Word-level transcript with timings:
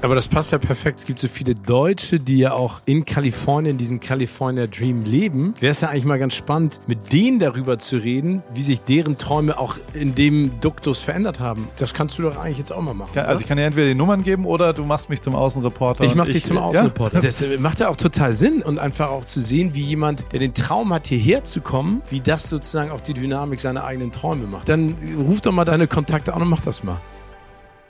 Aber 0.00 0.14
das 0.14 0.28
passt 0.28 0.52
ja 0.52 0.58
perfekt. 0.58 1.00
Es 1.00 1.06
gibt 1.06 1.18
so 1.18 1.26
viele 1.26 1.56
Deutsche, 1.56 2.20
die 2.20 2.38
ja 2.38 2.52
auch 2.52 2.80
in 2.84 3.04
Kalifornien, 3.04 3.78
diesem 3.78 3.98
California 3.98 4.68
Dream 4.68 5.04
leben. 5.04 5.54
Wäre 5.58 5.72
es 5.72 5.80
ja 5.80 5.88
eigentlich 5.88 6.04
mal 6.04 6.20
ganz 6.20 6.34
spannend, 6.34 6.80
mit 6.86 7.12
denen 7.12 7.40
darüber 7.40 7.78
zu 7.80 7.96
reden, 7.96 8.44
wie 8.54 8.62
sich 8.62 8.80
deren 8.80 9.18
Träume 9.18 9.58
auch 9.58 9.76
in 9.94 10.14
dem 10.14 10.60
Duktus 10.60 11.00
verändert 11.00 11.40
haben. 11.40 11.68
Das 11.78 11.94
kannst 11.94 12.16
du 12.16 12.22
doch 12.22 12.36
eigentlich 12.38 12.58
jetzt 12.58 12.72
auch 12.72 12.80
mal 12.80 12.94
machen. 12.94 13.10
Ja, 13.14 13.24
also 13.24 13.40
ich 13.40 13.48
kann 13.48 13.58
dir 13.58 13.64
entweder 13.64 13.88
die 13.88 13.96
Nummern 13.96 14.22
geben 14.22 14.46
oder 14.46 14.72
du 14.72 14.84
machst 14.84 15.10
mich 15.10 15.20
zum 15.20 15.34
Außenreporter. 15.34 16.04
Ich 16.04 16.14
mach 16.14 16.26
dich 16.26 16.44
zum 16.44 16.58
Außenreporter. 16.58 17.16
Ja? 17.16 17.22
Das 17.28 17.44
macht 17.58 17.80
ja 17.80 17.88
auch 17.88 17.96
total 17.96 18.32
Sinn 18.34 18.62
und 18.62 18.78
einfach 18.78 19.10
auch 19.10 19.24
zu 19.24 19.40
sehen, 19.40 19.74
wie 19.74 19.82
jemand, 19.82 20.32
der 20.32 20.38
den 20.38 20.54
Traum 20.54 20.94
hat, 20.94 21.08
hierher 21.08 21.44
zu 21.44 21.60
kommen, 21.60 22.00
wie 22.08 22.20
das 22.20 22.48
sozusagen 22.48 22.90
auch 22.90 23.00
die 23.00 23.12
Dynamik 23.12 23.60
seiner 23.60 23.84
eigenen 23.84 24.12
Träume 24.12 24.46
macht. 24.46 24.68
Dann 24.68 24.96
ruf 25.18 25.40
doch 25.40 25.52
mal 25.52 25.64
deine 25.64 25.88
Kontakte 25.88 26.32
an 26.34 26.42
und 26.42 26.48
mach 26.48 26.60
das 26.60 26.84
mal. 26.84 26.98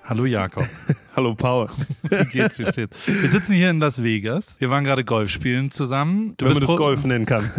Hallo 0.05 0.25
Jakob. 0.25 0.67
Hallo 1.19 1.35
Paul. 1.35 1.67
Wie 2.11 2.25
geht's, 2.27 2.61
wie 2.61 2.67
steht's? 2.67 2.97
Wir 3.09 3.29
sitzen 3.29 3.55
hier 3.55 3.71
in 3.71 3.81
Las 3.81 4.05
Vegas. 4.05 4.61
Wir 4.61 4.71
waren 4.71 4.85
gerade 4.85 5.03
Golf 5.03 5.31
spielen 5.31 5.73
zusammen. 5.73 6.35
Du 6.37 6.45
Wenn 6.45 6.53
man 6.53 6.63
das 6.63 6.77
Golf 6.77 7.05
nennen 7.05 7.27
kann. 7.27 7.51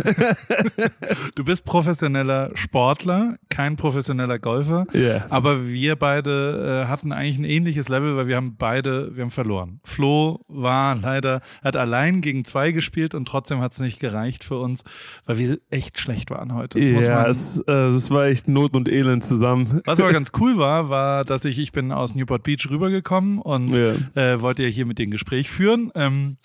du 1.36 1.44
bist 1.44 1.66
professioneller 1.66 2.52
Sportler, 2.54 3.36
kein 3.50 3.76
professioneller 3.76 4.40
Golfer. 4.40 4.86
Yeah. 4.96 5.26
Aber 5.30 5.68
wir 5.68 5.98
beide 5.98 6.86
äh, 6.86 6.88
hatten 6.88 7.12
eigentlich 7.12 7.38
ein 7.38 7.44
ähnliches 7.44 7.90
Level, 7.90 8.16
weil 8.16 8.30
wir 8.30 8.38
haben 8.38 8.56
beide, 8.56 9.14
wir 9.18 9.24
haben 9.26 9.32
verloren. 9.32 9.82
Flo 9.84 10.40
war 10.48 10.96
leider, 10.96 11.42
hat 11.62 11.76
allein 11.76 12.22
gegen 12.22 12.46
zwei 12.46 12.72
gespielt 12.72 13.14
und 13.14 13.28
trotzdem 13.28 13.60
hat 13.60 13.74
es 13.74 13.82
nicht 13.82 14.00
gereicht 14.00 14.46
für 14.46 14.58
uns, 14.58 14.86
weil 15.26 15.38
wir 15.38 15.58
echt 15.70 16.00
schlecht 16.00 16.32
waren 16.32 16.54
heute. 16.54 16.80
Das 16.80 16.90
ja, 17.04 17.28
es, 17.28 17.62
äh, 17.68 17.74
es 17.90 18.10
war 18.10 18.28
echt 18.28 18.48
Not 18.48 18.74
und 18.74 18.88
Elend 18.88 19.26
zusammen. 19.26 19.82
Was 19.84 20.00
aber 20.00 20.14
ganz 20.14 20.32
cool 20.40 20.58
war, 20.58 20.88
war, 20.88 21.26
dass 21.26 21.44
ich, 21.44 21.60
ich 21.60 21.74
bin 21.74 21.92
aus 21.92 22.16
Newport 22.16 22.44
Beach 22.44 22.66
rübergekommen 22.70 23.42
und 23.50 23.76
ja. 23.76 23.94
äh, 24.16 24.42
wollte 24.42 24.64
ja 24.64 24.70
hier 24.70 24.86
mit 24.86 25.00
dem 25.00 25.10
Gespräch 25.10 25.50
führen. 25.50 25.92
Ähm, 25.96 26.38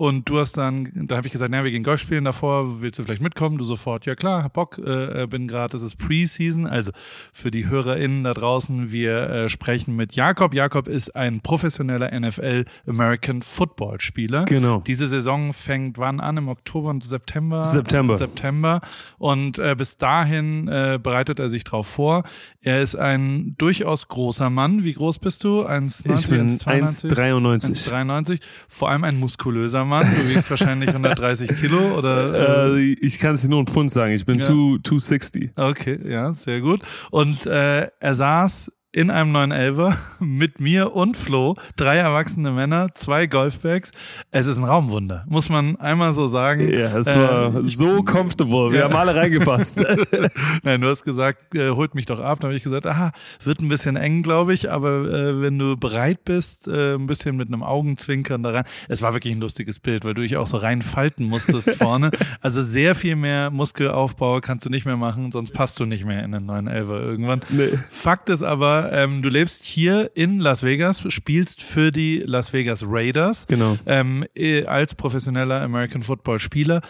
und 0.00 0.30
du 0.30 0.38
hast 0.38 0.56
dann, 0.56 0.88
da 0.94 1.18
habe 1.18 1.26
ich 1.26 1.32
gesagt, 1.32 1.50
na, 1.50 1.62
wir 1.62 1.70
gehen 1.70 1.82
Golf 1.82 2.00
spielen 2.00 2.24
davor, 2.24 2.80
willst 2.80 2.98
du 2.98 3.02
vielleicht 3.02 3.20
mitkommen? 3.20 3.58
Du 3.58 3.64
sofort, 3.64 4.06
ja 4.06 4.14
klar, 4.14 4.42
hab 4.42 4.54
Bock, 4.54 4.78
äh, 4.78 5.26
bin 5.28 5.46
gerade, 5.46 5.72
das 5.72 5.82
ist 5.82 5.96
Preseason. 5.96 6.66
Also 6.66 6.92
für 7.34 7.50
die 7.50 7.68
HörerInnen 7.68 8.24
da 8.24 8.32
draußen, 8.32 8.92
wir 8.92 9.28
äh, 9.28 9.48
sprechen 9.50 9.96
mit 9.96 10.14
Jakob. 10.14 10.54
Jakob 10.54 10.88
ist 10.88 11.14
ein 11.16 11.40
professioneller 11.40 12.18
NFL 12.18 12.64
American 12.86 13.42
Football 13.42 14.00
Spieler. 14.00 14.46
Genau. 14.46 14.80
Diese 14.86 15.06
Saison 15.06 15.52
fängt 15.52 15.98
wann 15.98 16.20
an? 16.20 16.38
Im 16.38 16.48
Oktober 16.48 16.88
und 16.88 17.04
September? 17.04 17.62
September. 17.62 18.16
September. 18.16 18.80
Und 19.18 19.58
äh, 19.58 19.74
bis 19.76 19.98
dahin 19.98 20.66
äh, 20.68 20.98
bereitet 21.02 21.38
er 21.38 21.50
sich 21.50 21.64
drauf 21.64 21.86
vor. 21.86 22.22
Er 22.62 22.80
ist 22.80 22.96
ein 22.96 23.54
durchaus 23.58 24.08
großer 24.08 24.48
Mann. 24.48 24.82
Wie 24.82 24.94
groß 24.94 25.18
bist 25.18 25.44
du? 25.44 25.66
1,90? 25.66 26.49
Ich 26.56 26.64
bin 26.64 26.84
1,93. 26.84 27.90
1,93. 27.90 28.40
Vor 28.68 28.90
allem 28.90 29.04
ein 29.04 29.18
muskulöser 29.18 29.84
Mann. 29.84 30.06
Du 30.14 30.28
wiegst 30.28 30.50
wahrscheinlich 30.50 30.90
130 30.90 31.60
Kilo 31.60 31.96
oder? 31.96 32.74
Äh, 32.74 32.96
ich 33.00 33.18
kann 33.18 33.34
es 33.34 33.46
nur 33.48 33.60
in 33.60 33.66
Pfund 33.66 33.90
sagen. 33.90 34.12
Ich 34.12 34.26
bin 34.26 34.38
ja. 34.38 34.46
260. 34.46 35.50
Okay, 35.56 35.98
ja, 36.04 36.32
sehr 36.34 36.60
gut. 36.60 36.80
Und 37.10 37.46
äh, 37.46 37.88
er 37.98 38.14
saß 38.14 38.72
in 38.92 39.08
einem 39.10 39.34
911er 39.36 39.94
mit 40.20 40.60
mir 40.60 40.94
und 40.94 41.16
Flo, 41.16 41.54
drei 41.76 41.98
erwachsene 41.98 42.50
Männer, 42.50 42.88
zwei 42.94 43.26
Golfbags. 43.26 43.92
Es 44.32 44.46
ist 44.48 44.58
ein 44.58 44.64
Raumwunder, 44.64 45.24
muss 45.28 45.48
man 45.48 45.76
einmal 45.76 46.12
so 46.12 46.26
sagen. 46.26 46.68
Ja, 46.72 46.98
es 46.98 47.06
war 47.14 47.54
äh, 47.54 47.64
so 47.64 48.02
comfortable. 48.02 48.72
Wir 48.72 48.80
ja. 48.80 48.84
haben 48.86 48.96
alle 48.96 49.14
reingepasst. 49.14 49.84
Nein, 50.64 50.80
du 50.80 50.88
hast 50.88 51.04
gesagt, 51.04 51.54
äh, 51.54 51.70
holt 51.70 51.94
mich 51.94 52.06
doch 52.06 52.18
ab. 52.18 52.40
Dann 52.40 52.48
habe 52.48 52.56
ich 52.56 52.64
gesagt, 52.64 52.86
aha, 52.86 53.12
wird 53.44 53.60
ein 53.60 53.68
bisschen 53.68 53.94
eng, 53.94 54.22
glaube 54.22 54.54
ich, 54.54 54.70
aber 54.70 55.04
äh, 55.08 55.40
wenn 55.40 55.56
du 55.58 55.76
bereit 55.76 56.24
bist, 56.24 56.66
äh, 56.66 56.94
ein 56.94 57.06
bisschen 57.06 57.36
mit 57.36 57.48
einem 57.48 57.62
Augenzwinkern 57.62 58.42
da 58.42 58.50
rein. 58.50 58.64
Es 58.88 59.02
war 59.02 59.14
wirklich 59.14 59.34
ein 59.34 59.40
lustiges 59.40 59.78
Bild, 59.78 60.04
weil 60.04 60.14
du 60.14 60.22
dich 60.22 60.36
auch 60.36 60.48
so 60.48 60.56
reinfalten 60.56 61.26
musstest 61.26 61.74
vorne. 61.76 62.10
Also 62.40 62.60
sehr 62.60 62.96
viel 62.96 63.14
mehr 63.14 63.50
Muskelaufbau 63.50 64.40
kannst 64.40 64.66
du 64.66 64.70
nicht 64.70 64.84
mehr 64.84 64.96
machen, 64.96 65.30
sonst 65.30 65.52
passt 65.52 65.78
du 65.78 65.84
nicht 65.84 66.04
mehr 66.04 66.24
in 66.24 66.32
den 66.32 66.50
911er 66.50 67.00
irgendwann. 67.00 67.40
Nee. 67.50 67.68
Fakt 67.90 68.28
ist 68.30 68.42
aber, 68.42 68.79
ähm, 68.92 69.22
du 69.22 69.28
lebst 69.28 69.64
hier 69.64 70.10
in 70.14 70.38
Las 70.40 70.62
Vegas, 70.62 71.02
spielst 71.08 71.62
für 71.62 71.92
die 71.92 72.18
Las 72.18 72.52
Vegas 72.52 72.84
Raiders. 72.86 73.46
Genau. 73.46 73.76
Ähm, 73.86 74.24
äh, 74.34 74.64
als 74.64 74.94
professioneller 74.94 75.60
American 75.60 76.02
Football 76.02 76.38
Spieler. 76.38 76.80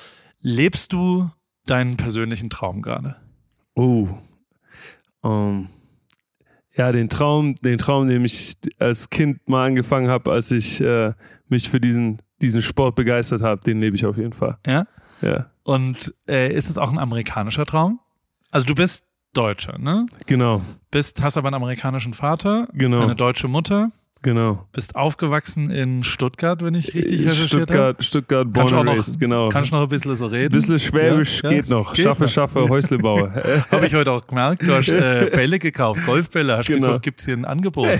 Lebst 0.41 0.93
du 0.93 1.31
deinen 1.67 1.97
persönlichen 1.97 2.51
Traum 2.51 2.83
gerade? 2.83 3.17
Oh. 3.75 4.09
Um, 5.23 5.69
ja, 6.75 6.93
den 6.93 7.09
Traum, 7.09 7.55
den 7.57 7.79
Traum, 7.79 8.09
den 8.09 8.25
ich 8.25 8.57
als 8.79 9.11
Kind 9.11 9.49
mal 9.49 9.67
angefangen 9.67 10.09
habe, 10.09 10.33
als 10.33 10.51
ich 10.51 10.81
äh, 10.81 11.13
mich 11.49 11.69
für 11.69 11.81
diesen, 11.81 12.23
diesen 12.41 12.63
Sport 12.63 12.97
begeistert 12.97 13.43
habe, 13.43 13.63
den 13.63 13.81
lebe 13.81 13.97
ich 13.97 14.07
auf 14.07 14.17
jeden 14.17 14.33
Fall. 14.33 14.59
Ja? 14.67 14.87
Ja. 15.21 15.51
Und 15.63 16.15
äh, 16.27 16.53
ist 16.53 16.71
es 16.71 16.79
auch 16.79 16.91
ein 16.91 16.99
amerikanischer 16.99 17.67
Traum? 17.67 18.01
Also 18.51 18.67
du 18.67 18.75
bist 18.75 19.05
Deutscher, 19.33 19.79
ne? 19.79 20.07
Genau. 20.27 20.63
Bist, 20.91 21.23
hast 21.23 21.37
aber 21.37 21.49
einen 21.49 21.55
amerikanischen 21.55 22.15
Vater, 22.15 22.67
genau. 22.73 23.03
eine 23.03 23.15
deutsche 23.15 23.47
Mutter. 23.49 23.91
Genau. 24.23 24.67
Bist 24.73 24.97
aufgewachsen 24.97 25.71
in 25.71 26.05
Stuttgart, 26.05 26.63
wenn 26.63 26.75
ich 26.75 26.95
richtig 26.95 27.21
recherchiert 27.21 27.49
Stuttgart, 27.49 27.95
habe. 27.95 28.03
Stuttgart, 28.03 28.53
born 28.53 28.69
kannst 28.69 28.91
raised, 28.91 29.21
genau. 29.21 29.49
Kannst 29.49 29.71
du 29.71 29.77
noch 29.77 29.85
ein 29.85 29.89
bisschen 29.89 30.15
so 30.15 30.27
reden? 30.27 30.53
Ein 30.53 30.59
bisschen 30.59 30.79
Schwäbisch 30.79 31.43
ja, 31.43 31.49
geht 31.49 31.69
ja, 31.69 31.77
noch. 31.77 31.95
Geht 31.95 32.05
schaffe, 32.05 32.25
noch. 32.25 32.31
schaffe, 32.31 32.69
Häuslebauer. 32.69 33.33
habe 33.71 33.87
ich 33.87 33.95
heute 33.95 34.13
auch 34.13 34.27
gemerkt. 34.27 34.63
Du 34.63 34.75
hast 34.75 34.89
äh, 34.89 35.31
Bälle 35.33 35.59
gekauft, 35.59 36.05
Golfbälle. 36.05 36.59
Hast 36.59 36.67
genau. 36.67 36.89
geguckt, 36.89 37.05
gibt's 37.05 37.25
hier 37.25 37.35
ein 37.35 37.47
Angebot? 37.47 37.89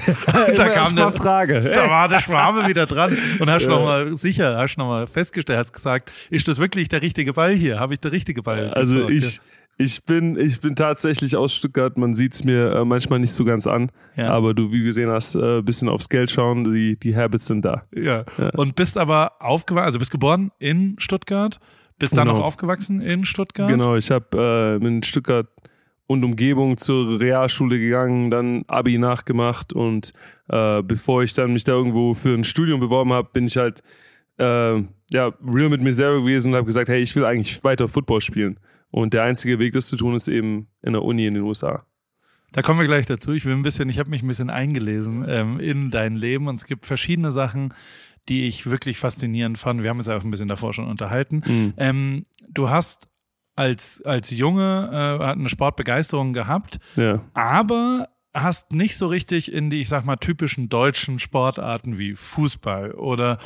da 0.57 0.69
kam 0.69 0.99
eine 0.99 1.11
Frage. 1.13 1.73
Da 1.75 1.89
war 1.89 2.07
der 2.09 2.21
Schwarme 2.21 2.69
wieder 2.69 2.85
dran 2.85 3.17
und 3.39 3.49
hast 3.49 3.63
ja. 3.63 3.71
nochmal 3.71 4.15
sicher, 4.19 4.59
hast 4.59 4.77
nochmal 4.77 5.07
festgestellt, 5.07 5.59
hast 5.59 5.73
gesagt, 5.73 6.13
ist 6.29 6.47
das 6.49 6.59
wirklich 6.59 6.91
der 6.91 7.01
richtige 7.01 7.33
Ball 7.33 7.55
hier? 7.55 7.81
Habe 7.81 7.95
ich 7.95 8.01
der 8.01 8.13
richtige 8.13 8.43
Ball? 8.43 8.71
Also 8.75 9.09
ich, 9.09 9.41
ich 9.81 10.05
bin, 10.05 10.39
ich 10.39 10.61
bin 10.61 10.77
tatsächlich 10.77 11.37
aus 11.37 11.55
Stuttgart. 11.55 11.97
Man 11.97 12.15
sieht 12.15 12.35
es 12.35 12.45
mir 12.45 12.71
äh, 12.71 12.85
manchmal 12.85 13.19
nicht 13.19 13.33
so 13.33 13.47
ganz 13.47 13.67
an. 13.67 13.91
Ja. 14.15 14.31
Aber 14.31 14.53
du, 14.53 14.73
wie 14.73 14.83
gesehen 14.83 15.09
hast, 15.09 15.35
äh, 15.37 15.63
bisschen 15.63 15.89
aufs 15.89 16.11
Geld 16.11 16.31
schauen. 16.31 16.71
Die, 16.71 16.99
die 16.99 17.17
Habits 17.17 17.47
sind 17.47 17.65
da. 17.65 17.85
Ja. 17.95 18.25
ja. 18.37 18.51
Und 18.57 18.77
bist 18.77 18.99
aber 18.99 19.41
aufgewachsen, 19.41 19.87
also 19.87 19.99
bist 19.99 20.11
geboren 20.11 20.51
in 20.59 20.97
Stuttgart. 20.99 21.59
Bist 21.99 22.13
genau. 22.13 22.27
dann 22.27 22.35
noch 22.35 22.45
aufgewachsen 22.45 23.01
in 23.01 23.25
Stuttgart? 23.25 23.71
Genau, 23.71 23.97
ich 23.97 24.11
habe 24.11 24.81
äh, 24.83 24.87
in 24.87 25.03
Stuttgart 25.03 25.49
und 26.07 26.25
Umgebung 26.25 26.77
zur 26.77 27.19
Realschule 27.19 27.79
gegangen, 27.79 28.31
dann 28.31 28.65
Abi 28.67 28.99
nachgemacht 28.99 29.73
und 29.73 30.13
äh, 30.49 30.83
bevor 30.83 31.23
ich 31.23 31.33
dann 31.33 31.55
mich 31.55 31.65
da 31.65 31.73
irgendwo 31.73 32.13
für 32.13 32.35
ein 32.35 32.45
Studium 32.45 32.81
beworben 32.81 33.13
habe, 33.15 33.29
bin 33.33 33.47
ich 33.47 33.57
halt 33.57 33.83
äh, 34.39 34.83
ja 35.11 35.33
real 35.49 35.71
mit 35.71 35.81
mir 35.81 35.93
selber 35.93 36.21
gewesen 36.21 36.49
und 36.49 36.57
habe 36.57 36.67
gesagt, 36.67 36.89
hey, 36.89 37.01
ich 37.01 37.15
will 37.17 37.25
eigentlich 37.25 37.63
weiter 37.65 37.89
Football 37.89 38.21
spielen. 38.21 38.59
Und 38.91 39.15
der 39.15 39.23
einzige 39.23 39.59
Weg, 39.59 39.73
das 39.73 39.89
zu 39.89 39.97
tun, 39.97 40.15
ist 40.15 40.29
eben 40.29 40.69
in 40.83 40.93
der 40.93 41.03
Uni 41.03 41.27
in 41.27 41.35
den 41.35 41.45
USA. 41.45 41.85
Da 42.53 42.63
kommen 42.63 42.81
wir 42.81 42.87
gleich 42.87 43.07
dazu. 43.07 43.33
Ich 43.33 43.45
will 43.45 43.55
ein 43.55 43.63
bisschen, 43.63 43.89
ich 43.89 43.99
habe 43.99 44.11
mich 44.11 44.23
ein 44.23 44.29
bisschen 44.29 44.51
eingelesen 44.51 45.25
ähm, 45.29 45.61
in 45.61 45.91
dein 45.91 46.17
Leben 46.17 46.49
und 46.49 46.57
es 46.57 46.65
gibt 46.65 46.87
verschiedene 46.87 47.31
Sachen, 47.31 47.73
die 48.29 48.49
ich 48.49 48.69
wirklich 48.69 48.99
faszinierend 48.99 49.59
fand. 49.59 49.83
Wir 49.83 49.91
haben 49.91 49.99
uns 49.99 50.09
ja 50.09 50.17
auch 50.17 50.25
ein 50.25 50.31
bisschen 50.31 50.49
davor 50.49 50.73
schon 50.73 50.89
unterhalten. 50.89 51.43
Mhm. 51.47 51.75
Ähm, 51.77 52.25
du 52.49 52.69
hast 52.69 53.09
als, 53.55 54.03
als 54.05 54.31
Junge 54.31 54.89
äh, 55.21 55.25
eine 55.25 55.49
Sportbegeisterung 55.49 56.33
gehabt, 56.33 56.81
ja. 56.97 57.21
aber 57.35 58.09
hast 58.33 58.73
nicht 58.73 58.97
so 58.97 59.07
richtig 59.07 59.53
in 59.53 59.71
die, 59.71 59.81
ich 59.81 59.89
sag 59.89 60.05
mal, 60.05 60.17
typischen 60.17 60.69
deutschen 60.69 61.19
Sportarten 61.19 61.99
wie 61.99 62.15
Fußball 62.15 62.93
oder 62.93 63.39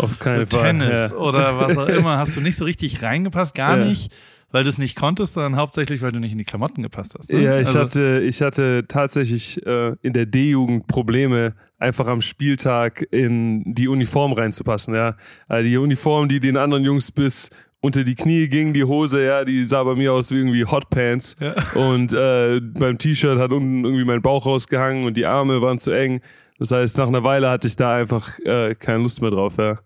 Tennis 0.47 1.11
ja. 1.11 1.17
oder 1.17 1.59
was 1.59 1.79
auch 1.79 1.89
immer, 1.89 2.19
hast 2.19 2.37
du 2.37 2.41
nicht 2.41 2.57
so 2.57 2.65
richtig 2.65 3.03
reingepasst, 3.03 3.55
gar 3.55 3.79
ja. 3.79 3.85
nicht 3.85 4.13
weil 4.55 4.63
du 4.63 4.71
es 4.71 4.79
nicht 4.79 4.95
konntest, 4.95 5.35
sondern 5.35 5.57
hauptsächlich, 5.57 6.01
weil 6.01 6.13
du 6.13 6.21
nicht 6.21 6.31
in 6.31 6.39
die 6.39 6.45
Klamotten 6.45 6.81
gepasst 6.81 7.17
hast. 7.19 7.29
Ne? 7.33 7.41
Ja, 7.41 7.59
ich 7.59 7.67
also, 7.67 7.81
hatte, 7.81 8.21
ich 8.25 8.41
hatte 8.41 8.85
tatsächlich 8.87 9.61
äh, 9.67 9.97
in 10.01 10.13
der 10.13 10.27
D-Jugend 10.27 10.87
Probleme, 10.87 11.55
einfach 11.81 12.07
am 12.07 12.23
Spieltag 12.23 13.05
in 13.11 13.75
die 13.75 13.89
Uniform 13.89 14.33
reinzupassen. 14.33 14.95
Ja, 14.95 15.17
also 15.49 15.69
die 15.69 15.77
Uniform, 15.77 16.29
die 16.29 16.39
den 16.39 16.57
anderen 16.57 16.85
Jungs 16.85 17.11
bis 17.11 17.51
unter 17.81 18.05
die 18.05 18.15
Knie 18.15 18.47
ging, 18.47 18.73
die 18.73 18.85
Hose, 18.85 19.25
ja, 19.25 19.45
die 19.45 19.65
sah 19.65 19.83
bei 19.83 19.97
mir 19.97 20.13
aus 20.13 20.31
wie 20.31 20.37
irgendwie 20.37 20.65
Hotpants. 20.65 21.35
Ja. 21.41 21.55
Und 21.75 22.15
äh, 22.15 22.61
beim 22.61 22.97
T-Shirt 22.97 23.41
hat 23.41 23.51
unten 23.51 23.85
irgendwie 23.85 24.05
mein 24.05 24.23
Bauch 24.23 24.47
rausgehangen 24.47 25.05
und 25.05 25.17
die 25.17 25.27
Arme 25.27 25.63
waren 25.63 25.81
zu 25.81 25.91
eng. 25.91 26.21
Das 26.61 26.71
heißt, 26.71 26.97
nach 26.99 27.09
einer 27.09 27.25
Weile 27.25 27.51
hatte 27.51 27.67
ich 27.67 27.75
da 27.75 27.97
einfach 27.97 28.39
äh, 28.39 28.77
keine 28.77 29.03
Lust 29.03 29.21
mehr 29.21 29.33
drauf, 29.33 29.55
ja. 29.59 29.81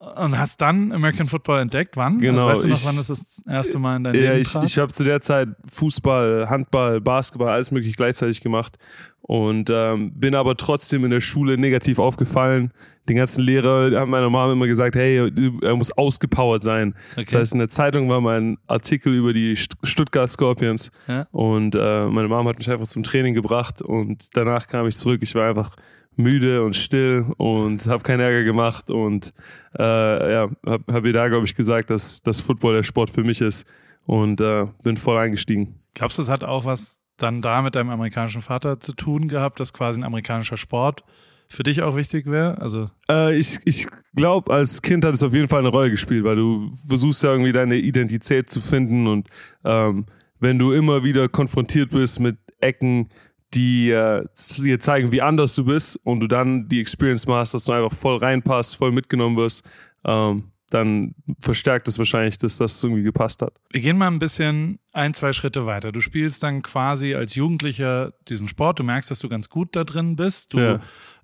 Und 0.00 0.38
hast 0.38 0.60
dann 0.60 0.92
American 0.92 1.26
Football 1.26 1.60
entdeckt? 1.60 1.96
Wann? 1.96 2.20
Genau. 2.20 2.46
Also 2.46 2.50
weißt 2.50 2.64
du 2.64 2.68
noch, 2.68 2.76
ich, 2.76 2.86
wann 2.86 2.96
das 2.96 3.08
das 3.08 3.42
erste 3.48 3.80
Mal 3.80 3.96
in 3.96 4.04
deinem 4.04 4.14
ja, 4.14 4.32
Leben 4.32 4.42
ich, 4.42 4.54
ich 4.54 4.78
habe 4.78 4.92
zu 4.92 5.02
der 5.02 5.20
Zeit 5.20 5.48
Fußball, 5.72 6.48
Handball, 6.48 7.00
Basketball, 7.00 7.48
alles 7.48 7.72
möglich 7.72 7.96
gleichzeitig 7.96 8.40
gemacht 8.40 8.78
und 9.22 9.70
ähm, 9.70 10.12
bin 10.14 10.36
aber 10.36 10.56
trotzdem 10.56 11.04
in 11.04 11.10
der 11.10 11.20
Schule 11.20 11.58
negativ 11.58 11.98
aufgefallen. 11.98 12.72
Den 13.08 13.16
ganzen 13.16 13.42
Lehrer 13.42 13.98
haben 13.98 14.10
meiner 14.10 14.30
Mama 14.30 14.52
immer 14.52 14.68
gesagt, 14.68 14.94
hey, 14.94 15.32
er 15.62 15.76
muss 15.76 15.90
ausgepowert 15.90 16.62
sein. 16.62 16.94
Okay. 17.12 17.24
Das 17.24 17.40
heißt, 17.40 17.52
in 17.54 17.58
der 17.58 17.68
Zeitung 17.68 18.08
war 18.08 18.20
mein 18.20 18.56
Artikel 18.68 19.12
über 19.12 19.32
die 19.32 19.56
Stuttgart 19.56 20.30
Scorpions 20.30 20.92
ja? 21.08 21.26
und 21.32 21.74
äh, 21.74 22.06
meine 22.06 22.28
Mama 22.28 22.50
hat 22.50 22.58
mich 22.58 22.70
einfach 22.70 22.86
zum 22.86 23.02
Training 23.02 23.34
gebracht 23.34 23.82
und 23.82 24.36
danach 24.36 24.68
kam 24.68 24.86
ich 24.86 24.96
zurück. 24.96 25.20
Ich 25.22 25.34
war 25.34 25.48
einfach 25.48 25.74
müde 26.18 26.64
und 26.64 26.74
still 26.74 27.26
und 27.36 27.86
habe 27.86 28.02
keinen 28.02 28.20
Ärger 28.20 28.42
gemacht 28.42 28.90
und 28.90 29.32
äh, 29.78 30.32
ja, 30.32 30.50
habe 30.66 30.92
hab 30.92 31.06
ihr 31.06 31.12
da, 31.12 31.28
glaube 31.28 31.46
ich, 31.46 31.54
gesagt, 31.54 31.90
dass, 31.90 32.22
dass 32.22 32.40
Football 32.40 32.74
der 32.74 32.82
Sport 32.82 33.10
für 33.10 33.22
mich 33.22 33.40
ist 33.40 33.66
und 34.04 34.40
äh, 34.40 34.66
bin 34.82 34.96
voll 34.96 35.16
eingestiegen. 35.16 35.80
Glaubst 35.94 36.18
du, 36.18 36.22
das 36.22 36.30
hat 36.30 36.44
auch 36.44 36.64
was 36.64 37.00
dann 37.16 37.40
da 37.40 37.62
mit 37.62 37.74
deinem 37.74 37.90
amerikanischen 37.90 38.42
Vater 38.42 38.80
zu 38.80 38.92
tun 38.92 39.28
gehabt, 39.28 39.60
dass 39.60 39.72
quasi 39.72 40.00
ein 40.00 40.04
amerikanischer 40.04 40.56
Sport 40.56 41.04
für 41.48 41.62
dich 41.62 41.82
auch 41.82 41.96
wichtig 41.96 42.26
wäre? 42.26 42.60
Also 42.60 42.90
äh, 43.08 43.36
ich 43.36 43.58
ich 43.64 43.86
glaube, 44.14 44.52
als 44.52 44.82
Kind 44.82 45.04
hat 45.04 45.14
es 45.14 45.22
auf 45.22 45.34
jeden 45.34 45.48
Fall 45.48 45.60
eine 45.60 45.68
Rolle 45.68 45.90
gespielt, 45.90 46.24
weil 46.24 46.36
du 46.36 46.72
versuchst 46.88 47.22
ja 47.22 47.30
irgendwie 47.30 47.52
deine 47.52 47.76
Identität 47.76 48.50
zu 48.50 48.60
finden 48.60 49.06
und 49.06 49.28
ähm, 49.64 50.06
wenn 50.40 50.58
du 50.58 50.72
immer 50.72 51.04
wieder 51.04 51.28
konfrontiert 51.28 51.90
bist 51.90 52.20
mit 52.20 52.38
Ecken, 52.60 53.08
die 53.54 53.90
äh, 53.90 54.24
dir 54.58 54.80
zeigen, 54.80 55.10
wie 55.12 55.22
anders 55.22 55.54
du 55.54 55.64
bist 55.64 55.98
und 56.04 56.20
du 56.20 56.26
dann 56.26 56.68
die 56.68 56.80
Experience 56.80 57.26
machst, 57.26 57.54
dass 57.54 57.64
du 57.64 57.72
einfach 57.72 57.96
voll 57.96 58.16
reinpasst, 58.16 58.76
voll 58.76 58.92
mitgenommen 58.92 59.36
wirst, 59.36 59.64
ähm, 60.04 60.50
dann 60.70 61.14
verstärkt 61.40 61.88
es 61.88 61.96
wahrscheinlich, 61.98 62.36
dass 62.36 62.58
das 62.58 62.84
irgendwie 62.84 63.02
gepasst 63.02 63.40
hat. 63.40 63.54
Wir 63.70 63.80
gehen 63.80 63.96
mal 63.96 64.08
ein 64.08 64.18
bisschen 64.18 64.78
ein, 64.92 65.14
zwei 65.14 65.32
Schritte 65.32 65.64
weiter. 65.64 65.92
Du 65.92 66.02
spielst 66.02 66.42
dann 66.42 66.60
quasi 66.60 67.14
als 67.14 67.34
Jugendlicher 67.34 68.12
diesen 68.28 68.48
Sport. 68.48 68.78
Du 68.78 68.82
merkst, 68.84 69.10
dass 69.10 69.18
du 69.20 69.30
ganz 69.30 69.48
gut 69.48 69.74
da 69.74 69.84
drin 69.84 70.14
bist. 70.16 70.52
Du, 70.52 70.58
Ja. 70.58 70.74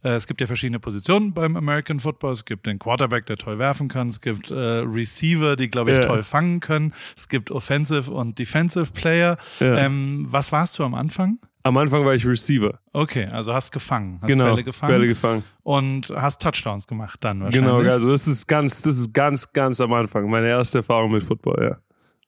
äh, 0.03 0.15
es 0.15 0.27
gibt 0.27 0.41
ja 0.41 0.47
verschiedene 0.47 0.81
Positionen 0.81 1.35
beim 1.35 1.57
American 1.59 2.01
Football. 2.01 2.33
Es 2.33 2.47
gibt 2.47 2.65
den 2.67 2.79
Quarterback, 2.79 3.27
der 3.27 3.37
toll 3.37 3.59
werfen 3.59 3.89
kann. 3.89 4.09
Es 4.09 4.23
gibt 4.23 4.51
äh, 4.51 4.55
Receiver, 4.55 5.57
die, 5.57 5.69
glaube 5.69 5.91
ich, 5.91 5.99
Ja. 5.99 6.05
toll 6.07 6.23
fangen 6.23 6.61
können. 6.61 6.95
Es 7.15 7.29
gibt 7.29 7.51
Offensive 7.51 8.11
und 8.11 8.39
Defensive 8.39 8.93
Player. 8.95 9.37
Ja. 9.61 9.77
Ähm, 9.77 10.25
was 10.31 10.53
warst 10.53 10.79
du 10.79 10.85
am 10.85 10.95
Anfang? 10.95 11.39
Am 11.67 11.79
Anfang 11.79 12.05
war 12.05 12.15
ich 12.15 12.27
Receiver. 12.27 12.79
Okay, 12.93 13.25
also 13.25 13.55
hast 13.55 13.73
gefangen, 13.73 14.19
hast 14.21 14.29
genau. 14.29 14.45
Bälle 14.45 14.65
gefangen 14.65 14.93
Bälle 14.93 15.07
gefangen. 15.07 15.43
und 15.63 16.13
hast 16.15 16.43
Touchdowns 16.43 16.87
gemacht 16.87 17.25
dann 17.25 17.41
wahrscheinlich. 17.43 17.73
Genau, 17.73 17.91
also 17.91 18.11
das 18.11 18.29
ist 18.29 18.47
ganz, 18.47 18.83
das 18.83 18.99
ist 18.99 19.15
ganz, 19.15 19.51
ganz 19.51 19.81
am 19.81 19.93
Anfang. 19.95 20.29
Meine 20.29 20.49
erste 20.49 20.79
Erfahrung 20.79 21.13
mit 21.13 21.25
Football, 21.25 21.65
ja. 21.65 21.77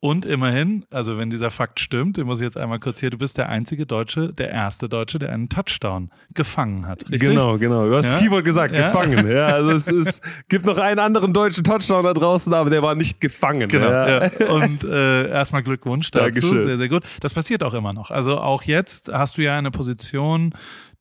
Und 0.01 0.27
immerhin, 0.27 0.85
also 0.91 1.17
wenn 1.17 1.31
dieser 1.31 1.51
Fakt 1.51 1.81
stimmt, 1.81 2.19
den 2.19 2.27
muss 2.27 2.41
ich 2.41 2.45
jetzt 2.45 2.59
einmal 2.59 2.79
kurz 2.79 3.01
hier, 3.01 3.09
du 3.11 3.17
bist 3.19 3.39
der 3.39 3.49
einzige 3.49 3.87
Deutsche, 3.87 4.33
der 4.33 4.51
erste 4.51 4.89
Deutsche, 4.89 5.19
der 5.19 5.33
einen 5.33 5.49
Touchdown 5.49 6.11
gefangen 6.35 6.87
hat. 6.87 7.03
Richtig? 7.11 7.21
Genau, 7.31 7.57
genau. 7.59 7.89
Du 7.89 7.97
hast 7.97 8.07
Ja? 8.07 8.13
das 8.13 8.21
Keyword 8.21 8.45
gesagt, 8.45 8.75
Ja. 8.75 8.89
gefangen. 8.89 9.27
Ja, 9.37 9.47
also 9.47 9.71
es, 9.71 9.89
es 9.91 10.21
gibt 10.49 10.67
noch 10.67 10.79
einen 10.79 11.01
anderen 11.01 11.33
deutschen 11.33 11.65
Touchdown 11.65 12.05
da 12.05 12.13
draußen, 12.15 12.53
aber 12.53 12.69
der 12.71 12.83
war 12.83 12.95
nicht 12.95 13.21
gefangen. 13.21 13.69
Genau. 13.69 13.91
Ja. 13.91 14.29
Und 14.51 14.85
äh, 14.85 15.29
erstmal 15.31 15.63
Glückwunsch 15.63 16.11
dazu. 16.11 16.25
Dankeschön. 16.25 16.59
Sehr, 16.59 16.77
sehr 16.77 16.89
gut. 16.89 17.03
Das 17.21 17.33
passiert 17.35 17.63
auch 17.63 17.75
immer 17.75 17.93
noch. 17.93 18.11
Also 18.11 18.39
auch 18.39 18.63
jetzt 18.65 19.11
hast 19.13 19.39
du 19.39 19.43
ja 19.43 19.57
eine 19.57 19.71
Position, 19.71 20.55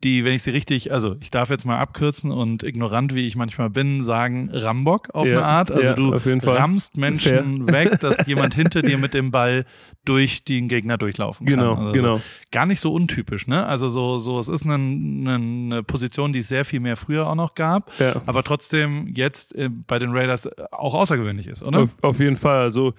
die, 0.04 0.24
wenn 0.26 0.34
ich 0.34 0.44
sie 0.44 0.52
richtig, 0.52 0.92
also 0.92 1.16
ich 1.20 1.32
darf 1.32 1.50
jetzt 1.50 1.66
mal 1.66 1.78
abkürzen 1.80 2.32
und 2.32 2.64
ignorant, 2.64 3.16
wie 3.16 3.26
ich 3.26 3.36
manchmal 3.36 3.70
bin, 3.70 4.04
sagen 4.04 4.50
Rambock 4.52 5.10
auf 5.14 5.26
Ja, 5.26 5.38
eine 5.38 5.46
Art. 5.46 5.72
Also 5.72 5.88
ja, 5.90 5.94
du 5.94 6.12
rammst 6.48 6.98
Menschen 6.98 7.72
weg, 7.72 8.00
dass 8.02 8.28
jemand 8.28 8.54
hinter 8.54 8.82
dir 8.82 8.98
mit 8.98 9.14
dem 9.14 9.32
Ball 9.32 9.66
durch 10.04 10.44
den 10.44 10.68
Gegner 10.68 10.98
durchlaufen 10.98 11.48
kann. 11.48 11.56
Genau, 11.58 11.76
also 11.76 11.92
genau. 11.94 12.14
So. 12.16 12.22
Gar 12.52 12.66
nicht 12.68 12.80
so 12.80 12.94
untypisch, 12.94 13.48
ne? 13.48 13.66
Also 13.66 13.90
so, 13.90 14.18
so, 14.18 14.40
es 14.40 14.48
ist 14.48 14.66
eine, 14.66 14.76
eine, 14.76 15.36
eine 15.36 15.84
Position, 15.84 16.34
die 16.34 16.40
es 16.40 16.50
sehr 16.50 16.66
viel 16.66 16.80
mehr 16.82 16.98
früher 16.98 17.28
auch 17.28 17.36
noch 17.36 17.56
gab, 17.56 17.92
Ja. 18.00 18.22
aber 18.26 18.44
trotzdem 18.44 19.08
jetzt 19.16 19.56
äh, 19.56 19.70
bei 19.70 19.98
den 19.98 20.12
Raiders 20.12 20.48
auch 20.72 20.94
außergewöhnlich 20.94 21.48
ist, 21.48 21.64
oder? 21.64 21.84
Auf, 21.84 21.90
auf 22.02 22.20
jeden 22.20 22.36
Fall. 22.36 22.60
Also 22.60 22.94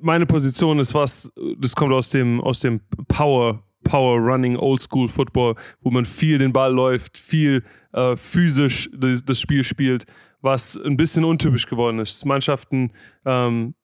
meine 0.00 0.26
Position 0.26 0.78
ist 0.78 0.94
was, 0.94 1.30
das 1.58 1.76
kommt 1.76 1.92
aus 1.92 2.10
dem, 2.10 2.40
aus 2.40 2.60
dem 2.60 2.80
Power, 3.06 3.62
Power 3.84 4.18
Running 4.18 4.56
Old 4.56 4.80
School 4.80 5.08
Football, 5.08 5.54
wo 5.80 5.90
man 5.90 6.04
viel 6.04 6.38
den 6.38 6.52
Ball 6.52 6.72
läuft, 6.72 7.18
viel 7.18 7.62
äh, 7.92 8.16
physisch 8.16 8.90
das, 8.92 9.24
das 9.24 9.40
Spiel 9.40 9.64
spielt, 9.64 10.04
was 10.40 10.76
ein 10.76 10.96
bisschen 10.96 11.24
untypisch 11.24 11.66
geworden 11.66 11.98
ist. 11.98 12.24
Mannschaften 12.24 12.92
ähm, 13.24 13.74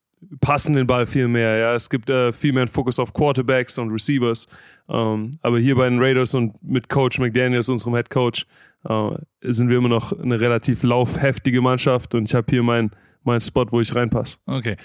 passen 0.41 0.75
den 0.75 0.87
Ball 0.87 1.07
viel 1.07 1.29
mehr. 1.29 1.57
Ja, 1.57 1.75
es 1.75 1.89
gibt 1.91 2.11
äh, 2.11 2.33
viel 2.33 2.53
mehr 2.53 2.63
einen 2.63 2.71
Fokus 2.71 2.99
auf 2.99 3.13
Quarterbacks 3.13 3.79
und 3.79 3.91
Receivers. 3.91 4.47
Ähm, 4.89 5.31
aber 5.43 5.59
hier 5.59 5.77
bei 5.77 5.89
den 5.89 6.01
Raiders 6.01 6.35
und 6.35 6.63
mit 6.63 6.89
Coach 6.89 7.19
McDaniels, 7.19 7.69
unserem 7.69 7.95
Head 7.95 8.11
Coach, 8.11 8.47
äh, 8.89 9.11
sind 9.43 9.69
wir 9.69 9.79
immer 9.79 9.89
noch 9.89 10.13
eine 10.13 10.41
relativ 10.41 10.83
laufheftige 10.83 11.61
Mannschaft 11.61 12.15
und 12.15 12.29
ich 12.29 12.35
habe 12.35 12.47
hier 12.51 12.63
meinen 12.63 12.91
mein 13.25 13.41
Spot, 13.41 13.67
wo 13.71 13.81
ich 13.81 13.95
reinpasse. 13.95 14.37
Okay. 14.47 14.77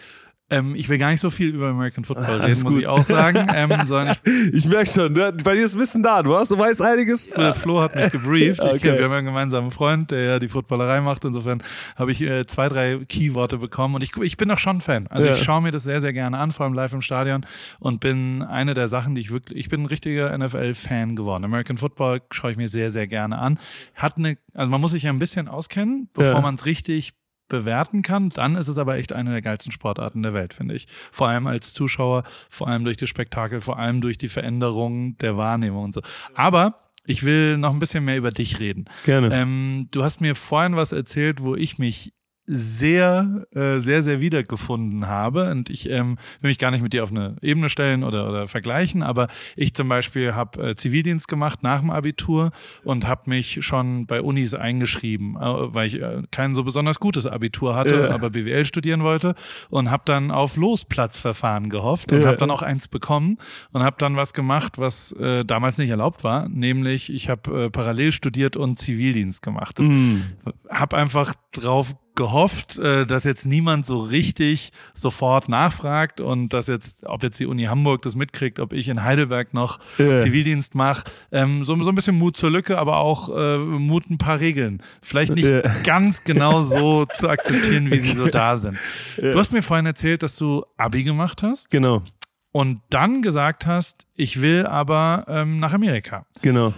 Ähm, 0.51 0.73
ich 0.75 0.89
will 0.89 0.97
gar 0.97 1.11
nicht 1.11 1.21
so 1.21 1.29
viel 1.29 1.49
über 1.49 1.67
American 1.69 2.03
Football 2.03 2.41
reden, 2.41 2.63
muss 2.63 2.75
ich 2.77 2.87
auch 2.87 3.03
sagen, 3.03 3.47
ähm, 3.53 3.71
sondern 3.85 4.15
ich, 4.23 4.53
Ich 4.53 4.65
merke 4.67 4.89
schon, 4.89 5.13
ne? 5.13 5.31
bei 5.43 5.53
dir 5.55 5.63
ist 5.63 5.77
Wissen 5.77 6.01
da, 6.01 6.23
du 6.23 6.35
hast, 6.35 6.51
du 6.51 6.57
weißt 6.57 6.81
einiges. 6.81 7.27
äh, 7.27 7.53
Flo 7.53 7.81
hat 7.81 7.95
mich 7.95 8.11
gebrieft. 8.11 8.63
Okay. 8.63 8.81
Wir 8.97 9.03
haben 9.03 9.11
ja 9.11 9.17
einen 9.17 9.25
gemeinsamen 9.27 9.69
Freund, 9.71 10.11
der 10.11 10.23
ja 10.23 10.39
die 10.39 10.47
Footballerei 10.49 11.01
macht. 11.01 11.23
Insofern 11.25 11.61
habe 11.95 12.11
ich 12.11 12.21
äh, 12.21 12.45
zwei, 12.47 12.67
drei 12.67 12.97
Keyworte 13.07 13.57
bekommen 13.59 13.95
und 13.95 14.03
ich, 14.03 14.15
ich 14.17 14.37
bin 14.37 14.49
auch 14.51 14.57
schon 14.57 14.81
Fan. 14.81 15.07
Also 15.07 15.27
Ja. 15.27 15.35
ich 15.35 15.43
schaue 15.43 15.61
mir 15.61 15.71
das 15.71 15.83
sehr, 15.83 16.01
sehr 16.01 16.13
gerne 16.13 16.37
an, 16.37 16.51
vor 16.51 16.65
allem 16.65 16.73
live 16.73 16.93
im 16.93 17.01
Stadion 17.01 17.45
und 17.79 17.99
bin 17.99 18.41
eine 18.41 18.73
der 18.73 18.87
Sachen, 18.87 19.13
die 19.15 19.21
ich 19.21 19.31
wirklich, 19.31 19.59
ich 19.59 19.69
bin 19.69 19.83
ein 19.83 19.85
richtiger 19.85 20.35
NFL-Fan 20.37 21.15
geworden. 21.15 21.43
American 21.43 21.77
Football 21.77 22.21
schaue 22.31 22.51
ich 22.51 22.57
mir 22.57 22.67
sehr, 22.69 22.89
sehr 22.91 23.05
gerne 23.07 23.37
an. 23.37 23.59
Hat 23.95 24.17
eine, 24.17 24.37
also 24.55 24.69
man 24.69 24.81
muss 24.81 24.91
sich 24.91 25.03
ja 25.03 25.11
ein 25.11 25.19
bisschen 25.19 25.47
auskennen, 25.47 26.09
bevor 26.13 26.33
Ja. 26.33 26.41
man 26.41 26.55
es 26.55 26.65
richtig 26.65 27.13
bewerten 27.49 28.01
kann, 28.01 28.29
dann 28.29 28.55
ist 28.55 28.67
es 28.67 28.77
aber 28.77 28.97
echt 28.97 29.13
eine 29.13 29.31
der 29.31 29.41
geilsten 29.41 29.71
Sportarten 29.71 30.23
der 30.23 30.33
Welt, 30.33 30.53
finde 30.53 30.75
ich. 30.75 30.87
Vor 31.11 31.27
allem 31.27 31.47
als 31.47 31.73
Zuschauer, 31.73 32.23
vor 32.49 32.67
allem 32.67 32.85
durch 32.85 32.97
das 32.97 33.09
Spektakel, 33.09 33.61
vor 33.61 33.77
allem 33.77 34.01
durch 34.01 34.17
die 34.17 34.29
Veränderung 34.29 35.17
der 35.17 35.35
Wahrnehmung 35.35 35.85
und 35.85 35.93
so. 35.93 36.01
Aber 36.35 36.79
ich 37.05 37.23
will 37.23 37.57
noch 37.57 37.73
ein 37.73 37.79
bisschen 37.79 38.05
mehr 38.05 38.17
über 38.17 38.31
dich 38.31 38.59
reden. 38.59 38.85
Gerne. 39.03 39.33
Ähm, 39.33 39.87
du 39.91 40.03
hast 40.03 40.21
mir 40.21 40.35
vorhin 40.35 40.75
was 40.75 40.91
erzählt, 40.91 41.41
wo 41.41 41.55
ich 41.55 41.79
mich 41.79 42.13
sehr, 42.51 43.45
äh, 43.53 43.79
sehr, 43.79 44.01
sehr 44.01 44.21
wiedergefunden 44.21 45.07
habe. 45.07 45.51
Und 45.51 45.69
ich 45.69 45.87
ähm, 45.89 46.17
will 46.41 46.49
mich 46.49 46.57
gar 46.57 46.71
nicht 46.71 46.81
mit 46.81 46.93
dir 46.93 47.03
auf 47.03 47.11
eine 47.11 47.35
Ebene 47.41 47.69
stellen 47.69 48.03
oder, 48.03 48.27
oder 48.27 48.47
vergleichen, 48.47 49.03
aber 49.03 49.27
ich 49.55 49.75
zum 49.75 49.87
Beispiel 49.87 50.33
habe 50.33 50.69
äh, 50.71 50.75
Zivildienst 50.75 51.27
gemacht 51.27 51.61
nach 51.61 51.81
dem 51.81 51.91
Abitur 51.91 52.51
und 52.83 53.07
habe 53.07 53.29
mich 53.29 53.59
schon 53.63 54.07
bei 54.07 54.21
Unis 54.21 54.55
eingeschrieben, 54.55 55.35
äh, 55.35 55.39
weil 55.73 55.87
ich 55.87 56.01
äh, 56.01 56.23
kein 56.31 56.55
so 56.55 56.63
besonders 56.63 56.99
gutes 56.99 57.27
Abitur 57.27 57.75
hatte, 57.75 57.95
Ja. 57.95 58.09
aber 58.11 58.31
BWL 58.31 58.65
studieren 58.65 59.03
wollte 59.03 59.35
und 59.69 59.91
habe 59.91 60.03
dann 60.05 60.31
auf 60.31 60.57
Losplatzverfahren 60.57 61.69
gehofft 61.69 62.11
und 62.11 62.21
Ja. 62.21 62.27
habe 62.29 62.37
dann 62.37 62.49
auch 62.51 62.63
eins 62.63 62.87
bekommen 62.87 63.37
und 63.71 63.83
habe 63.83 63.97
dann 63.99 64.15
was 64.15 64.33
gemacht, 64.33 64.79
was 64.79 65.11
äh, 65.13 65.45
damals 65.45 65.77
nicht 65.77 65.89
erlaubt 65.91 66.23
war, 66.23 66.49
nämlich 66.49 67.13
ich 67.13 67.29
habe 67.29 67.65
äh, 67.65 67.69
parallel 67.69 68.11
studiert 68.11 68.57
und 68.57 68.77
Zivildienst 68.79 69.41
gemacht. 69.43 69.77
Das 69.77 69.87
Mm. 69.89 70.21
habe 70.69 70.97
einfach 70.97 71.33
drauf 71.51 71.95
gehofft, 72.19 72.77
äh, 72.77 73.05
dass 73.07 73.23
jetzt 73.23 73.45
niemand 73.45 73.85
so 73.85 73.97
richtig 73.99 74.71
sofort 74.93 75.47
nachfragt 75.49 76.19
und 76.21 76.49
dass 76.53 76.67
jetzt, 76.67 77.05
ob 77.05 77.23
jetzt 77.23 77.39
die 77.39 77.45
Uni 77.45 77.63
Hamburg 77.63 78.01
das 78.01 78.13
mitkriegt, 78.15 78.59
ob 78.59 78.73
ich 78.73 78.89
in 78.89 79.03
Heidelberg 79.03 79.53
noch 79.53 79.79
Ja. 79.97 80.19
Zivildienst 80.19 80.75
mache, 80.75 81.05
ähm, 81.31 81.63
so, 81.65 81.81
so 81.81 81.89
ein 81.89 81.95
bisschen 81.95 82.17
Mut 82.17 82.35
zur 82.35 82.51
Lücke, 82.51 82.77
aber 82.77 82.97
auch 82.97 83.29
äh, 83.35 83.57
Mut 83.57 84.09
ein 84.09 84.17
paar 84.17 84.39
Regeln. 84.39 84.81
Vielleicht 85.01 85.33
nicht 85.33 85.47
Ja. 85.49 85.61
ganz 85.83 86.23
genau 86.25 86.61
so 86.61 87.05
zu 87.17 87.29
akzeptieren, 87.29 87.89
wie 87.89 87.97
sie 87.99 88.13
so 88.13 88.27
da 88.27 88.57
sind. 88.57 88.77
Du 89.17 89.39
hast 89.39 89.53
mir 89.53 89.63
vorhin 89.63 89.85
erzählt, 89.85 90.21
dass 90.21 90.35
du 90.35 90.65
Abi 90.77 91.03
gemacht 91.03 91.41
hast 91.41 91.69
Genau, 91.71 92.03
und 92.51 92.81
dann 92.89 93.21
gesagt 93.21 93.65
hast, 93.65 94.07
ich 94.15 94.41
will 94.41 94.65
aber 94.65 95.23
ähm, 95.29 95.59
nach 95.59 95.73
Amerika. 95.73 96.25
genau. 96.41 96.73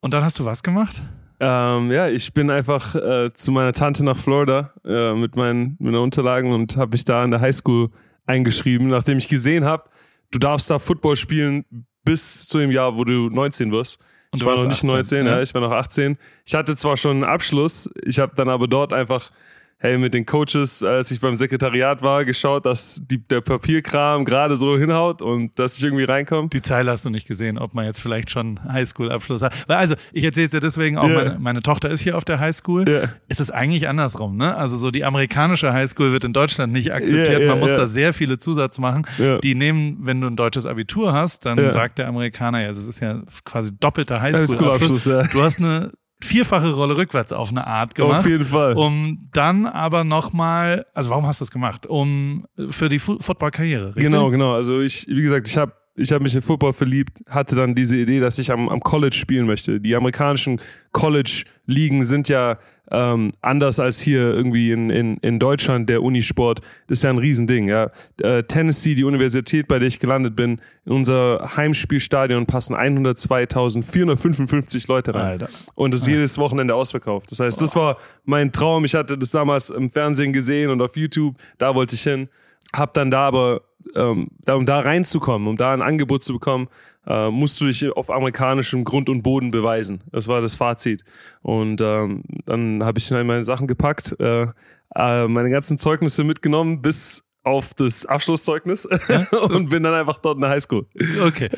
Und 0.00 0.14
dann 0.14 0.24
hast 0.24 0.38
du 0.38 0.44
was 0.44 0.62
gemacht? 0.62 1.02
Ähm, 1.38 1.92
ja, 1.92 2.08
ich 2.08 2.32
bin 2.32 2.50
einfach 2.50 2.94
äh, 2.94 3.32
zu 3.32 3.52
meiner 3.52 3.72
Tante 3.72 4.04
nach 4.04 4.16
Florida 4.16 4.72
äh, 4.84 5.12
mit 5.12 5.36
meinen, 5.36 5.76
meinen 5.78 5.96
Unterlagen 5.96 6.52
und 6.52 6.76
habe 6.76 6.92
mich 6.92 7.04
da 7.04 7.24
in 7.24 7.30
der 7.30 7.40
Highschool 7.40 7.90
eingeschrieben, 8.24 8.88
nachdem 8.88 9.18
ich 9.18 9.28
gesehen 9.28 9.64
habe, 9.64 9.84
du 10.30 10.38
darfst 10.38 10.70
da 10.70 10.78
Football 10.78 11.16
spielen 11.16 11.64
bis 12.04 12.48
zu 12.48 12.58
dem 12.58 12.70
Jahr, 12.70 12.96
wo 12.96 13.04
du 13.04 13.28
19 13.28 13.70
wirst. 13.70 14.00
Und 14.30 14.40
ich 14.40 14.46
war 14.46 14.56
noch 14.56 14.64
nicht 14.64 14.84
18, 14.84 14.90
19, 14.90 15.26
ja? 15.26 15.36
ja, 15.36 15.42
ich 15.42 15.52
war 15.54 15.60
noch 15.60 15.72
18. 15.72 16.16
Ich 16.44 16.54
hatte 16.54 16.76
zwar 16.76 16.96
schon 16.96 17.12
einen 17.12 17.24
Abschluss, 17.24 17.90
ich 18.02 18.18
habe 18.18 18.34
dann 18.34 18.48
aber 18.48 18.66
dort 18.66 18.92
einfach 18.92 19.30
hey, 19.78 19.98
mit 19.98 20.14
den 20.14 20.24
Coaches, 20.24 20.82
als 20.82 21.10
ich 21.10 21.20
beim 21.20 21.36
Sekretariat 21.36 22.02
war, 22.02 22.24
geschaut, 22.24 22.64
dass 22.64 23.02
die, 23.04 23.18
der 23.18 23.40
Papierkram 23.42 24.24
gerade 24.24 24.56
so 24.56 24.76
hinhaut 24.78 25.20
und 25.20 25.58
dass 25.58 25.76
ich 25.76 25.84
irgendwie 25.84 26.04
reinkomme. 26.04 26.48
Die 26.48 26.62
Zeile 26.62 26.90
hast 26.90 27.04
du 27.04 27.10
nicht 27.10 27.28
gesehen, 27.28 27.58
ob 27.58 27.74
man 27.74 27.84
jetzt 27.84 28.00
vielleicht 28.00 28.30
schon 28.30 28.58
Highschool-Abschluss 28.72 29.42
hat. 29.42 29.54
Weil 29.68 29.76
Also, 29.76 29.94
ich 30.12 30.24
erzähle 30.24 30.46
es 30.46 30.50
dir 30.52 30.60
deswegen 30.60 30.96
auch, 30.96 31.08
Ja. 31.08 31.14
meine, 31.16 31.38
meine 31.38 31.62
Tochter 31.62 31.90
ist 31.90 32.00
hier 32.00 32.16
auf 32.16 32.24
der 32.24 32.40
Highschool. 32.40 32.88
Ja. 32.88 33.10
Es 33.28 33.38
ist 33.38 33.50
eigentlich 33.50 33.86
andersrum, 33.88 34.36
ne? 34.36 34.56
Also 34.56 34.76
so 34.78 34.90
die 34.90 35.04
amerikanische 35.04 35.72
Highschool 35.72 36.10
wird 36.12 36.24
in 36.24 36.32
Deutschland 36.32 36.72
nicht 36.72 36.92
akzeptiert. 36.92 37.42
Ja, 37.42 37.48
man 37.50 37.60
muss 37.60 37.74
da 37.74 37.86
sehr 37.86 38.14
viele 38.14 38.38
Zusatz 38.38 38.78
machen. 38.78 39.06
Die 39.42 39.54
nehmen, 39.54 39.98
wenn 40.00 40.20
du 40.20 40.26
ein 40.28 40.36
deutsches 40.36 40.64
Abitur 40.66 41.12
hast, 41.12 41.44
dann 41.46 41.70
sagt 41.70 41.98
der 41.98 42.08
Amerikaner, 42.08 42.62
ja, 42.62 42.70
es 42.70 42.86
ist 42.86 43.00
ja 43.00 43.22
quasi 43.44 43.70
doppelter 43.78 44.20
Highschool-Abschluss. 44.22 45.06
Highschool-Abschluss, 45.06 45.06
ja. 45.06 45.22
Du 45.24 45.42
hast 45.42 45.58
eine 45.58 45.92
vierfache 46.22 46.72
Rolle 46.72 46.96
rückwärts 46.96 47.32
auf 47.32 47.50
eine 47.50 47.66
Art 47.66 47.94
gemacht. 47.94 48.20
Auf 48.20 48.28
jeden 48.28 48.46
Fall. 48.46 48.74
Um 48.74 49.28
dann 49.32 49.66
aber 49.66 50.04
nochmal, 50.04 50.86
also 50.94 51.10
warum 51.10 51.26
hast 51.26 51.40
du 51.40 51.42
das 51.42 51.50
gemacht? 51.50 51.86
Um 51.86 52.46
für 52.70 52.88
die 52.88 52.98
Fu 52.98 53.18
Football-Karriere, 53.20 53.88
richtig? 53.88 54.04
Genau, 54.04 54.30
genau. 54.30 54.54
Also 54.54 54.80
ich, 54.80 55.06
wie 55.08 55.22
gesagt, 55.22 55.48
ich 55.48 55.56
habe 55.56 55.72
ich 55.98 56.12
habe 56.12 56.22
mich 56.22 56.34
in 56.34 56.42
Football 56.42 56.74
verliebt, 56.74 57.22
hatte 57.28 57.56
dann 57.56 57.74
diese 57.74 57.96
Idee, 57.96 58.20
dass 58.20 58.38
ich 58.38 58.52
am, 58.52 58.68
am 58.68 58.80
College 58.80 59.16
spielen 59.16 59.46
möchte. 59.46 59.80
Die 59.80 59.94
amerikanischen 59.96 60.60
College-Ligen 60.92 62.02
sind 62.04 62.28
ja 62.28 62.58
ähm, 62.90 63.32
anders 63.40 63.80
als 63.80 63.98
hier 64.00 64.32
irgendwie 64.32 64.70
in, 64.70 64.90
in, 64.90 65.16
in 65.18 65.38
Deutschland 65.38 65.88
der 65.88 66.02
Unisport. 66.02 66.60
Das 66.86 66.98
ist 66.98 67.02
ja 67.02 67.10
ein 67.10 67.18
Riesending. 67.18 67.68
Ja. 67.68 67.90
Äh, 68.20 68.44
Tennessee, 68.44 68.94
die 68.94 69.04
Universität, 69.04 69.68
bei 69.68 69.78
der 69.78 69.88
ich 69.88 69.98
gelandet 69.98 70.36
bin, 70.36 70.60
in 70.84 70.92
unser 70.92 71.56
Heimspielstadion 71.56 72.44
passen 72.46 72.76
102.455 72.76 74.86
Leute 74.88 75.14
rein. 75.14 75.26
Alter. 75.26 75.48
Und 75.74 75.94
das 75.94 76.02
ist 76.02 76.06
jedes 76.06 76.38
Wochenende 76.38 76.74
ausverkauft. 76.74 77.30
Das 77.30 77.40
heißt, 77.40 77.60
das 77.60 77.74
war 77.74 77.96
mein 78.24 78.52
Traum. 78.52 78.84
Ich 78.84 78.94
hatte 78.94 79.18
das 79.18 79.30
damals 79.30 79.70
im 79.70 79.90
Fernsehen 79.90 80.32
gesehen 80.32 80.70
und 80.70 80.80
auf 80.80 80.96
YouTube. 80.96 81.34
Da 81.58 81.74
wollte 81.74 81.96
ich 81.96 82.02
hin. 82.02 82.28
Hab 82.74 82.94
dann 82.94 83.10
da 83.10 83.26
aber, 83.26 83.62
ähm, 83.94 84.28
da, 84.44 84.54
um 84.54 84.66
da 84.66 84.80
reinzukommen, 84.80 85.48
um 85.48 85.56
da 85.56 85.72
ein 85.72 85.82
Angebot 85.82 86.22
zu 86.22 86.34
bekommen, 86.34 86.68
äh, 87.06 87.30
musst 87.30 87.60
du 87.60 87.66
dich 87.66 87.88
auf 87.96 88.10
amerikanischem 88.10 88.84
Grund 88.84 89.08
und 89.08 89.22
Boden 89.22 89.50
beweisen. 89.50 90.02
Das 90.12 90.28
war 90.28 90.40
das 90.40 90.54
Fazit. 90.54 91.04
Und 91.42 91.80
ähm, 91.80 92.22
dann 92.44 92.84
habe 92.84 92.98
ich 92.98 93.10
meine 93.10 93.44
Sachen 93.44 93.66
gepackt, 93.66 94.16
äh, 94.20 94.46
äh, 94.94 95.28
meine 95.28 95.50
ganzen 95.50 95.78
Zeugnisse 95.78 96.24
mitgenommen 96.24 96.82
bis 96.82 97.25
auf 97.46 97.74
das 97.74 98.04
Abschlusszeugnis 98.04 98.86
und 99.30 99.70
bin 99.70 99.84
dann 99.84 99.94
einfach 99.94 100.18
dort 100.18 100.34
in 100.34 100.40
der 100.40 100.50
Highschool. 100.50 100.84
Okay. 101.24 101.48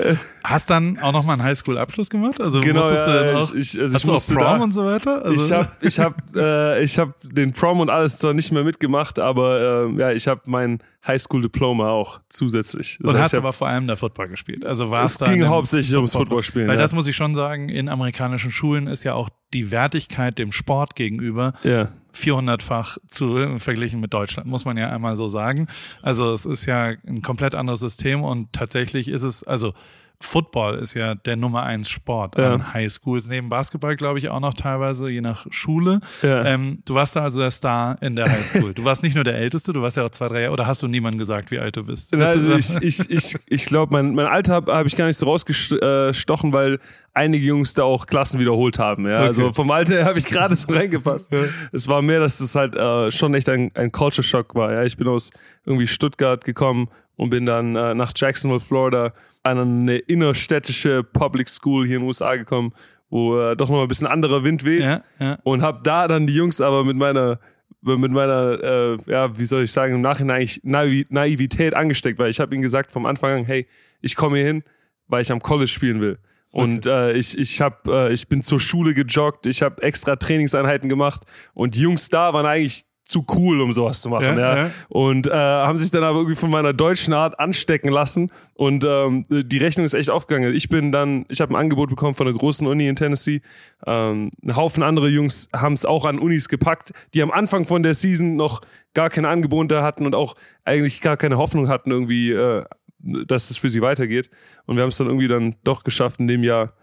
Hast 0.45 0.69
dann 0.69 0.99
auch 0.99 1.13
nochmal 1.13 1.35
einen 1.35 1.45
Highschool-Abschluss 1.45 2.11
gemacht? 2.11 2.43
Also 2.43 2.61
Genau, 2.61 2.81
musstest 2.81 3.07
du 3.07 3.11
ja, 3.11 3.23
dann 3.23 3.37
auch, 3.37 3.55
ich, 3.55 3.75
ich, 3.75 3.81
also 3.81 3.95
hast 3.95 4.01
ich 4.03 4.07
du 4.07 4.11
auch 4.11 4.15
musste 4.15 4.35
Prom 4.35 4.45
da, 4.45 4.57
und 4.65 4.73
so 4.73 4.85
weiter? 4.85 5.25
Also, 5.25 5.47
ich 5.47 5.51
habe 5.51 5.69
ich 5.81 5.99
hab, 5.99 6.15
äh, 6.37 6.83
ich 6.83 6.99
hab 6.99 7.15
den 7.23 7.55
Prom 7.55 7.81
und 7.81 7.89
alles 7.89 8.19
zwar 8.19 8.35
nicht 8.35 8.53
mehr 8.53 8.65
mitgemacht, 8.65 9.19
aber 9.19 9.87
äh, 9.89 9.99
ja, 9.99 10.13
ich 10.13 10.29
habe 10.29 10.43
mein 10.45 10.83
Highschool-Diploma 11.07 11.89
auch 11.89 12.21
zusätzlich. 12.29 12.99
Das 13.01 13.09
und 13.11 13.15
heißt, 13.15 13.25
hast 13.25 13.33
hab- 13.33 13.39
aber 13.39 13.53
vor 13.55 13.69
allem 13.69 13.87
da 13.87 13.97
Football 13.97 14.29
gespielt. 14.29 14.67
Also 14.67 14.95
Es 14.95 15.17
da 15.17 15.33
ging 15.33 15.47
hauptsächlich 15.47 15.97
ums 15.97 16.13
Footballspielen, 16.13 16.69
Weil 16.69 16.77
ja. 16.77 16.83
das 16.83 16.93
muss 16.93 17.07
ich 17.07 17.17
schon 17.17 17.35
sagen, 17.35 17.71
in 17.71 17.89
amerikanischen 17.89 18.51
Schulen 18.51 18.89
ist 18.89 19.05
ja 19.05 19.15
auch 19.15 19.31
die 19.55 19.71
Wertigkeit 19.71 20.39
dem 20.39 20.53
Sport 20.53 20.95
gegenüber 20.97 21.55
ja. 21.65 21.89
400-fach 22.19 22.99
zu 23.07 23.59
verglichen 23.59 24.01
mit 24.01 24.13
Deutschland, 24.13 24.49
muss 24.49 24.65
man 24.65 24.77
ja 24.77 24.91
einmal 24.91 25.17
so 25.17 25.29
sagen. 25.29 25.69
Also 26.03 26.33
es 26.33 26.47
ist 26.47 26.67
ja 26.67 26.93
ein 27.07 27.23
komplett 27.23 27.55
anderes 27.55 27.81
System 27.81 28.23
und 28.23 28.53
tatsächlich 28.53 29.09
ist 29.09 29.23
es, 29.23 29.45
also 29.45 29.75
Football 30.21 30.79
ist 30.81 30.95
ja 30.95 31.15
der 31.15 31.37
Nummer 31.37 31.63
eins 31.63 31.89
Sport 31.89 32.37
Ja. 32.37 32.55
an 32.55 32.75
Highschools, 32.75 33.29
neben 33.29 33.49
Basketball 33.49 33.97
glaube 33.97 34.19
ich 34.19 34.29
auch 34.29 34.41
noch 34.41 34.55
teilweise, 34.55 35.09
je 35.09 35.21
nach 35.21 35.47
Schule. 35.51 36.01
Ja. 36.23 36.45
Ähm, 36.45 36.83
du 36.85 36.95
warst 36.95 37.15
da 37.15 37.23
also 37.23 37.39
der 37.39 37.53
Star 37.53 37.97
in 38.03 38.17
der 38.17 38.29
Highschool. 38.31 38.75
du 38.75 38.85
warst 38.85 39.03
nicht 39.05 39.15
nur 39.15 39.23
der 39.25 39.37
Älteste, 39.37 39.73
du 39.73 39.81
warst 39.81 39.97
ja 39.97 40.05
auch 40.05 40.11
zwei, 40.11 40.27
drei 40.29 40.41
Jahre, 40.43 40.53
oder 40.53 40.67
hast 40.67 40.83
du 40.83 40.89
niemandem 40.89 41.19
gesagt, 41.19 41.51
wie 41.53 41.59
alt 41.61 41.77
du 41.77 41.85
bist? 41.85 42.13
Na, 42.15 42.25
Also 42.25 42.51
so- 42.59 42.79
ich, 42.83 42.83
ich, 43.01 43.11
ich, 43.11 43.37
ich 43.47 43.67
glaube, 43.67 43.93
mein, 43.93 44.15
mein 44.15 44.27
Alter 44.27 44.55
habe 44.55 44.73
hab 44.75 44.87
ich 44.87 44.97
gar 44.97 45.07
nicht 45.07 45.17
so 45.19 45.27
rausgestochen, 45.27 46.53
weil 46.53 46.81
einige 47.15 47.47
Jungs 47.47 47.75
da 47.75 47.85
auch 47.85 48.07
Klassen 48.07 48.39
wiederholt 48.41 48.79
haben. 48.79 49.07
Ja? 49.07 49.19
Also 49.19 49.53
vom 49.53 49.71
Alter 49.71 50.05
habe 50.05 50.19
ich 50.19 50.27
gerade 50.27 50.55
so 50.57 50.73
reingepasst. 50.73 51.35
Es 51.73 51.89
war 51.89 52.03
mehr, 52.03 52.21
dass 52.21 52.41
es 52.41 52.55
halt 52.55 52.75
äh, 52.77 53.11
schon 53.11 53.35
echt 53.35 53.49
ein, 53.49 53.71
ein 53.75 53.93
Culture 53.93 54.23
Shock 54.25 54.55
war. 54.55 54.73
Ja? 54.73 54.83
Ich 54.85 54.97
bin 54.97 55.09
aus 55.09 55.31
irgendwie 55.65 55.87
Stuttgart 55.87 56.45
gekommen 56.45 56.89
und 57.19 57.31
bin 57.31 57.45
dann 57.45 57.77
äh, 57.77 57.95
nach 57.95 58.13
Jacksonville, 58.15 58.61
Florida, 58.61 59.13
an 59.43 59.59
eine 59.59 59.99
innerstädtische 59.99 61.03
Public 61.03 61.49
School 61.49 61.85
hier 61.85 61.97
in 61.97 62.03
den 62.03 62.07
USA 62.07 62.37
gekommen, 62.37 62.73
wo 63.11 63.39
äh, 63.39 63.57
doch 63.57 63.69
noch 63.69 63.77
mal 63.77 63.83
ein 63.83 63.89
bisschen 63.89 64.07
anderer 64.07 64.45
Wind 64.45 64.65
weht. 64.65 64.83
Ja, 64.83 65.03
ja. 65.19 65.39
und 65.43 65.63
habe 65.63 65.81
da 65.83 66.07
dann 66.07 66.27
die 66.27 66.35
Jungs 66.35 66.61
aber 66.61 66.85
mit 66.85 66.97
meiner 66.97 67.41
mit 67.81 68.11
meiner 68.11 68.63
äh, 68.63 68.97
ja 69.07 69.39
wie 69.39 69.45
soll 69.45 69.65
ich 69.65 69.73
sagen 69.73 69.95
im 69.95 70.01
Nachhinein 70.01 70.37
eigentlich 70.37 70.61
Naiv 70.65 71.07
Naivität 71.11 71.75
angesteckt 71.75 72.19
weil 72.19 72.31
ich 72.31 72.41
habe 72.41 72.53
ihnen 72.55 72.63
gesagt 72.63 72.91
vom 72.91 73.07
Anfang 73.07 73.41
an 73.41 73.45
hey 73.45 73.69
ich 74.01 74.17
komme 74.17 74.37
hier 74.37 74.47
hin 74.47 74.65
weil 75.07 75.23
ich 75.23 75.31
am 75.31 75.41
College 75.41 75.69
spielen 75.69 76.01
will. 76.01 76.19
Und 76.51 76.87
äh, 76.87 77.13
ich 77.13 77.39
ich 77.39 77.61
habe 77.61 78.09
äh, 78.09 78.13
ich 78.13 78.27
bin 78.29 78.43
zur 78.43 78.59
Schule 78.59 78.95
gejoggt 78.95 79.47
ich 79.47 79.63
habe 79.63 79.83
extra 79.83 80.17
Trainingseinheiten 80.17 80.89
gemacht 80.89 81.23
und 81.55 81.75
die 81.75 81.83
Jungs 81.83 82.09
da 82.09 82.33
waren 82.33 82.47
eigentlich 82.47 82.85
zu 83.09 83.25
cool, 83.35 83.63
um 83.63 83.73
sowas 83.73 84.03
zu 84.03 84.11
machen. 84.11 84.39
Ja, 84.39 84.57
Ja. 84.57 84.71
Und 84.89 85.27
äh, 85.27 85.31
haben 85.33 85.79
sich 85.79 85.91
dann 85.91 86.05
aber 86.05 86.19
irgendwie 86.19 86.37
von 86.37 86.51
meiner 86.51 86.75
deutschen 86.75 87.15
Art 87.15 87.41
anstecken 87.41 87.91
lassen. 87.91 88.31
Und 88.53 88.85
ähm, 88.87 89.25
die 89.31 89.57
Rechnung 89.57 89.87
ist 89.87 89.95
echt 89.95 90.11
aufgegangen. 90.11 90.55
Ich 90.55 90.69
bin 90.69 90.93
dann, 90.93 91.25
ich 91.29 91.41
habe 91.41 91.55
ein 91.55 91.57
Angebot 91.57 91.89
bekommen 91.89 92.15
von 92.15 92.29
einer 92.29 92.37
großen 92.37 92.67
Uni 92.67 92.87
in 92.87 92.97
Tennessee. 92.97 93.41
Ähm, 93.87 94.31
ein 94.45 94.57
Haufen 94.57 94.83
andere 94.83 95.09
Jungs 95.09 95.49
haben 95.55 95.73
es 95.73 95.87
auch 95.87 96.05
an 96.05 96.19
Unis 96.19 96.51
gepackt, 96.51 96.93
die 97.15 97.23
am 97.23 97.31
Anfang 97.31 97.67
von 97.67 97.83
der 97.83 97.95
Season 97.95 98.37
noch 98.37 98.61
gar 98.93 99.09
keine 99.09 99.29
Angebote 99.29 99.83
hatten 99.83 100.05
und 100.05 100.15
auch 100.15 100.35
eigentlich 100.65 101.01
gar 101.01 101.17
keine 101.17 101.39
Hoffnung 101.39 101.69
hatten, 101.69 101.91
irgendwie, 101.91 102.33
äh, 102.33 102.65
dass 102.99 103.51
es 103.51 103.57
für 103.57 103.71
sie 103.71 103.81
weitergeht. 103.81 104.29
Und 104.67 104.77
wir 104.77 104.83
haben 104.83 104.91
es 104.91 104.99
dann 104.99 105.07
irgendwie 105.07 105.29
dann 105.29 105.57
doch 105.65 105.83
geschafft, 105.83 106.21
in 106.21 106.29
dem 106.29 106.45
Jahr 106.45 106.75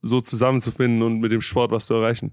so 0.00 0.22
zusammenzufinden 0.22 1.02
und 1.02 1.20
mit 1.20 1.32
dem 1.32 1.42
Sport 1.42 1.70
was 1.70 1.86
zu 1.86 1.94
erreichen. 1.94 2.32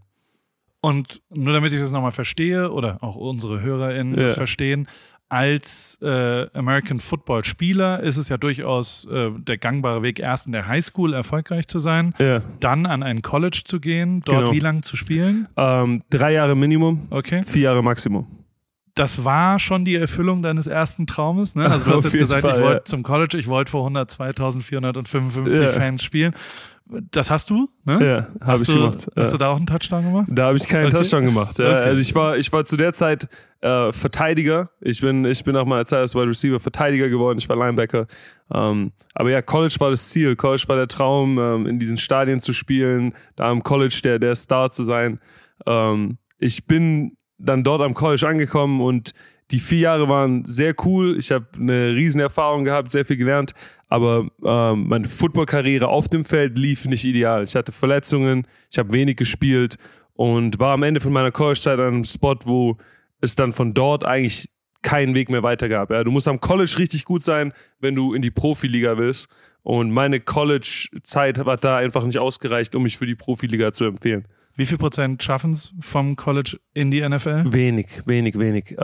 Und 0.85 1.21
nur 1.33 1.53
damit 1.53 1.71
ich 1.71 1.79
das 1.79 1.91
nochmal 1.91 2.11
verstehe 2.11 2.69
oder 2.69 2.97
auch 3.01 3.15
unsere 3.15 3.61
HörerInnen 3.61 4.17
das 4.17 4.31
Ja. 4.33 4.35
verstehen, 4.35 4.87
als 5.29 5.97
äh, 6.01 6.45
American 6.53 6.99
Football 6.99 7.45
Spieler 7.45 8.01
ist 8.01 8.17
es 8.17 8.27
ja 8.27 8.35
durchaus 8.37 9.05
äh, 9.05 9.31
der 9.31 9.57
gangbare 9.57 10.03
Weg, 10.03 10.19
erst 10.19 10.45
in 10.45 10.51
der 10.51 10.67
Highschool 10.67 11.13
erfolgreich 11.13 11.67
zu 11.67 11.79
sein, 11.79 12.13
Ja. 12.19 12.41
dann 12.59 12.85
an 12.85 13.01
ein 13.01 13.21
College 13.21 13.61
zu 13.63 13.79
gehen, 13.79 14.21
dort 14.25 14.39
Genau. 14.41 14.51
wie 14.51 14.59
lang 14.59 14.83
zu 14.83 14.97
spielen. 14.97 15.47
Ähm, 15.55 16.03
drei 16.09 16.33
Jahre 16.33 16.53
Minimum, 16.55 17.07
Okay. 17.11 17.43
vier 17.47 17.61
Jahre 17.63 17.81
Maximum. 17.81 18.27
Das 18.95 19.23
war 19.25 19.57
schon 19.57 19.85
die 19.85 19.95
Erfüllung 19.95 20.43
deines 20.43 20.67
ersten 20.67 21.07
Traumes, 21.07 21.55
ne? 21.55 21.63
Also 21.71 21.89
du 21.89 21.91
hast 21.97 22.03
jetzt 22.03 22.13
gesagt, 22.13 22.41
Fall, 22.41 22.55
ich 22.57 22.61
wollte 22.61 22.77
ja. 22.79 22.85
zum 22.85 23.01
College, 23.03 23.37
ich 23.39 23.47
wollte 23.47 23.71
vor 23.71 23.87
102.455 23.89 25.61
Ja. 25.63 25.69
Fans 25.69 26.03
spielen. 26.03 26.33
Das 26.85 27.31
hast 27.31 27.49
du, 27.49 27.69
ne? 27.85 28.27
Ja, 28.41 28.45
habe 28.45 28.61
ich 28.61 28.67
du, 28.67 28.75
gemacht. 28.75 28.95
Hast 28.95 29.15
ja. 29.15 29.31
du 29.31 29.37
da 29.37 29.49
auch 29.51 29.57
einen 29.57 29.65
Touchdown 29.65 30.03
gemacht? 30.03 30.27
Da 30.29 30.47
habe 30.47 30.57
ich 30.57 30.67
keinen 30.67 30.87
Okay. 30.87 30.97
Touchdown 30.97 31.25
gemacht. 31.25 31.57
Ja. 31.57 31.65
Okay. 31.65 31.83
Also 31.83 32.01
ich 32.01 32.13
war, 32.13 32.37
ich 32.37 32.51
war 32.51 32.65
zu 32.65 32.75
der 32.75 32.93
Zeit 32.93 33.27
äh, 33.61 33.91
Verteidiger. 33.91 34.69
Ich 34.81 35.01
bin, 35.01 35.25
ich 35.25 35.43
bin 35.43 35.53
nach 35.53 35.65
meiner 35.65 35.85
Zeit 35.85 35.99
als 35.99 36.13
Wide 36.13 36.27
Receiver 36.27 36.59
Verteidiger 36.59 37.07
geworden. 37.07 37.37
Ich 37.37 37.47
war 37.47 37.55
Linebacker. 37.55 38.07
Ähm, 38.53 38.91
aber 39.13 39.29
ja, 39.31 39.41
College 39.41 39.75
war 39.79 39.89
das 39.91 40.09
Ziel. 40.09 40.35
College 40.35 40.65
war 40.67 40.75
der 40.75 40.87
Traum, 40.89 41.39
ähm, 41.39 41.67
in 41.67 41.79
diesen 41.79 41.97
Stadien 41.97 42.41
zu 42.41 42.51
spielen, 42.51 43.13
da 43.35 43.49
am 43.49 43.63
College 43.63 44.01
der, 44.03 44.19
der 44.19 44.35
Star 44.35 44.69
zu 44.69 44.83
sein. 44.83 45.19
Ähm, 45.65 46.17
ich 46.37 46.65
bin 46.65 47.15
dann 47.37 47.63
dort 47.63 47.81
am 47.81 47.93
College 47.93 48.27
angekommen 48.27 48.81
und 48.81 49.13
die 49.53 49.59
vier 49.59 49.79
Jahre 49.79 50.09
waren 50.09 50.43
sehr 50.45 50.73
cool. 50.83 51.15
Ich 51.19 51.31
habe 51.31 51.45
eine 51.59 51.93
riesen 51.93 52.19
Erfahrung 52.19 52.63
gehabt, 52.63 52.89
sehr 52.89 53.05
viel 53.05 53.17
gelernt. 53.17 53.53
Aber 53.87 54.27
ähm, 54.43 54.87
meine 54.87 55.07
Footballkarriere 55.07 55.87
auf 55.87 56.09
dem 56.09 56.25
Feld 56.25 56.57
lief 56.57 56.85
nicht 56.85 57.05
ideal. 57.05 57.43
Ich 57.43 57.55
hatte 57.55 57.71
Verletzungen, 57.71 58.47
ich 58.71 58.79
habe 58.79 58.91
wenig 58.93 59.15
gespielt 59.15 59.75
und 60.13 60.59
war 60.59 60.73
am 60.73 60.81
Ende 60.81 60.99
von 60.99 61.13
meiner 61.13 61.29
College-Zeit 61.31 61.77
an 61.77 61.93
einem 61.93 62.05
Spot, 62.05 62.35
wo 62.45 62.77
es 63.21 63.35
dann 63.35 63.53
von 63.53 63.75
dort 63.75 64.03
eigentlich 64.03 64.49
keinen 64.81 65.13
Weg 65.13 65.29
mehr 65.29 65.43
weiter 65.43 65.69
gab. 65.69 65.91
Ja, 65.91 66.03
du 66.03 66.09
musst 66.09 66.27
am 66.27 66.41
College 66.41 66.73
richtig 66.79 67.05
gut 67.05 67.21
sein, 67.21 67.53
wenn 67.79 67.93
du 67.93 68.15
in 68.15 68.23
die 68.23 68.31
Profiliga 68.31 68.97
willst. 68.97 69.29
Und 69.61 69.91
meine 69.91 70.19
College-Zeit 70.19 71.37
hat 71.37 71.63
da 71.63 71.77
einfach 71.77 72.03
nicht 72.05 72.17
ausgereicht, 72.17 72.73
um 72.73 72.81
mich 72.81 72.97
für 72.97 73.05
die 73.05 73.15
Profiliga 73.15 73.71
zu 73.71 73.85
empfehlen. 73.85 74.27
Wie 74.55 74.65
viel 74.65 74.77
Prozent 74.77 75.23
schaffen 75.23 75.51
es 75.51 75.73
vom 75.79 76.15
College 76.15 76.59
in 76.73 76.91
die 76.91 77.07
NFL? 77.07 77.51
Wenig, 77.53 77.87
wenig, 78.05 78.37
wenig. 78.37 78.71
Äh, 78.71 78.75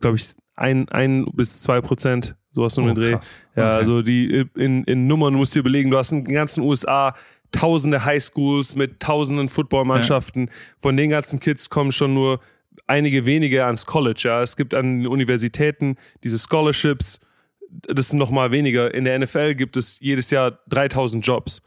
Glaube 0.00 0.16
ich, 0.16 0.34
ein, 0.54 0.88
ein 0.90 1.26
bis 1.32 1.62
zwei 1.62 1.80
Prozent, 1.80 2.36
sowas 2.52 2.78
um 2.78 2.86
den 2.86 2.94
Dreh. 2.94 3.14
Oh, 3.14 3.16
krass. 3.18 3.36
Ja, 3.56 3.62
Okay. 3.64 3.76
also 3.78 4.02
die 4.02 4.46
in, 4.56 4.84
in 4.84 5.06
Nummern 5.06 5.34
musst 5.34 5.54
du 5.54 5.58
dir 5.58 5.60
überlegen, 5.60 5.90
du 5.90 5.98
hast 5.98 6.12
in 6.12 6.24
den 6.24 6.34
ganzen 6.34 6.62
USA 6.62 7.14
tausende 7.52 8.04
Highschools 8.04 8.76
mit 8.76 9.00
tausenden 9.00 9.48
Footballmannschaften. 9.48 10.50
Von 10.78 10.96
den 10.96 11.10
ganzen 11.10 11.40
Kids 11.40 11.68
kommen 11.70 11.90
schon 11.90 12.14
nur 12.14 12.40
einige 12.86 13.26
wenige 13.26 13.64
ans 13.64 13.86
College. 13.86 14.22
Ja, 14.24 14.42
es 14.42 14.56
gibt 14.56 14.74
an 14.74 15.00
den 15.00 15.06
Universitäten 15.08 15.96
diese 16.22 16.38
Scholarships. 16.38 17.18
Das 17.88 18.08
sind 18.10 18.18
noch 18.18 18.30
mal 18.30 18.52
weniger. 18.52 18.94
In 18.94 19.04
der 19.04 19.18
NFL 19.18 19.54
gibt 19.56 19.76
es 19.76 19.98
jedes 20.00 20.30
Jahr 20.30 20.60
3000 20.68 21.26
Jobs. 21.26 21.62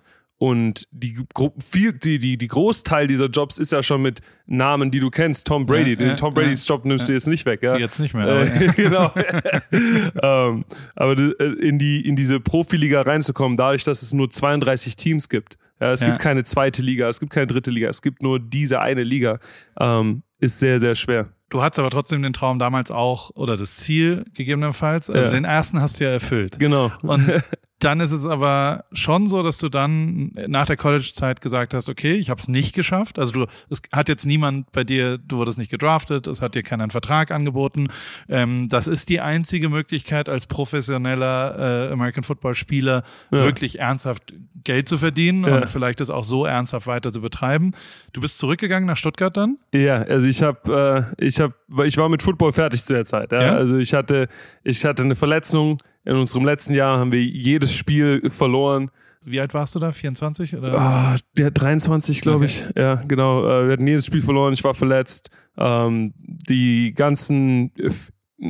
Und 0.45 0.89
die, 0.91 1.17
viel, 1.59 1.93
die, 1.93 2.19
die, 2.19 2.37
die 2.37 2.47
Großteil 2.49 3.07
dieser 3.07 3.27
Jobs 3.27 3.57
ist 3.57 3.71
ja 3.71 3.81
schon 3.81 4.01
mit 4.01 4.19
Namen, 4.45 4.91
die 4.91 4.99
du 4.99 5.09
kennst. 5.09 5.47
Tom 5.47 5.65
Brady. 5.65 5.91
Ja, 5.91 5.95
Den 5.95 6.07
ja, 6.09 6.15
Tom 6.15 6.33
Bradys 6.33 6.67
Job 6.67 6.83
nimmst 6.83 7.07
du 7.07 7.13
jetzt 7.13 7.27
nicht 7.27 7.45
weg. 7.45 7.63
Ja? 7.63 7.77
Jetzt 7.77 7.97
nicht 7.99 8.13
mehr. 8.13 8.25
Aber, 8.27 8.41
Äh, 8.41 8.67
genau. 8.75 9.13
ähm, 10.21 10.65
aber 10.97 11.17
äh, 11.17 11.45
in, 11.61 11.79
die, 11.79 12.05
in 12.05 12.17
diese 12.17 12.41
Profiliga 12.41 13.01
reinzukommen, 13.03 13.57
dadurch, 13.57 13.85
dass 13.85 14.01
es 14.01 14.11
nur 14.11 14.29
32 14.29 14.97
Teams 14.97 15.29
gibt. 15.29 15.57
Ja, 15.79 15.93
es 15.93 16.01
Ja. 16.01 16.09
gibt 16.09 16.19
keine 16.19 16.43
zweite 16.43 16.81
Liga, 16.81 17.07
es 17.07 17.21
gibt 17.21 17.31
keine 17.31 17.47
dritte 17.47 17.71
Liga, 17.71 17.87
es 17.87 18.01
gibt 18.01 18.21
nur 18.21 18.37
diese 18.39 18.81
eine 18.81 19.03
Liga, 19.03 19.39
ähm, 19.79 20.23
ist 20.39 20.59
sehr, 20.59 20.79
sehr 20.81 20.95
schwer. 20.95 21.29
du 21.49 21.61
hattest 21.61 21.79
aber 21.79 21.89
trotzdem 21.89 22.21
den 22.21 22.33
Traum 22.33 22.57
damals 22.59 22.89
auch 22.91 23.29
oder 23.35 23.55
das 23.57 23.77
Ziel 23.77 24.25
gegebenenfalls. 24.33 25.09
Also 25.09 25.27
Ja. 25.27 25.33
den 25.33 25.45
ersten 25.45 25.79
hast 25.79 25.99
du 25.99 26.03
ja 26.03 26.09
erfüllt. 26.09 26.57
Genau. 26.59 26.91
Und 27.01 27.21
Dann 27.83 27.99
ist 27.99 28.11
es 28.11 28.25
aber 28.25 28.85
schon 28.93 29.27
so, 29.27 29.43
dass 29.43 29.57
du 29.57 29.69
dann 29.69 30.31
nach 30.47 30.65
der 30.67 30.77
College-Zeit 30.77 31.41
gesagt 31.41 31.73
hast, 31.73 31.89
okay, 31.89 32.13
ich 32.13 32.29
habe 32.29 32.39
es 32.39 32.47
nicht 32.47 32.73
geschafft. 32.73 33.19
Also 33.19 33.31
du, 33.33 33.45
es 33.69 33.81
hat 33.91 34.09
jetzt 34.09 34.25
niemand 34.25 34.71
bei 34.71 34.83
dir, 34.83 35.17
du 35.17 35.37
wurdest 35.37 35.57
nicht 35.57 35.71
gedraftet, 35.71 36.27
es 36.27 36.41
hat 36.41 36.55
dir 36.55 36.63
keinen 36.63 36.91
Vertrag 36.91 37.31
angeboten. 37.31 37.87
Ähm, 38.29 38.69
das 38.69 38.87
ist 38.87 39.09
die 39.09 39.19
einzige 39.19 39.69
Möglichkeit 39.69 40.29
als 40.29 40.45
professioneller 40.47 41.89
äh, 41.89 41.93
American 41.93 42.23
Football-Spieler 42.23 43.03
Ja. 43.31 43.43
wirklich 43.43 43.79
ernsthaft 43.79 44.33
Geld 44.63 44.87
zu 44.87 44.97
verdienen 44.97 45.43
Ja. 45.45 45.57
und 45.57 45.69
vielleicht 45.69 45.99
das 45.99 46.09
auch 46.09 46.23
so 46.23 46.45
ernsthaft 46.45 46.87
weiter 46.87 47.11
zu 47.11 47.21
betreiben. 47.21 47.71
Du 48.13 48.21
bist 48.21 48.37
zurückgegangen 48.39 48.87
nach 48.87 48.97
Stuttgart 48.97 49.35
dann? 49.35 49.57
Ja, 49.73 50.01
also 50.03 50.27
ich 50.27 50.41
habe, 50.41 51.07
äh, 51.17 51.25
ich 51.25 51.39
habe, 51.39 51.53
ich 51.85 51.97
war 51.97 52.07
mit 52.09 52.21
Football 52.21 52.53
fertig 52.53 52.83
zu 52.83 52.93
der 52.93 53.05
Zeit. 53.05 53.31
Ja? 53.31 53.41
Ja? 53.41 53.53
Also 53.55 53.77
ich 53.77 53.93
hatte, 53.93 54.27
ich 54.63 54.85
hatte 54.85 55.03
eine 55.03 55.15
Verletzung. 55.15 55.79
In 56.05 56.15
unserem 56.15 56.45
letzten 56.45 56.73
Jahr 56.73 56.99
haben 56.99 57.11
wir 57.11 57.21
jedes 57.23 57.73
Spiel 57.73 58.29
verloren. 58.29 58.89
Wie 59.25 59.39
alt 59.39 59.53
warst 59.53 59.73
du 59.75 59.79
da? 59.79 59.91
24? 59.93 60.57
Oder? 60.57 60.77
Ah, 60.77 61.15
der 61.37 61.51
23, 61.51 62.19
glaube 62.21 62.43
Okay. 62.45 62.45
ich. 62.45 62.65
Ja, 62.75 62.95
genau. 63.07 63.45
Äh, 63.45 63.65
wir 63.67 63.71
hatten 63.73 63.87
jedes 63.87 64.05
Spiel 64.05 64.21
verloren. 64.21 64.53
Ich 64.53 64.63
war 64.65 64.73
verletzt. 64.73 65.29
Ähm, 65.57 66.13
die 66.17 66.93
ganzen 66.93 67.71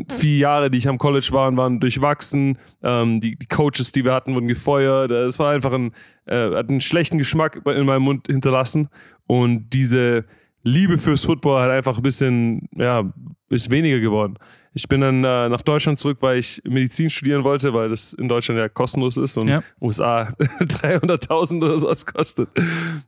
vier 0.09 0.37
Jahre, 0.37 0.71
die 0.71 0.79
ich 0.79 0.87
am 0.87 0.97
College 0.97 1.27
war, 1.31 1.55
waren 1.55 1.79
durchwachsen. 1.79 2.57
Ähm, 2.81 3.19
die, 3.19 3.35
die 3.37 3.45
Coaches, 3.45 3.91
die 3.91 4.03
wir 4.03 4.13
hatten, 4.13 4.33
wurden 4.33 4.47
gefeuert. 4.47 5.11
Äh, 5.11 5.25
Es 5.25 5.37
war 5.37 5.51
einfach 5.53 5.73
ein, 5.73 5.91
äh, 6.25 6.55
hat 6.55 6.69
einen 6.69 6.81
schlechten 6.81 7.19
Geschmack 7.19 7.61
in 7.67 7.85
meinem 7.85 8.01
Mund 8.01 8.25
hinterlassen. 8.27 8.89
Und 9.27 9.69
diese 9.73 10.25
Liebe 10.63 10.97
fürs 10.97 11.25
Football 11.25 11.61
hat 11.61 11.71
einfach 11.71 11.97
ein 11.97 12.03
bisschen, 12.03 12.69
ja, 12.75 13.11
ist 13.49 13.69
weniger 13.69 13.99
geworden. 13.99 14.35
Ich 14.73 14.87
bin 14.87 15.01
dann 15.01 15.23
äh, 15.23 15.49
nach 15.49 15.61
Deutschland 15.61 15.99
zurück, 15.99 16.19
weil 16.21 16.39
ich 16.39 16.61
Medizin 16.63 17.09
studieren 17.09 17.43
wollte, 17.43 17.73
weil 17.73 17.89
das 17.89 18.13
in 18.13 18.29
Deutschland 18.29 18.59
ja 18.59 18.69
kostenlos 18.69 19.17
ist 19.17 19.37
und 19.37 19.49
Ja. 19.49 19.61
USA 19.81 20.29
300.000 20.39 21.57
oder 21.63 21.77
sowas 21.77 22.05
kostet. 22.05 22.49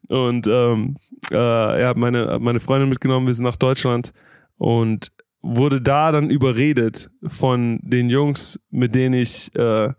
Und 0.10 0.48
ähm, 0.48 0.98
äh, 1.32 1.82
ja, 1.82 1.94
meine, 1.96 2.38
meine 2.42 2.60
Freundin 2.60 2.90
mitgenommen, 2.90 3.26
wir 3.26 3.34
sind 3.34 3.46
nach 3.46 3.56
Deutschland 3.56 4.12
und 4.58 5.12
wurde 5.42 5.82
da 5.82 6.12
dann 6.12 6.30
überredet 6.30 7.10
von 7.26 7.80
den 7.84 8.10
Jungs, 8.10 8.60
mit 8.70 8.96
denen 8.96 9.14
ich 9.14 9.56
äh, 9.56 9.94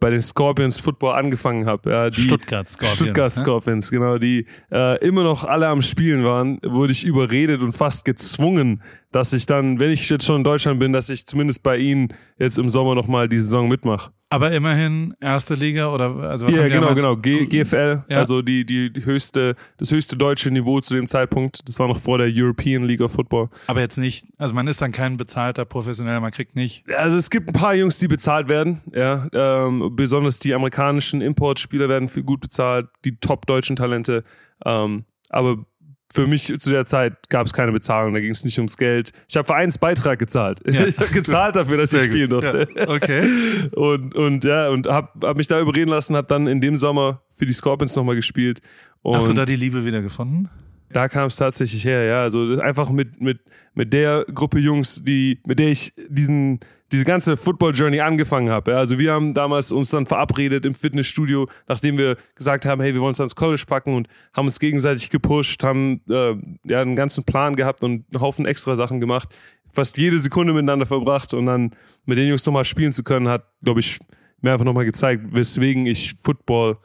bei 0.00 0.10
den 0.10 0.20
Scorpions 0.22 0.78
Football 0.80 1.14
angefangen 1.14 1.66
habe. 1.66 1.90
Ja, 1.90 2.10
die- 2.10 2.22
Stuttgart 2.22 2.68
Scorpions. 2.68 2.94
Stuttgart 2.96 3.36
ne? 3.36 3.42
Scorpions, 3.42 3.90
genau, 3.90 4.18
die 4.18 4.46
äh, 4.70 5.04
immer 5.06 5.24
noch 5.24 5.44
alle 5.44 5.66
am 5.68 5.82
Spielen 5.82 6.24
waren, 6.24 6.58
wurde 6.62 6.92
ich 6.92 7.04
überredet 7.04 7.60
und 7.62 7.72
fast 7.72 8.04
gezwungen, 8.04 8.82
dass 9.12 9.32
ich 9.32 9.46
dann, 9.46 9.80
wenn 9.80 9.90
ich 9.90 10.08
jetzt 10.10 10.24
schon 10.26 10.36
in 10.36 10.44
Deutschland 10.44 10.78
bin, 10.80 10.92
dass 10.92 11.08
ich 11.08 11.24
zumindest 11.26 11.62
bei 11.62 11.78
ihnen 11.78 12.08
jetzt 12.38 12.58
im 12.58 12.68
Sommer 12.68 12.94
nochmal 12.94 13.28
die 13.28 13.38
Saison 13.38 13.68
mitmache. 13.68 14.10
Aber 14.30 14.52
immerhin 14.52 15.14
erste 15.20 15.54
Liga 15.54 15.90
oder 15.94 16.14
also 16.16 16.46
was 16.46 16.54
die 16.54 16.60
genau, 16.60 16.94
genau. 16.94 17.16
G 17.16 17.46
GFL, 17.46 18.04
Ja. 18.08 18.18
also 18.18 18.42
die, 18.42 18.66
die, 18.66 18.92
die 18.92 19.04
höchste, 19.06 19.56
das 19.78 19.90
höchste 19.90 20.18
deutsche 20.18 20.50
Niveau 20.50 20.80
zu 20.82 20.94
dem 20.94 21.06
Zeitpunkt. 21.06 21.66
Das 21.66 21.78
war 21.78 21.88
noch 21.88 21.98
vor 21.98 22.18
der 22.18 22.28
European 22.30 22.84
League 22.84 23.00
of 23.00 23.12
Football. 23.12 23.48
Aber 23.68 23.80
jetzt 23.80 23.96
nicht, 23.96 24.26
also 24.36 24.52
man 24.52 24.66
ist 24.66 24.82
dann 24.82 24.92
kein 24.92 25.16
bezahlter 25.16 25.64
Professioneller, 25.64 26.20
man 26.20 26.30
kriegt 26.30 26.56
nicht. 26.56 26.84
Also 26.94 27.16
es 27.16 27.30
gibt 27.30 27.48
ein 27.48 27.54
paar 27.54 27.74
Jungs, 27.74 27.98
die 28.00 28.08
bezahlt 28.08 28.50
werden, 28.50 28.82
ja. 28.92 29.26
Ähm, 29.32 29.92
besonders 29.96 30.40
die 30.40 30.52
amerikanischen 30.52 31.22
Importspieler 31.22 31.88
werden 31.88 32.10
viel 32.10 32.24
gut 32.24 32.40
bezahlt, 32.40 32.88
die 33.06 33.16
top 33.16 33.46
deutschen 33.46 33.76
Talente. 33.76 34.24
Ähm, 34.66 35.04
aber 35.30 35.64
für 36.12 36.26
mich 36.26 36.46
zu 36.58 36.70
der 36.70 36.86
Zeit 36.86 37.28
gab 37.28 37.46
es 37.46 37.52
keine 37.52 37.72
Bezahlung, 37.72 38.14
da 38.14 38.20
ging 38.20 38.30
es 38.30 38.44
nicht 38.44 38.58
ums 38.58 38.76
Geld. 38.76 39.12
Ich 39.28 39.36
habe 39.36 39.46
Vereinsbeitrag 39.46 40.18
gezahlt. 40.18 40.60
Ja. 40.66 40.86
Ich 40.86 40.98
habe 40.98 41.10
gezahlt 41.10 41.56
dafür, 41.56 41.76
dass 41.76 41.92
ich 41.92 42.04
spielen 42.04 42.30
durfte. 42.30 42.66
Ja, 42.74 42.88
okay. 42.88 43.68
Und, 43.72 44.14
und 44.14 44.44
ja, 44.44 44.68
und 44.70 44.86
hab, 44.86 45.22
hab 45.22 45.36
mich 45.36 45.46
da 45.46 45.60
überreden 45.60 45.90
lassen, 45.90 46.16
hab 46.16 46.28
dann 46.28 46.46
in 46.46 46.60
dem 46.60 46.76
Sommer 46.76 47.22
für 47.32 47.46
die 47.46 47.52
Scorpions 47.52 47.94
nochmal 47.94 48.16
gespielt. 48.16 48.60
Und 49.02 49.16
Hast 49.16 49.28
du 49.28 49.34
da 49.34 49.44
die 49.44 49.56
Liebe 49.56 49.84
wieder 49.84 50.02
gefunden? 50.02 50.48
da 50.90 51.08
kam 51.08 51.26
es 51.26 51.36
tatsächlich 51.36 51.84
her, 51.84 52.04
ja. 52.04 52.22
Also 52.22 52.60
einfach 52.60 52.90
mit, 52.90 53.20
mit, 53.20 53.40
mit 53.74 53.92
der 53.92 54.24
Gruppe 54.32 54.58
Jungs, 54.58 55.02
die, 55.04 55.40
mit 55.44 55.58
der 55.58 55.68
ich 55.68 55.92
diesen, 56.08 56.60
diese 56.90 57.04
ganze 57.04 57.36
Football-Journey 57.36 58.00
angefangen 58.00 58.48
habe. 58.50 58.70
Ja. 58.72 58.78
Also 58.78 58.98
wir 58.98 59.12
haben 59.12 59.34
damals 59.34 59.72
uns 59.72 59.90
dann 59.90 60.06
verabredet 60.06 60.64
im 60.64 60.72
Fitnessstudio, 60.74 61.48
nachdem 61.66 61.98
wir 61.98 62.16
gesagt 62.34 62.64
haben, 62.64 62.80
hey, 62.80 62.94
wir 62.94 63.00
wollen 63.00 63.10
uns 63.10 63.20
ans 63.20 63.36
College 63.36 63.64
packen 63.66 63.94
und 63.94 64.08
haben 64.32 64.46
uns 64.46 64.58
gegenseitig 64.58 65.10
gepusht, 65.10 65.62
haben 65.62 66.00
äh, 66.08 66.34
ja, 66.64 66.80
einen 66.80 66.96
ganzen 66.96 67.24
Plan 67.24 67.56
gehabt 67.56 67.84
und 67.84 68.06
einen 68.12 68.20
Haufen 68.22 68.46
extra 68.46 68.74
Sachen 68.74 69.00
gemacht. 69.00 69.28
Fast 69.70 69.98
jede 69.98 70.18
Sekunde 70.18 70.54
miteinander 70.54 70.86
verbracht 70.86 71.34
und 71.34 71.44
dann 71.46 71.72
mit 72.06 72.16
den 72.16 72.28
Jungs 72.28 72.46
nochmal 72.46 72.64
spielen 72.64 72.92
zu 72.92 73.02
können, 73.04 73.28
hat, 73.28 73.44
glaube 73.62 73.80
ich, 73.80 73.98
mir 74.40 74.52
einfach 74.52 74.64
nochmal 74.64 74.86
gezeigt, 74.86 75.24
weswegen 75.32 75.84
ich 75.86 76.14
Football 76.22 76.78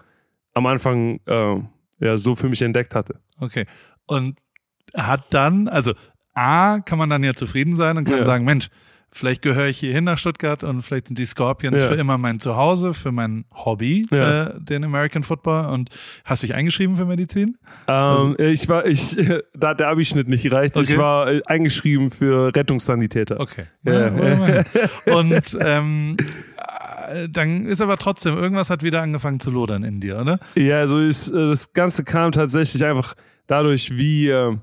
am 0.53 0.65
Anfang 0.65 1.21
äh, 1.27 1.55
ja, 1.99 2.17
so 2.17 2.35
für 2.35 2.49
mich 2.49 2.61
entdeckt 2.61 2.93
hatte. 2.93 3.21
Okay. 3.39 3.65
Und 4.05 4.37
hat 4.95 5.33
dann, 5.33 5.69
also 5.69 5.93
A, 6.33 6.79
kann 6.81 6.97
man 6.97 7.09
dann 7.09 7.23
ja 7.23 7.33
zufrieden 7.33 7.75
sein 7.75 7.97
und 7.97 8.03
kann 8.05 8.17
Ja. 8.17 8.23
sagen, 8.23 8.43
Mensch, 8.43 8.69
vielleicht 9.13 9.41
gehöre 9.41 9.67
ich 9.67 9.77
hier 9.77 9.93
hin 9.93 10.03
nach 10.03 10.17
Stuttgart 10.17 10.63
und 10.63 10.81
vielleicht 10.81 11.07
sind 11.07 11.17
die 11.19 11.25
Scorpions 11.25 11.79
Ja. 11.79 11.87
für 11.87 11.95
immer 11.95 12.17
mein 12.17 12.39
Zuhause, 12.39 12.93
für 12.93 13.11
mein 13.11 13.45
Hobby, 13.53 14.05
Ja. 14.11 14.43
äh, 14.43 14.53
den 14.59 14.83
American 14.83 15.23
Football. 15.23 15.67
Und 15.73 15.89
hast 16.25 16.43
du 16.43 16.47
dich 16.47 16.55
eingeschrieben 16.55 16.97
für 16.97 17.05
Medizin? 17.05 17.57
Ähm, 17.87 18.35
ich 18.39 18.67
war, 18.67 18.85
ich, 18.85 19.15
da 19.55 19.69
hat 19.69 19.79
der 19.79 19.89
Abischnitt 19.89 20.27
nicht 20.27 20.43
gereicht. 20.43 20.75
Also 20.75 20.83
Okay. 20.83 20.93
Ich 20.93 20.99
war 20.99 21.31
äh, 21.31 21.41
eingeschrieben 21.45 22.11
für 22.11 22.55
Rettungssanitäter. 22.55 23.39
Okay. 23.39 23.65
Ja. 23.83 24.07
Und 25.13 25.57
ähm, 25.61 26.17
äh, 27.09 27.29
dann 27.29 27.65
ist 27.65 27.81
aber 27.81 27.97
trotzdem, 27.97 28.35
irgendwas 28.37 28.69
hat 28.69 28.83
wieder 28.83 29.01
angefangen 29.01 29.39
zu 29.39 29.51
lodern 29.51 29.83
in 29.83 29.99
dir, 29.99 30.19
oder? 30.19 30.39
Ja, 30.55 30.79
also 30.79 30.99
ist, 30.99 31.29
äh, 31.29 31.33
das 31.49 31.73
Ganze 31.73 32.03
kam 32.03 32.31
tatsächlich 32.31 32.83
einfach 32.83 33.13
dadurch, 33.47 33.91
wie, 33.97 34.29
äh, 34.29 34.55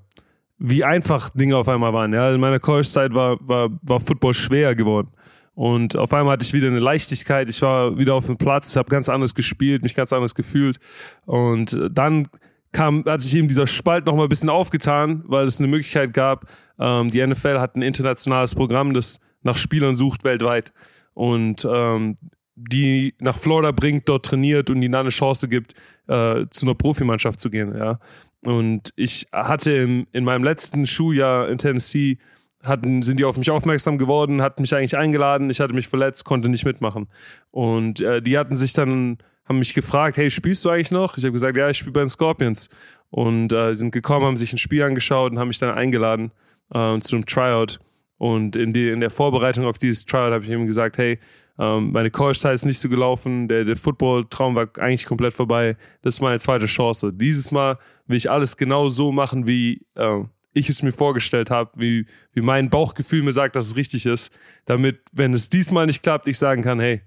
wie 0.60 0.84
einfach 0.84 1.30
Dinge 1.30 1.56
auf 1.56 1.68
einmal 1.68 1.92
waren. 1.92 2.12
Ja, 2.12 2.32
in 2.32 2.40
meiner 2.40 2.60
College-Zeit 2.60 3.14
war, 3.14 3.38
war, 3.40 3.70
war 3.82 3.98
Football 3.98 4.34
schwer 4.34 4.74
geworden. 4.74 5.08
Und 5.54 5.96
auf 5.96 6.12
einmal 6.12 6.34
hatte 6.34 6.44
ich 6.44 6.52
wieder 6.52 6.68
eine 6.68 6.78
Leichtigkeit. 6.78 7.48
Ich 7.48 7.60
war 7.62 7.98
wieder 7.98 8.14
auf 8.14 8.26
dem 8.26 8.36
Platz, 8.36 8.76
habe 8.76 8.90
ganz 8.90 9.08
anders 9.08 9.34
gespielt, 9.34 9.82
mich 9.82 9.94
ganz 9.94 10.12
anders 10.12 10.34
gefühlt. 10.34 10.78
Und 11.24 11.78
dann 11.90 12.28
kam, 12.72 13.04
hat 13.06 13.22
sich 13.22 13.34
eben 13.34 13.48
dieser 13.48 13.66
Spalt 13.66 14.06
noch 14.06 14.14
mal 14.14 14.24
ein 14.24 14.28
bisschen 14.28 14.50
aufgetan, 14.50 15.24
weil 15.26 15.44
es 15.44 15.58
eine 15.58 15.68
Möglichkeit 15.68 16.12
gab. 16.12 16.46
Ähm, 16.78 17.10
die 17.10 17.26
NFL 17.26 17.58
hat 17.58 17.74
ein 17.74 17.82
internationales 17.82 18.54
Programm, 18.54 18.94
das 18.94 19.18
nach 19.42 19.56
Spielern 19.56 19.96
sucht 19.96 20.24
weltweit. 20.24 20.72
Und 21.14 21.66
ähm, 21.70 22.16
die 22.54 23.14
nach 23.18 23.38
Florida 23.38 23.72
bringt, 23.72 24.08
dort 24.08 24.26
trainiert 24.26 24.68
und 24.70 24.82
ihnen 24.82 24.92
dann 24.92 25.00
eine 25.00 25.10
Chance 25.10 25.48
gibt, 25.48 25.74
äh, 26.06 26.46
zu 26.50 26.66
einer 26.66 26.74
Profimannschaft 26.74 27.40
zu 27.40 27.50
gehen. 27.50 27.74
Ja. 27.76 27.98
Und 28.44 28.90
ich 28.96 29.26
hatte 29.32 29.72
im, 29.72 30.06
in 30.12 30.24
meinem 30.24 30.44
letzten 30.44 30.86
Schuljahr 30.86 31.48
in 31.48 31.58
Tennessee, 31.58 32.18
hatten, 32.62 33.02
sind 33.02 33.18
die 33.18 33.24
auf 33.24 33.36
mich 33.36 33.50
aufmerksam 33.50 33.98
geworden, 33.98 34.42
hatten 34.42 34.62
mich 34.62 34.74
eigentlich 34.74 34.96
eingeladen, 34.96 35.50
ich 35.50 35.60
hatte 35.60 35.74
mich 35.74 35.88
verletzt, 35.88 36.24
konnte 36.24 36.48
nicht 36.48 36.64
mitmachen. 36.64 37.08
Und 37.50 38.00
äh, 38.00 38.20
die 38.20 38.38
hatten 38.38 38.56
sich 38.56 38.72
dann, 38.72 39.18
haben 39.46 39.58
mich 39.58 39.74
gefragt, 39.74 40.16
hey, 40.16 40.30
spielst 40.30 40.64
du 40.64 40.70
eigentlich 40.70 40.90
noch? 40.90 41.16
Ich 41.16 41.24
habe 41.24 41.32
gesagt, 41.32 41.56
ja, 41.56 41.68
ich 41.70 41.78
spiele 41.78 41.92
bei 41.92 42.00
den 42.00 42.10
Scorpions. 42.10 42.68
Und 43.10 43.52
äh, 43.52 43.74
sind 43.74 43.90
gekommen, 43.90 44.26
haben 44.26 44.36
sich 44.36 44.52
ein 44.52 44.58
Spiel 44.58 44.82
angeschaut 44.82 45.32
und 45.32 45.38
haben 45.38 45.48
mich 45.48 45.58
dann 45.58 45.74
eingeladen 45.74 46.30
äh, 46.72 46.98
zu 47.00 47.16
einem 47.16 47.26
Tryout. 47.26 47.80
Und 48.18 48.54
in, 48.54 48.72
die, 48.72 48.90
in 48.90 49.00
der 49.00 49.10
Vorbereitung 49.10 49.64
auf 49.64 49.78
dieses 49.78 50.04
Tryout 50.04 50.32
habe 50.32 50.44
ich 50.44 50.50
ihm 50.50 50.66
gesagt, 50.66 50.98
hey, 50.98 51.18
ähm, 51.60 51.92
meine 51.92 52.10
College-Zeit 52.10 52.54
ist 52.54 52.64
nicht 52.64 52.78
so 52.80 52.88
gelaufen, 52.88 53.46
der, 53.46 53.64
der 53.64 53.76
Football-Traum 53.76 54.54
war 54.54 54.68
eigentlich 54.78 55.04
komplett 55.04 55.34
vorbei. 55.34 55.76
Das 56.02 56.14
ist 56.14 56.20
meine 56.22 56.38
zweite 56.38 56.64
Chance. 56.66 57.12
Dieses 57.12 57.50
Mal 57.52 57.78
will 58.06 58.16
ich 58.16 58.30
alles 58.30 58.56
genau 58.56 58.88
so 58.88 59.12
machen, 59.12 59.46
wie 59.46 59.86
äh, 59.94 60.24
ich 60.54 60.68
es 60.70 60.82
mir 60.82 60.92
vorgestellt 60.92 61.50
habe, 61.50 61.70
wie, 61.76 62.06
wie 62.32 62.40
mein 62.40 62.70
Bauchgefühl 62.70 63.22
mir 63.22 63.32
sagt, 63.32 63.54
dass 63.56 63.66
es 63.66 63.76
richtig 63.76 64.06
ist, 64.06 64.32
damit, 64.64 65.00
wenn 65.12 65.32
es 65.34 65.50
diesmal 65.50 65.86
nicht 65.86 66.02
klappt, 66.02 66.26
ich 66.26 66.38
sagen 66.38 66.62
kann, 66.62 66.80
hey, 66.80 67.02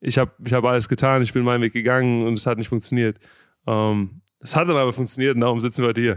ich 0.00 0.16
habe 0.18 0.30
ich 0.44 0.52
hab 0.54 0.64
alles 0.64 0.88
getan, 0.88 1.20
ich 1.20 1.32
bin 1.34 1.42
meinen 1.44 1.60
Weg 1.60 1.72
gegangen 1.74 2.26
und 2.26 2.34
es 2.34 2.46
hat 2.46 2.56
nicht 2.58 2.68
funktioniert. 2.68 3.18
Ähm, 3.66 4.22
es 4.38 4.56
hat 4.56 4.68
dann 4.68 4.76
aber 4.76 4.92
funktioniert 4.94 5.34
und 5.34 5.42
darum 5.42 5.60
sitzen 5.60 5.82
wir 5.82 5.88
heute 5.88 6.00
hier. 6.00 6.16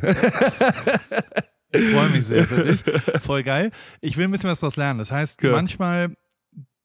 Ich 1.76 1.90
freue 1.90 2.10
mich 2.10 2.26
sehr 2.26 2.46
für 2.48 2.64
dich. 2.66 2.82
Voll 3.22 3.44
geil. 3.44 3.72
Ich 4.00 4.16
will 4.16 4.26
ein 4.26 4.32
bisschen 4.32 4.50
was 4.50 4.60
daraus 4.60 4.76
lernen. 4.78 5.00
Das 5.00 5.12
heißt, 5.12 5.42
Ja. 5.42 5.52
manchmal 5.52 6.16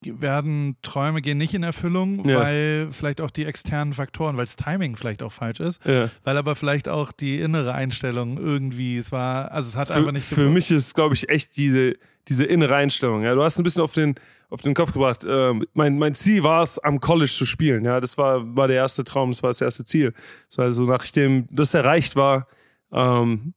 werden 0.04 0.76
Träume 0.82 1.20
gehen 1.22 1.38
nicht 1.38 1.54
in 1.54 1.62
Erfüllung, 1.62 2.28
Ja. 2.28 2.40
weil 2.40 2.88
vielleicht 2.92 3.20
auch 3.20 3.30
die 3.30 3.44
externen 3.44 3.92
Faktoren, 3.92 4.36
weil 4.36 4.44
das 4.44 4.56
Timing 4.56 4.96
vielleicht 4.96 5.22
auch 5.22 5.32
falsch 5.32 5.60
ist, 5.60 5.84
ja. 5.84 6.08
weil 6.24 6.36
aber 6.36 6.54
vielleicht 6.54 6.88
auch 6.88 7.10
die 7.12 7.40
innere 7.40 7.74
Einstellung 7.74 8.38
irgendwie, 8.38 8.96
es 8.96 9.10
war, 9.10 9.50
also 9.50 9.68
es 9.68 9.76
hat 9.76 9.88
für, 9.88 9.94
einfach 9.94 10.12
nicht 10.12 10.24
für 10.26 10.48
mich 10.50 10.70
ist, 10.70 10.94
glaube 10.94 11.14
ich, 11.14 11.28
echt 11.28 11.56
diese, 11.56 11.96
diese 12.28 12.44
innere 12.44 12.76
Einstellung. 12.76 13.22
Ja, 13.22 13.34
du 13.34 13.42
hast 13.42 13.58
ein 13.58 13.64
bisschen 13.64 13.82
auf 13.82 13.92
den, 13.92 14.14
auf 14.50 14.62
den 14.62 14.74
Kopf 14.74 14.92
gebracht. 14.92 15.26
Ähm, 15.28 15.66
mein, 15.74 15.98
mein 15.98 16.14
Ziel 16.14 16.42
war 16.42 16.62
es, 16.62 16.78
am 16.78 17.00
College 17.00 17.30
zu 17.32 17.44
spielen. 17.44 17.84
Ja, 17.84 18.00
das 18.00 18.16
war, 18.16 18.56
war 18.56 18.68
der 18.68 18.76
erste 18.76 19.02
Traum, 19.04 19.30
das 19.32 19.42
war 19.42 19.50
das 19.50 19.60
erste 19.60 19.84
Ziel. 19.84 20.14
War 20.56 20.66
also 20.66 20.84
nachdem 20.84 21.48
das 21.50 21.74
erreicht 21.74 22.14
war, 22.16 22.46
ähm, 22.92 23.52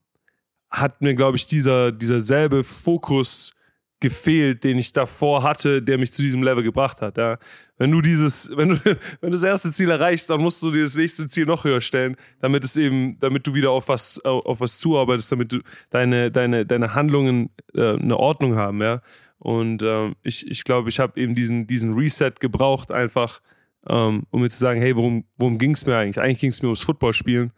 hat 0.70 1.02
mir, 1.02 1.14
glaube 1.14 1.38
ich, 1.38 1.46
dieser, 1.48 1.92
dieser 1.92 2.20
selbe 2.20 2.64
Fokus 2.64 3.54
gefehlt, 4.02 4.66
den 4.66 4.78
ich 4.78 4.92
davor 4.92 5.44
hatte, 5.44 5.82
der 5.82 5.98
mich 5.98 6.12
zu 6.12 6.22
diesem 6.22 6.44
Level 6.44 6.64
gebracht 6.64 7.02
hat. 7.02 7.18
Ja. 7.18 7.38
Wenn 7.78 7.92
du 7.92 8.02
dieses, 8.02 8.52
wenn 8.56 8.70
du, 8.70 8.84
wenn 8.84 8.98
du 9.22 9.30
das 9.30 9.44
erste 9.44 9.72
Ziel 9.72 9.90
erreichst, 9.90 10.30
dann 10.30 10.42
musst 10.42 10.62
du 10.62 10.72
dir 10.72 10.84
das 10.84 10.98
nächste 10.98 11.30
Ziel 11.30 11.46
noch 11.46 11.64
höher 11.64 11.80
stellen, 11.80 12.18
damit 12.42 12.66
es 12.66 12.76
eben, 12.76 13.18
damit 13.20 13.48
du 13.48 13.54
wieder 13.54 13.72
auf 13.72 13.88
was, 13.88 14.20
auf 14.26 14.60
was 14.60 14.78
zuarbeitest, 14.80 15.32
damit 15.32 15.54
du 15.54 15.60
deine, 15.90 16.32
deine, 16.32 16.66
deine 16.66 16.94
Handlungen 16.94 17.52
äh, 17.74 17.94
eine 17.94 18.18
Ordnung 18.18 18.56
haben, 18.56 18.82
ja. 18.82 19.02
Und 19.38 19.82
ähm, 19.82 20.16
ich, 20.22 20.46
ich 20.46 20.64
glaube, 20.66 20.90
ich 20.90 21.00
habe 21.00 21.20
eben 21.20 21.34
diesen, 21.34 21.66
diesen 21.66 21.94
Reset 21.94 22.34
gebraucht, 22.40 22.92
einfach, 22.92 23.42
ähm, 23.88 24.24
um 24.30 24.42
mir 24.42 24.50
zu 24.50 24.60
sagen, 24.60 24.82
hey, 24.82 24.96
worum, 24.96 25.26
worum 25.38 25.58
ging 25.58 25.72
es 25.72 25.86
mir 25.86 25.98
eigentlich? 25.98 26.20
Eigentlich 26.20 26.40
ging 26.40 26.52
es 26.52 26.62
mir 26.62 26.68
ums 26.68 26.84
Footballspielen 26.84 27.52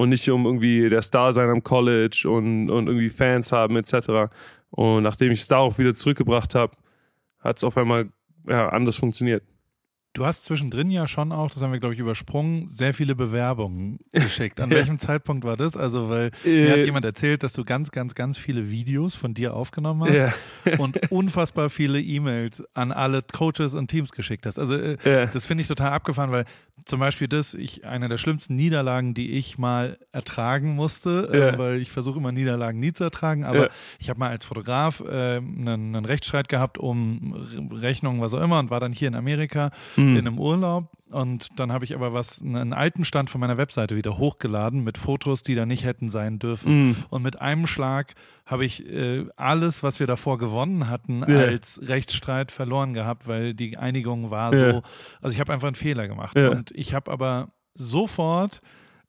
und 0.00 0.08
nicht 0.08 0.28
um 0.30 0.46
irgendwie 0.46 0.88
der 0.88 1.02
Star 1.02 1.32
sein 1.34 1.50
am 1.50 1.62
College 1.62 2.26
und, 2.26 2.70
und 2.70 2.86
irgendwie 2.86 3.10
Fans 3.10 3.52
haben 3.52 3.76
etc. 3.76 4.32
Und 4.70 5.02
nachdem 5.02 5.30
ich 5.30 5.40
es 5.40 5.48
da 5.48 5.58
auch 5.58 5.76
wieder 5.76 5.94
zurückgebracht 5.94 6.54
habe, 6.54 6.72
hat 7.40 7.58
es 7.58 7.64
auf 7.64 7.76
einmal 7.76 8.08
ja, 8.48 8.70
anders 8.70 8.96
funktioniert. 8.96 9.42
Du 10.14 10.24
hast 10.26 10.44
zwischendrin 10.44 10.90
ja 10.90 11.06
schon 11.06 11.30
auch, 11.30 11.50
das 11.50 11.62
haben 11.62 11.70
wir 11.70 11.78
glaube 11.78 11.94
ich 11.94 12.00
übersprungen, 12.00 12.66
sehr 12.66 12.94
viele 12.94 13.14
Bewerbungen 13.14 13.98
geschickt. 14.12 14.58
An 14.58 14.70
welchem 14.70 14.98
Zeitpunkt 14.98 15.44
war 15.44 15.58
das? 15.58 15.76
Also, 15.76 16.08
weil 16.08 16.30
äh, 16.46 16.64
mir 16.64 16.72
hat 16.72 16.84
jemand 16.84 17.04
erzählt, 17.04 17.42
dass 17.42 17.52
du 17.52 17.62
ganz, 17.64 17.92
ganz, 17.92 18.14
ganz 18.14 18.38
viele 18.38 18.70
Videos 18.70 19.14
von 19.14 19.34
dir 19.34 19.54
aufgenommen 19.54 20.10
hast 20.10 20.40
und 20.80 21.12
unfassbar 21.12 21.68
viele 21.68 22.00
E-Mails 22.00 22.64
an 22.74 22.90
alle 22.90 23.22
Coaches 23.22 23.74
und 23.74 23.88
Teams 23.88 24.10
geschickt 24.12 24.46
hast. 24.46 24.58
Also, 24.58 24.74
äh, 24.74 25.28
das 25.30 25.44
finde 25.44 25.60
ich 25.60 25.68
total 25.68 25.92
abgefahren, 25.92 26.32
weil 26.32 26.44
zum 26.84 27.00
Beispiel 27.00 27.28
das, 27.28 27.54
ich, 27.54 27.86
eine 27.86 28.08
der 28.08 28.18
schlimmsten 28.18 28.56
Niederlagen, 28.56 29.14
die 29.14 29.32
ich 29.32 29.58
mal 29.58 29.98
ertragen 30.12 30.74
musste, 30.74 31.30
ja. 31.32 31.48
äh, 31.48 31.58
weil 31.58 31.80
ich 31.80 31.90
versuche 31.90 32.18
immer 32.18 32.32
Niederlagen 32.32 32.80
nie 32.80 32.92
zu 32.92 33.04
ertragen, 33.04 33.44
aber 33.44 33.64
ja. 33.64 33.68
ich 33.98 34.10
habe 34.10 34.18
mal 34.18 34.30
als 34.30 34.44
Fotograf 34.44 35.00
äh, 35.00 35.36
einen, 35.36 35.94
einen, 35.94 36.04
Rechtsstreit 36.04 36.48
gehabt 36.48 36.78
um 36.78 37.34
Rechnungen, 37.72 38.20
was 38.20 38.34
auch 38.34 38.42
immer, 38.42 38.58
und 38.58 38.70
war 38.70 38.80
dann 38.80 38.92
hier 38.92 39.08
in 39.08 39.14
Amerika 39.14 39.70
mhm. 39.96 40.16
in 40.16 40.26
einem 40.26 40.38
Urlaub 40.38 40.88
und 41.12 41.48
dann 41.56 41.72
habe 41.72 41.84
ich 41.84 41.94
aber 41.94 42.12
was, 42.12 42.42
einen 42.42 42.72
alten 42.72 43.04
Stand 43.04 43.30
von 43.30 43.40
meiner 43.40 43.56
Webseite 43.56 43.96
wieder 43.96 44.18
hochgeladen 44.18 44.84
mit 44.84 44.98
Fotos, 44.98 45.42
die 45.42 45.54
da 45.54 45.66
nicht 45.66 45.84
hätten 45.84 46.10
sein 46.10 46.38
dürfen. 46.38 46.90
Mm. 46.90 46.96
Und 47.10 47.22
mit 47.22 47.40
einem 47.40 47.66
Schlag 47.66 48.14
habe 48.46 48.64
ich 48.64 48.86
äh, 48.86 49.26
alles, 49.36 49.82
was 49.82 50.00
wir 50.00 50.06
davor 50.06 50.38
gewonnen 50.38 50.88
hatten, 50.88 51.24
yeah. 51.28 51.44
als 51.44 51.80
Rechtsstreit 51.82 52.50
verloren 52.50 52.94
gehabt, 52.94 53.26
weil 53.28 53.54
die 53.54 53.76
Einigung 53.76 54.30
war 54.30 54.52
yeah. 54.52 54.72
so. 54.72 54.82
Also 55.20 55.34
ich 55.34 55.40
habe 55.40 55.52
einfach 55.52 55.68
einen 55.68 55.76
Fehler 55.76 56.08
gemacht. 56.08 56.36
Yeah. 56.36 56.50
Und 56.50 56.70
ich 56.72 56.94
habe 56.94 57.10
aber 57.10 57.48
sofort 57.74 58.60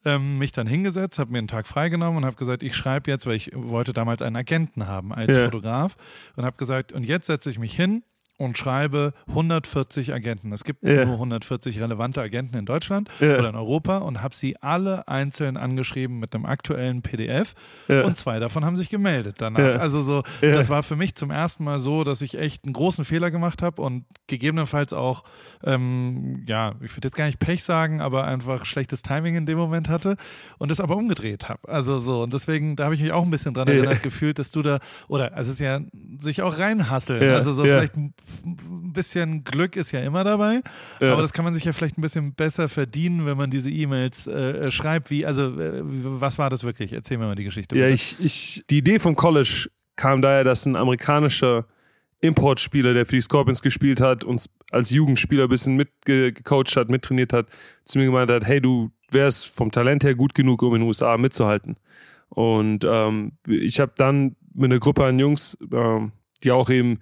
ähm, 0.06 0.38
mich 0.38 0.52
dann 0.52 0.68
hingesetzt, 0.68 1.20
habe 1.20 1.32
mir 1.32 1.38
einen 1.38 1.48
Tag 1.48 1.68
freigenommen 1.68 2.18
und 2.18 2.26
habe 2.26 2.36
gesagt, 2.36 2.64
ich 2.64 2.76
schreibe 2.76 3.10
jetzt, 3.12 3.26
weil 3.26 3.36
ich 3.36 3.52
wollte 3.54 3.94
damals 3.94 4.22
einen 4.22 4.36
Agenten 4.36 4.88
haben 4.88 5.14
als 5.14 5.36
Fotograf 5.38 5.96
und 6.36 6.46
habe 6.46 6.58
gesagt, 6.58 6.92
und 6.92 7.04
jetzt 7.04 7.28
setze 7.28 7.52
ich 7.52 7.60
mich 7.60 7.76
hin 7.76 8.04
und 8.42 8.58
schreibe 8.58 9.14
140 9.28 10.14
Agenten. 10.14 10.52
Es 10.52 10.64
gibt 10.64 10.84
ja. 10.84 11.06
nur 11.06 11.16
140 11.16 11.80
relevante 11.80 12.22
Agenten 12.22 12.58
in 12.58 12.66
Deutschland 12.66 13.10
ja. 13.20 13.38
oder 13.38 13.50
in 13.50 13.56
Europa 13.56 14.00
und 14.00 14.22
habe 14.22 14.36
sie 14.36 14.58
alle 14.62 15.08
einzeln 15.08 15.58
angeschrieben 15.58 16.20
mit 16.20 16.34
einem 16.34 16.46
aktuellen 16.46 17.02
PDF 17.02 17.54
ja. 17.88 18.02
und 18.04 18.18
zwei 18.18 18.40
davon 18.40 18.66
haben 18.66 18.76
sich 18.76 18.90
gemeldet 18.90 19.38
danach. 19.40 19.80
Also 19.80 20.02
so, 20.02 20.24
das 20.42 20.70
war 20.70 20.84
für 20.84 20.96
mich 20.96 21.16
zum 21.16 21.32
ersten 21.32 21.64
Mal 21.64 21.80
so, 21.80 22.04
dass 22.04 22.22
ich 22.22 22.38
echt 22.38 22.66
einen 22.66 22.74
großen 22.74 23.06
Fehler 23.06 23.32
gemacht 23.32 23.62
habe 23.62 23.82
und 23.82 24.06
gegebenenfalls 24.28 24.94
auch, 24.94 25.24
ähm, 25.64 26.44
ja, 26.48 26.76
ich 26.82 26.96
würde 26.96 27.08
jetzt 27.08 27.16
gar 27.16 27.26
nicht 27.26 27.40
Pech 27.40 27.64
sagen, 27.64 28.02
aber 28.02 28.26
einfach 28.26 28.66
schlechtes 28.66 29.02
Timing 29.02 29.36
in 29.36 29.46
dem 29.46 29.58
Moment 29.58 29.90
hatte 29.90 30.18
und 30.58 30.70
das 30.70 30.80
aber 30.80 30.98
umgedreht 30.98 31.50
habe. 31.50 31.68
Also 31.68 32.00
so 32.00 32.24
und 32.24 32.34
deswegen, 32.34 32.76
da 32.76 32.86
habe 32.86 32.96
ich 32.96 33.02
mich 33.02 33.12
auch 33.12 33.24
ein 33.24 33.32
bisschen 33.32 33.54
dran 33.54 33.68
erinnert 33.68 34.04
gefühlt, 34.04 34.40
dass 34.40 34.52
du 34.52 34.62
da, 34.62 34.80
oder 35.08 35.36
es 35.38 35.48
ist 35.48 35.60
ja 35.60 35.80
sich 36.18 36.42
auch 36.42 36.58
reinhasseln. 36.58 37.32
Also 37.32 37.54
so 37.54 37.64
vielleicht 37.64 37.94
ein 38.46 38.94
bisschen 38.94 39.44
Glück 39.44 39.76
ist 39.76 39.92
ja 39.92 40.02
immer 40.02 40.24
dabei, 40.24 40.62
ja. 41.00 41.14
aber 41.14 41.22
das 41.22 41.34
kann 41.34 41.46
man 41.46 41.54
sich 41.54 41.64
ja 41.64 41.74
vielleicht 41.74 41.98
ein 41.98 42.02
bisschen 42.02 42.34
besser 42.34 42.70
verdienen, 42.70 43.26
wenn 43.26 43.38
man 43.38 43.50
diese 43.50 43.70
E-Mails 43.70 44.28
äh, 44.28 44.72
schreibt. 44.72 45.10
Wie, 45.10 45.26
also, 45.26 45.60
äh, 45.60 45.82
was 45.84 46.38
war 46.38 46.50
das 46.50 46.64
wirklich? 46.64 46.94
Erzähl 46.94 47.18
mir 47.18 47.26
mal 47.26 47.36
die 47.36 47.44
Geschichte. 47.44 47.78
Ja, 47.78 47.88
ich, 47.88 48.16
ich, 48.20 48.64
die 48.70 48.80
Idee 48.80 49.00
vom 49.00 49.16
College 49.16 49.70
kam 49.96 50.22
daher, 50.22 50.44
dass 50.44 50.66
ein 50.66 50.76
amerikanischer 50.76 51.66
Importspieler, 52.22 52.94
der 52.94 53.06
für 53.06 53.16
die 53.16 53.22
Scorpions 53.22 53.62
gespielt 53.62 54.00
hat, 54.00 54.24
uns 54.24 54.50
als 54.72 54.92
Jugendspieler 54.92 55.44
ein 55.44 55.50
bisschen 55.50 55.76
mitgecoacht 55.76 56.76
hat, 56.76 56.90
mittrainiert 56.90 57.34
hat, 57.34 57.48
zu 57.84 57.98
mir 57.98 58.06
gemeint 58.06 58.32
hat, 58.32 58.46
hey, 58.46 58.62
du 58.62 58.92
wärst 59.10 59.48
vom 59.48 59.72
Talent 59.72 60.04
her 60.04 60.16
gut 60.16 60.34
genug, 60.34 60.62
um 60.62 60.76
in 60.76 60.82
den 60.82 60.88
USA 60.88 61.18
mitzuhalten. 61.18 61.78
Und 62.30 62.86
ähm, 62.88 63.34
ich 63.48 63.80
habe 63.80 63.92
dann 63.98 64.36
mit 64.54 64.72
einer 64.72 64.80
Gruppe 64.80 65.04
an 65.04 65.20
Jungs, 65.20 65.58
ähm, 65.74 66.12
die 66.44 66.52
auch 66.52 66.70
eben 66.70 67.00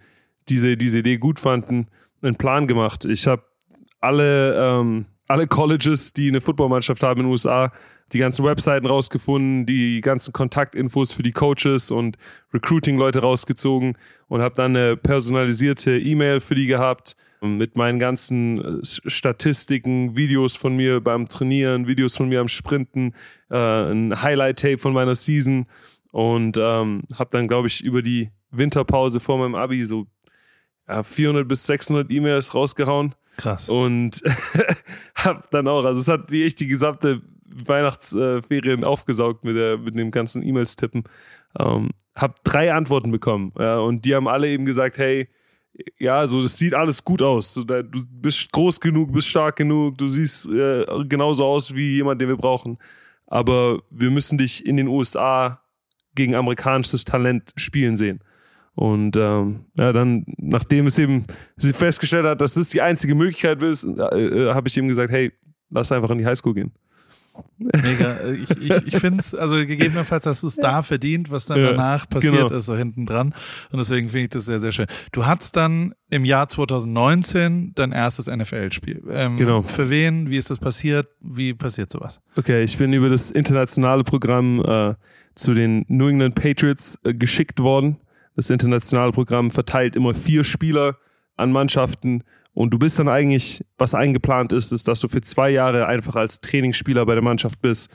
diese, 0.49 0.77
diese 0.77 0.99
Idee 0.99 1.17
gut 1.17 1.39
fanden, 1.39 1.87
einen 2.21 2.35
Plan 2.35 2.67
gemacht. 2.67 3.05
Ich 3.05 3.27
habe 3.27 3.43
alle, 3.99 4.55
ähm, 4.55 5.05
alle 5.27 5.47
Colleges, 5.47 6.13
die 6.13 6.29
eine 6.29 6.41
Footballmannschaft 6.41 7.03
haben 7.03 7.21
in 7.21 7.25
den 7.25 7.31
USA, 7.31 7.71
die 8.11 8.19
ganzen 8.19 8.43
Webseiten 8.43 8.87
rausgefunden, 8.87 9.65
die 9.65 10.01
ganzen 10.01 10.33
Kontaktinfos 10.33 11.11
für 11.11 11.23
die 11.23 11.31
Coaches 11.31 11.91
und 11.91 12.17
Recruiting-Leute 12.53 13.19
rausgezogen 13.19 13.97
und 14.27 14.41
habe 14.41 14.55
dann 14.55 14.75
eine 14.75 14.97
personalisierte 14.97 15.99
E-Mail 15.99 16.39
für 16.39 16.55
die 16.55 16.65
gehabt 16.65 17.15
mit 17.41 17.77
meinen 17.77 17.99
ganzen 17.99 18.81
äh, 18.81 18.83
Statistiken, 18.83 20.15
Videos 20.15 20.55
von 20.55 20.75
mir 20.75 21.01
beim 21.01 21.27
Trainieren, 21.27 21.87
Videos 21.87 22.17
von 22.17 22.29
mir 22.29 22.41
am 22.41 22.47
Sprinten, 22.47 23.13
äh, 23.49 23.57
ein 23.57 24.21
Highlight-Tape 24.21 24.77
von 24.77 24.93
meiner 24.93 25.15
Season 25.15 25.65
und 26.11 26.57
ähm, 26.57 27.03
habe 27.13 27.29
dann, 27.31 27.47
glaube 27.47 27.67
ich, 27.67 27.83
über 27.83 28.01
die 28.01 28.31
Winterpause 28.51 29.19
vor 29.19 29.37
meinem 29.37 29.55
Abi 29.55 29.85
so 29.85 30.07
400 31.03 31.47
bis 31.47 31.65
600 31.65 32.11
E-Mails 32.11 32.53
rausgehauen. 32.53 33.15
Krass. 33.37 33.69
Und 33.69 34.21
hab 35.15 35.49
dann 35.51 35.67
auch, 35.67 35.85
also 35.85 35.99
es 35.99 36.07
hat 36.07 36.29
die 36.29 36.43
echt 36.43 36.59
die 36.59 36.67
gesamte 36.67 37.21
Weihnachtsferien 37.45 38.83
aufgesaugt 38.83 39.43
mit, 39.43 39.55
der, 39.55 39.77
mit 39.77 39.95
dem 39.95 40.11
ganzen 40.11 40.45
E-Mails 40.45 40.75
tippen. 40.75 41.03
Ähm, 41.57 41.89
hab 42.15 42.43
drei 42.43 42.73
Antworten 42.73 43.11
bekommen. 43.11 43.51
Ja, 43.57 43.79
und 43.79 44.05
die 44.05 44.13
haben 44.13 44.27
alle 44.27 44.49
eben 44.49 44.65
gesagt, 44.65 44.97
hey, 44.97 45.29
ja, 45.97 46.17
also 46.17 46.41
das 46.41 46.57
sieht 46.57 46.73
alles 46.73 47.03
gut 47.03 47.21
aus. 47.21 47.53
Du 47.53 47.65
bist 48.09 48.51
groß 48.51 48.79
genug, 48.79 49.13
bist 49.13 49.27
stark 49.27 49.55
genug, 49.55 49.97
du 49.97 50.07
siehst 50.07 50.47
äh, 50.49 50.85
genauso 51.07 51.45
aus 51.45 51.73
wie 51.73 51.95
jemand, 51.95 52.21
den 52.21 52.27
wir 52.27 52.37
brauchen. 52.37 52.77
Aber 53.27 53.81
wir 53.89 54.09
müssen 54.09 54.37
dich 54.37 54.65
in 54.65 54.77
den 54.77 54.87
USA 54.87 55.61
gegen 56.15 56.35
amerikanisches 56.35 57.05
Talent 57.05 57.51
spielen 57.55 57.95
sehen. 57.95 58.19
Und 58.75 59.17
ähm, 59.17 59.65
ja, 59.77 59.91
dann, 59.91 60.25
nachdem 60.37 60.87
es 60.87 60.97
eben 60.97 61.25
sie 61.57 61.73
festgestellt 61.73 62.25
hat, 62.25 62.41
dass 62.41 62.53
das 62.53 62.69
die 62.69 62.81
einzige 62.81 63.15
Möglichkeit 63.15 63.61
ist, 63.61 63.83
äh, 63.83 63.89
äh, 63.89 64.53
habe 64.53 64.67
ich 64.67 64.77
ihm 64.77 64.87
gesagt, 64.87 65.11
hey, 65.11 65.31
lass 65.69 65.91
einfach 65.91 66.11
in 66.11 66.19
die 66.19 66.25
Highschool 66.25 66.53
gehen. 66.53 66.71
Mega. 67.57 68.15
Ich, 68.29 68.49
ich, 68.61 68.87
ich 68.87 68.97
finde 68.97 69.19
es, 69.19 69.33
also 69.33 69.55
gegebenenfalls 69.55 70.25
hast 70.25 70.43
du 70.43 70.47
es 70.47 70.55
da 70.55 70.83
verdient, 70.83 71.31
was 71.31 71.45
dann 71.45 71.59
ja, 71.59 71.71
danach 71.71 72.07
passiert 72.07 72.35
genau. 72.35 72.55
ist, 72.55 72.65
so 72.65 72.75
hinten 72.75 73.05
dran. 73.05 73.33
Und 73.71 73.79
deswegen 73.79 74.09
finde 74.09 74.23
ich 74.23 74.29
das 74.29 74.45
sehr, 74.45 74.59
sehr 74.59 74.71
schön. 74.71 74.87
Du 75.11 75.25
hattest 75.25 75.55
dann 75.55 75.93
im 76.09 76.25
Jahr 76.25 76.47
2019 76.47 77.73
dein 77.75 77.91
erstes 77.91 78.27
NFL-Spiel. 78.27 79.03
Ähm, 79.09 79.37
genau. 79.37 79.61
Für 79.61 79.89
wen? 79.89 80.29
Wie 80.29 80.37
ist 80.37 80.49
das 80.49 80.59
passiert? 80.59 81.07
Wie 81.21 81.53
passiert 81.53 81.91
sowas? 81.91 82.21
Okay, 82.35 82.63
ich 82.63 82.77
bin 82.77 82.93
über 82.93 83.09
das 83.09 83.31
internationale 83.31 84.03
Programm 84.03 84.63
äh, 84.63 84.95
zu 85.35 85.53
den 85.53 85.85
New 85.87 86.07
England 86.07 86.35
Patriots 86.35 86.99
äh, 87.03 87.13
geschickt 87.13 87.59
worden 87.59 87.97
das 88.35 88.49
internationale 88.49 89.11
Programm 89.11 89.51
verteilt 89.51 89.95
immer 89.95 90.13
vier 90.13 90.43
Spieler 90.43 90.97
an 91.35 91.51
Mannschaften 91.51 92.23
und 92.53 92.71
du 92.71 92.79
bist 92.79 92.99
dann 92.99 93.07
eigentlich, 93.07 93.63
was 93.77 93.95
eingeplant 93.95 94.51
ist, 94.51 94.71
ist, 94.71 94.87
dass 94.87 94.99
du 94.99 95.07
für 95.07 95.21
zwei 95.21 95.49
Jahre 95.49 95.87
einfach 95.87 96.15
als 96.15 96.41
Trainingsspieler 96.41 97.05
bei 97.05 97.13
der 97.13 97.23
Mannschaft 97.23 97.61
bist. 97.61 97.89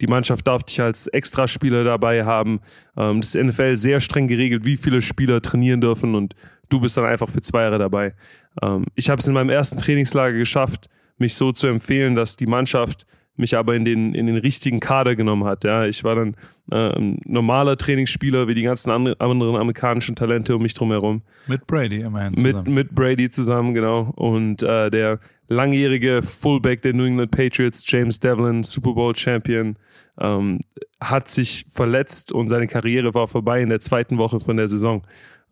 Die 0.00 0.06
Mannschaft 0.06 0.46
darf 0.46 0.62
dich 0.62 0.80
als 0.80 1.06
Extraspieler 1.06 1.84
dabei 1.84 2.24
haben. 2.24 2.60
Ähm, 2.96 3.20
das 3.20 3.34
ist 3.34 3.42
NFL 3.42 3.76
sehr 3.76 4.00
streng 4.00 4.26
geregelt, 4.26 4.64
wie 4.64 4.76
viele 4.76 5.02
Spieler 5.02 5.42
trainieren 5.42 5.80
dürfen 5.80 6.14
und 6.14 6.34
du 6.68 6.80
bist 6.80 6.96
dann 6.96 7.04
einfach 7.04 7.28
für 7.28 7.40
zwei 7.40 7.62
Jahre 7.62 7.78
dabei. 7.78 8.14
Ähm, 8.62 8.86
ich 8.94 9.10
habe 9.10 9.20
es 9.20 9.28
in 9.28 9.34
meinem 9.34 9.50
ersten 9.50 9.78
Trainingslager 9.78 10.36
geschafft, 10.36 10.88
mich 11.18 11.34
so 11.34 11.52
zu 11.52 11.66
empfehlen, 11.66 12.14
dass 12.14 12.36
die 12.36 12.46
Mannschaft 12.46 13.06
mich 13.40 13.56
aber 13.56 13.74
in 13.74 13.84
den, 13.84 14.14
in 14.14 14.26
den 14.26 14.36
richtigen 14.36 14.78
Kader 14.78 15.16
genommen 15.16 15.44
hat. 15.44 15.64
Ja, 15.64 15.86
ich 15.86 16.04
war 16.04 16.14
dann 16.14 16.36
äh, 16.70 16.96
ein 16.96 17.20
normaler 17.24 17.76
Trainingsspieler 17.76 18.46
wie 18.46 18.54
die 18.54 18.62
ganzen 18.62 18.90
anderen 18.90 19.56
amerikanischen 19.56 20.14
Talente 20.14 20.54
um 20.54 20.62
mich 20.62 20.74
drum 20.74 20.90
herum. 20.90 21.22
Mit 21.46 21.66
Brady 21.66 22.00
immerhin 22.00 22.36
zusammen. 22.36 22.64
Mit, 22.64 22.74
mit 22.74 22.94
Brady 22.94 23.30
zusammen, 23.30 23.74
genau. 23.74 24.12
Und 24.14 24.62
äh, 24.62 24.90
der 24.90 25.18
langjährige 25.48 26.22
Fullback 26.22 26.82
der 26.82 26.94
New 26.94 27.04
England 27.04 27.32
Patriots, 27.32 27.84
James 27.86 28.20
Devlin, 28.20 28.62
Super 28.62 28.92
Bowl 28.92 29.16
Champion, 29.16 29.76
ähm, 30.20 30.60
hat 31.00 31.28
sich 31.28 31.66
verletzt 31.72 32.30
und 32.30 32.48
seine 32.48 32.68
Karriere 32.68 33.14
war 33.14 33.26
vorbei 33.26 33.60
in 33.60 33.70
der 33.70 33.80
zweiten 33.80 34.18
Woche 34.18 34.38
von 34.38 34.56
der 34.56 34.68
Saison. 34.68 35.02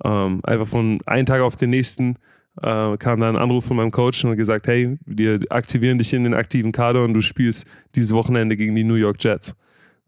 Ähm, 0.05 0.41
einfach 0.45 0.69
von 0.69 1.01
einem 1.07 1.27
Tag 1.27 1.41
auf 1.41 1.57
den 1.57 1.71
nächsten 1.71 2.17
äh, 2.63 2.97
kam 2.97 3.21
da 3.21 3.29
ein 3.29 3.39
Anruf 3.39 3.67
von 3.67 3.77
meinem 3.77 3.91
Coach 3.91 4.25
und 4.25 4.31
hat 4.31 4.39
gesagt, 4.39 4.67
hey, 4.67 4.99
wir 5.07 5.41
aktivieren 5.51 5.99
dich 5.99 6.13
in 6.13 6.25
den 6.25 6.35
aktiven 6.35 6.73
Kader 6.73 7.05
und 7.05 7.15
du 7.15 7.21
spielst 7.21 7.67
dieses 7.95 8.13
Wochenende 8.13 8.57
gegen 8.57 8.75
die 8.75 8.85
New 8.85 8.95
York 8.95 9.23
Jets. 9.23 9.57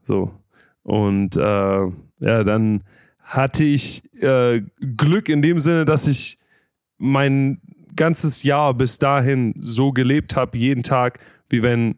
So. 0.02 0.32
Und 0.82 1.36
äh, 1.36 1.40
ja, 1.40 2.44
dann 2.44 2.82
hatte 3.20 3.64
ich 3.64 4.02
äh, 4.20 4.62
Glück 4.96 5.28
in 5.28 5.42
dem 5.42 5.60
Sinne, 5.60 5.84
dass 5.84 6.08
ich 6.08 6.38
mein 6.98 7.60
ganzes 7.96 8.42
Jahr 8.42 8.74
bis 8.74 8.98
dahin 8.98 9.54
so 9.58 9.92
gelebt 9.92 10.36
habe, 10.36 10.58
jeden 10.58 10.82
Tag, 10.82 11.18
wie 11.48 11.62
wenn 11.62 11.96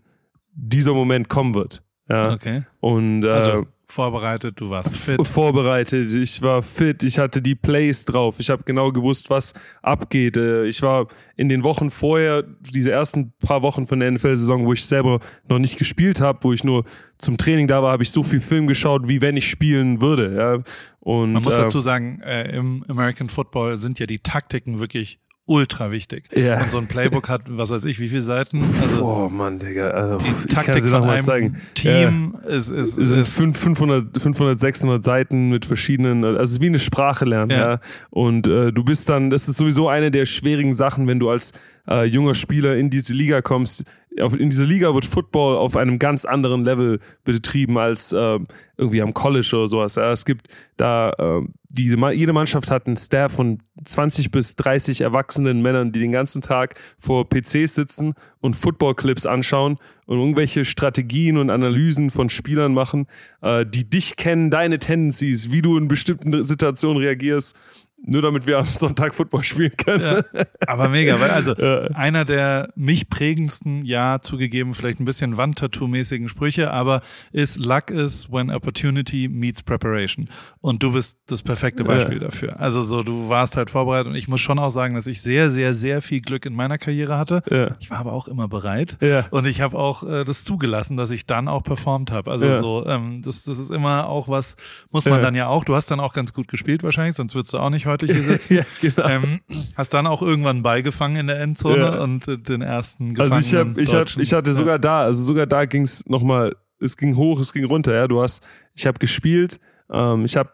dieser 0.52 0.94
Moment 0.94 1.28
kommen 1.28 1.54
wird. 1.54 1.82
Ja. 2.08 2.32
Okay. 2.32 2.62
Und 2.80 3.24
äh, 3.24 3.28
Also 3.28 3.66
vorbereitet, 3.92 4.60
du 4.60 4.70
warst 4.70 4.96
fit. 4.96 5.26
vorbereitet, 5.28 6.12
ich 6.14 6.40
war 6.42 6.62
fit, 6.62 7.02
ich 7.04 7.18
hatte 7.18 7.42
die 7.42 7.54
Plays 7.54 8.04
drauf, 8.04 8.36
ich 8.38 8.50
habe 8.50 8.62
genau 8.64 8.90
gewusst, 8.90 9.30
was 9.30 9.52
abgeht. 9.82 10.36
Äh, 10.36 10.66
Ich 10.66 10.82
war 10.82 11.06
in 11.36 11.48
den 11.48 11.62
Wochen 11.62 11.90
vorher, 11.90 12.42
diese 12.60 12.90
ersten 12.90 13.32
paar 13.38 13.62
Wochen 13.62 13.86
von 13.86 14.00
der 14.00 14.10
NFL-Saison, 14.10 14.64
wo 14.66 14.72
ich 14.72 14.84
selber 14.84 15.20
noch 15.48 15.58
nicht 15.58 15.78
gespielt 15.78 16.20
habe, 16.20 16.38
wo 16.42 16.52
ich 16.52 16.64
nur 16.64 16.84
zum 17.18 17.36
Training 17.36 17.66
da 17.68 17.82
war, 17.82 17.92
habe 17.92 18.02
ich 18.02 18.10
so 18.10 18.22
viel 18.22 18.40
Film 18.40 18.66
geschaut, 18.66 19.06
wie 19.08 19.20
wenn 19.20 19.36
ich 19.36 19.48
spielen 19.48 20.00
würde. 20.00 20.34
Ja. 20.36 20.62
Und 21.00 21.32
Man 21.32 21.42
muss 21.42 21.54
äh, 21.58 21.62
dazu 21.62 21.80
sagen, 21.80 22.20
äh, 22.22 22.56
im 22.56 22.84
American 22.88 23.28
Football 23.28 23.76
sind 23.76 23.98
ja 23.98 24.06
die 24.06 24.18
Taktiken 24.20 24.80
wirklich 24.80 25.18
ultra 25.46 25.90
wichtig. 25.90 26.24
Ja. 26.34 26.62
Und 26.62 26.70
so 26.70 26.78
ein 26.78 26.86
Playbook 26.86 27.28
hat, 27.28 27.42
was 27.48 27.70
weiß 27.70 27.84
ich, 27.86 27.98
wie 28.00 28.08
viele 28.08 28.22
Seiten? 28.22 28.62
Also 28.80 29.04
oh 29.04 29.28
Mann, 29.28 29.58
Digga, 29.58 29.90
also 29.90 30.18
die 30.18 30.46
Taktik 30.46 30.84
von 30.84 31.04
einem 31.04 31.22
zeigen. 31.22 31.56
Team 31.74 32.36
ist, 32.46 32.68
ist, 32.70 32.96
Es 32.98 33.08
sind 33.08 33.20
ist 33.20 33.34
fünf- 33.34 33.58
500, 33.58 34.20
500, 34.22 34.58
600 34.58 35.04
Seiten 35.04 35.50
mit 35.50 35.64
verschiedenen, 35.66 36.24
also 36.24 36.38
es 36.40 36.50
ist 36.52 36.60
wie 36.60 36.66
eine 36.66 36.78
Sprache 36.78 37.24
lernen, 37.24 37.50
ja. 37.50 37.72
Ja. 37.72 37.80
Und 38.10 38.46
äh, 38.46 38.72
du 38.72 38.84
bist 38.84 39.08
dann, 39.08 39.30
das 39.30 39.48
ist 39.48 39.56
sowieso 39.56 39.88
eine 39.88 40.10
der 40.10 40.26
schwierigen 40.26 40.72
Sachen, 40.72 41.06
wenn 41.08 41.18
du 41.18 41.28
als 41.30 41.52
äh, 41.88 42.04
junger 42.04 42.34
Spieler 42.34 42.76
in 42.76 42.90
diese 42.90 43.12
Liga 43.12 43.42
kommst. 43.42 43.84
In 44.16 44.50
dieser 44.50 44.66
Liga 44.66 44.94
wird 44.94 45.06
Football 45.06 45.56
auf 45.56 45.74
einem 45.76 45.98
ganz 45.98 46.24
anderen 46.26 46.64
Level 46.64 47.00
betrieben 47.24 47.78
als 47.78 48.12
äh, 48.12 48.38
irgendwie 48.76 49.00
am 49.00 49.14
College 49.14 49.48
oder 49.54 49.68
sowas. 49.68 49.96
Es 49.96 50.26
gibt 50.26 50.48
da, 50.76 51.10
äh, 51.18 51.40
diese, 51.70 51.96
Ma- 51.96 52.10
jede 52.10 52.34
Mannschaft 52.34 52.70
hat 52.70 52.86
einen 52.86 52.96
Staff 52.96 53.32
von 53.32 53.60
20 53.82 54.30
bis 54.30 54.54
30 54.56 55.00
erwachsenen 55.00 55.62
Männern, 55.62 55.92
die 55.92 56.00
den 56.00 56.12
ganzen 56.12 56.42
Tag 56.42 56.74
vor 56.98 57.26
PCs 57.26 57.74
sitzen 57.74 58.12
und 58.40 58.54
Football-Clips 58.54 59.24
anschauen 59.24 59.78
und 60.04 60.18
irgendwelche 60.18 60.66
Strategien 60.66 61.38
und 61.38 61.48
Analysen 61.48 62.10
von 62.10 62.28
Spielern 62.28 62.74
machen, 62.74 63.06
äh, 63.40 63.64
die 63.64 63.88
dich 63.88 64.16
kennen, 64.16 64.50
deine 64.50 64.78
Tendencies, 64.78 65.52
wie 65.52 65.62
du 65.62 65.78
in 65.78 65.88
bestimmten 65.88 66.42
Situationen 66.44 66.98
reagierst, 67.02 67.56
nur 68.04 68.20
damit 68.22 68.46
wir 68.46 68.58
am 68.58 68.64
Sonntag 68.64 69.14
Football 69.14 69.44
spielen 69.44 69.76
können. 69.76 70.24
Ja, 70.34 70.44
aber 70.66 70.88
mega, 70.88 71.20
weil 71.20 71.30
also 71.30 71.54
Ja. 71.62 71.82
einer 71.94 72.24
der 72.24 72.70
mich 72.74 73.08
prägendsten, 73.08 73.84
ja, 73.84 74.20
zugegeben, 74.20 74.74
vielleicht 74.74 74.98
ein 75.00 75.04
bisschen 75.04 75.36
Wandtattoo-mäßigen 75.36 76.28
Sprüche, 76.28 76.70
aber 76.72 77.02
ist 77.30 77.58
Luck 77.58 77.90
is 77.90 78.30
when 78.32 78.50
opportunity 78.50 79.28
meets 79.28 79.62
preparation. 79.62 80.28
Und 80.60 80.82
du 80.82 80.92
bist 80.92 81.18
das 81.26 81.42
perfekte 81.42 81.84
Beispiel 81.84 82.18
dafür. 82.18 82.58
Also 82.60 82.82
so, 82.82 83.02
du 83.02 83.28
warst 83.28 83.56
halt 83.56 83.70
vorbereitet 83.70 84.08
und 84.08 84.14
ich 84.16 84.26
muss 84.28 84.40
schon 84.40 84.58
auch 84.58 84.70
sagen, 84.70 84.94
dass 84.94 85.06
ich 85.06 85.22
sehr, 85.22 85.50
sehr, 85.50 85.72
sehr 85.74 86.02
viel 86.02 86.20
Glück 86.20 86.44
in 86.46 86.54
meiner 86.54 86.78
Karriere 86.78 87.18
hatte. 87.18 87.42
Ja. 87.50 87.70
Ich 87.80 87.90
war 87.90 87.98
aber 87.98 88.12
auch 88.12 88.26
immer 88.28 88.48
bereit. 88.48 88.96
Ja. 89.00 89.26
Und 89.30 89.46
ich 89.46 89.60
habe 89.60 89.78
auch 89.78 90.02
äh, 90.02 90.24
das 90.24 90.44
zugelassen, 90.44 90.96
dass 90.96 91.10
ich 91.12 91.26
dann 91.26 91.46
auch 91.48 91.62
performt 91.62 92.10
habe. 92.10 92.30
Also 92.30 92.46
Ja. 92.46 92.58
so, 92.58 92.84
ähm, 92.86 93.22
das, 93.22 93.44
das 93.44 93.58
ist 93.58 93.70
immer 93.70 94.08
auch 94.08 94.28
was, 94.28 94.56
muss 94.90 95.04
man 95.04 95.18
Ja. 95.20 95.22
dann 95.22 95.34
ja 95.34 95.46
auch. 95.46 95.64
Du 95.64 95.74
hast 95.74 95.90
dann 95.90 96.00
auch 96.00 96.12
ganz 96.14 96.32
gut 96.32 96.48
gespielt 96.48 96.82
wahrscheinlich, 96.82 97.14
sonst 97.16 97.34
würdest 97.34 97.52
du 97.54 97.58
auch 97.58 97.70
nicht 97.70 97.86
heute 97.92 98.06
hier 98.06 98.22
sitzen. 98.22 98.56
Ja, 98.58 98.64
genau. 98.80 99.08
ähm, 99.08 99.40
hast 99.76 99.94
dann 99.94 100.06
auch 100.06 100.22
irgendwann 100.22 100.62
beigefangen 100.62 101.16
in 101.16 101.26
der 101.28 101.40
Endzone 101.40 101.76
Ja. 101.76 102.02
und 102.02 102.26
äh, 102.28 102.36
den 102.38 102.62
ersten 102.62 103.10
Also 103.18 103.34
gefangenen 103.36 103.78
ich 103.78 103.92
hab, 103.94 104.04
ich 104.04 104.12
hab, 104.14 104.22
ich 104.22 104.32
hatte 104.32 104.52
sogar 104.52 104.78
da, 104.78 105.02
also 105.02 105.22
sogar 105.22 105.46
da 105.46 105.64
ging's 105.64 106.04
noch 106.06 106.22
mal, 106.22 106.54
es 106.80 106.96
ging 106.96 107.16
hoch, 107.16 107.38
es 107.40 107.52
ging 107.52 107.64
runter. 107.64 107.94
Ja, 107.94 108.08
du 108.08 108.20
hast, 108.20 108.42
ich 108.74 108.86
habe 108.86 108.98
gespielt, 108.98 109.60
ähm, 109.90 110.24
ich 110.24 110.36
habe, 110.36 110.50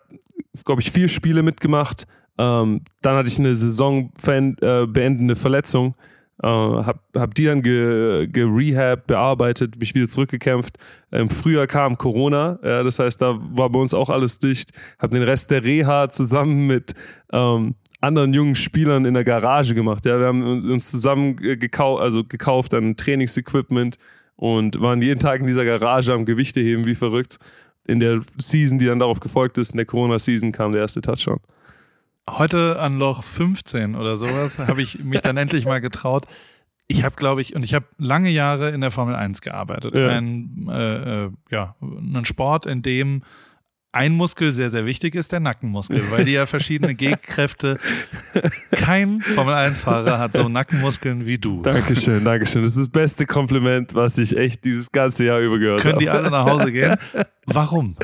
glaube 0.65 0.83
ich, 0.83 0.91
vier 0.91 1.09
Spiele 1.09 1.43
mitgemacht. 1.43 2.07
Ähm, 2.37 2.83
dann 3.03 3.17
hatte 3.17 3.29
ich 3.29 3.39
eine 3.39 3.55
Saison 3.55 4.13
äh, 4.27 4.87
beendende 4.87 5.35
Verletzung, 5.35 5.95
äh, 6.43 6.47
hab, 6.47 7.01
hab 7.17 7.35
die 7.35 7.45
dann 7.45 7.63
ge, 7.63 8.27
gerehab, 8.29 9.07
bearbeitet, 9.07 9.79
mich 9.81 9.95
wieder 9.95 10.09
zurückgekämpft. 10.09 10.79
Im 11.11 11.31
Frühjahr 11.31 11.67
kam 11.67 11.99
Corona, 11.99 12.59
ja, 12.63 12.83
das 12.83 12.99
heißt, 12.99 13.21
da 13.21 13.39
war 13.53 13.71
bei 13.71 13.79
uns 13.81 13.95
auch 13.95 14.11
alles 14.11 14.39
dicht. 14.39 14.71
Hab 14.99 15.11
den 15.11 15.23
Rest 15.23 15.51
der 15.51 15.65
Reha 15.65 16.11
zusammen 16.11 16.67
mit 16.67 16.95
ähm, 17.33 17.75
anderen 18.01 18.33
jungen 18.33 18.55
Spielern 18.55 19.05
in 19.05 19.15
der 19.15 19.25
Garage 19.25 19.75
gemacht. 19.75 20.07
Ja, 20.07 20.19
wir 20.19 20.27
haben 20.27 20.71
uns 20.71 20.91
zusammen 20.91 21.37
gekauft, 21.37 22.03
also 22.03 22.25
gekauft 22.25 22.75
an 22.75 22.97
Trainingsequipment 22.97 23.97
und 24.37 24.81
waren 24.81 25.03
jeden 25.03 25.19
Tag 25.19 25.41
in 25.41 25.47
dieser 25.47 25.65
Garage 25.65 26.13
am 26.13 26.25
Gewichte 26.25 26.61
heben 26.61 26.85
wie 26.85 26.95
verrückt. 26.95 27.39
In 27.87 28.01
der 28.01 28.21
Season, 28.37 28.79
die 28.79 28.87
dann 28.87 29.01
darauf 29.01 29.19
gefolgt 29.19 29.59
ist, 29.59 29.71
in 29.71 29.79
der 29.79 29.87
Corona-Season 29.87 30.53
kam 30.53 30.73
der 30.73 30.83
erste 30.83 31.01
Touchdown. 31.01 31.41
Heute 32.37 32.79
an 32.79 32.99
Loch 32.99 33.23
15 33.23 33.95
oder 33.95 34.17
sowas 34.17 34.59
habe 34.59 34.83
ich 34.83 34.99
mich 34.99 35.21
dann 35.21 35.37
endlich 35.37 35.65
mal 35.65 35.81
getraut. 35.81 36.27
Ich 36.87 37.05
habe, 37.05 37.17
glaube 37.17 37.43
ich, 37.43 37.55
und 37.55 37.65
ich 37.65 37.75
habe 37.75 37.87
lange 37.99 38.31
Jahre 38.31 38.71
in 38.71 38.81
der 38.81 38.91
Formel 38.91 39.15
1 39.15 39.41
gearbeitet. 39.41 39.95
Ja. 39.95 40.09
Ein, 40.09 40.69
äh, 40.71 41.25
äh, 41.25 41.31
ja, 41.51 41.75
ein 41.81 42.25
Sport, 42.25 42.67
in 42.67 42.83
dem 42.83 43.23
ein 43.93 44.13
Muskel 44.13 44.53
sehr, 44.53 44.69
sehr 44.69 44.85
wichtig 44.85 45.15
ist, 45.15 45.33
der 45.33 45.41
Nackenmuskel, 45.41 46.11
weil 46.11 46.25
die 46.25 46.33
ja 46.33 46.47
verschiedene 46.47 46.95
Gehkräfte. 46.97 47.79
Kein 48.71 49.21
Formel 49.21 49.55
1-Fahrer 49.55 50.19
hat 50.19 50.35
so 50.35 50.49
Nackenmuskeln 50.49 51.25
wie 51.27 51.39
du. 51.39 51.63
Dankeschön, 51.63 52.23
Dankeschön. 52.23 52.63
Das 52.63 52.77
ist 52.77 52.79
das 52.79 52.89
beste 52.91 53.25
Kompliment, 53.25 53.95
was 53.95 54.19
ich 54.19 54.37
echt 54.37 54.65
dieses 54.65 54.93
ganze 54.93 55.25
Jahr 55.25 55.41
über 55.41 55.59
gehört 55.59 55.81
Können 55.81 55.95
habe. 55.95 56.05
die 56.05 56.11
alle 56.11 56.31
nach 56.31 56.45
Hause 56.45 56.71
gehen? 56.71 56.97
Warum? 57.47 57.97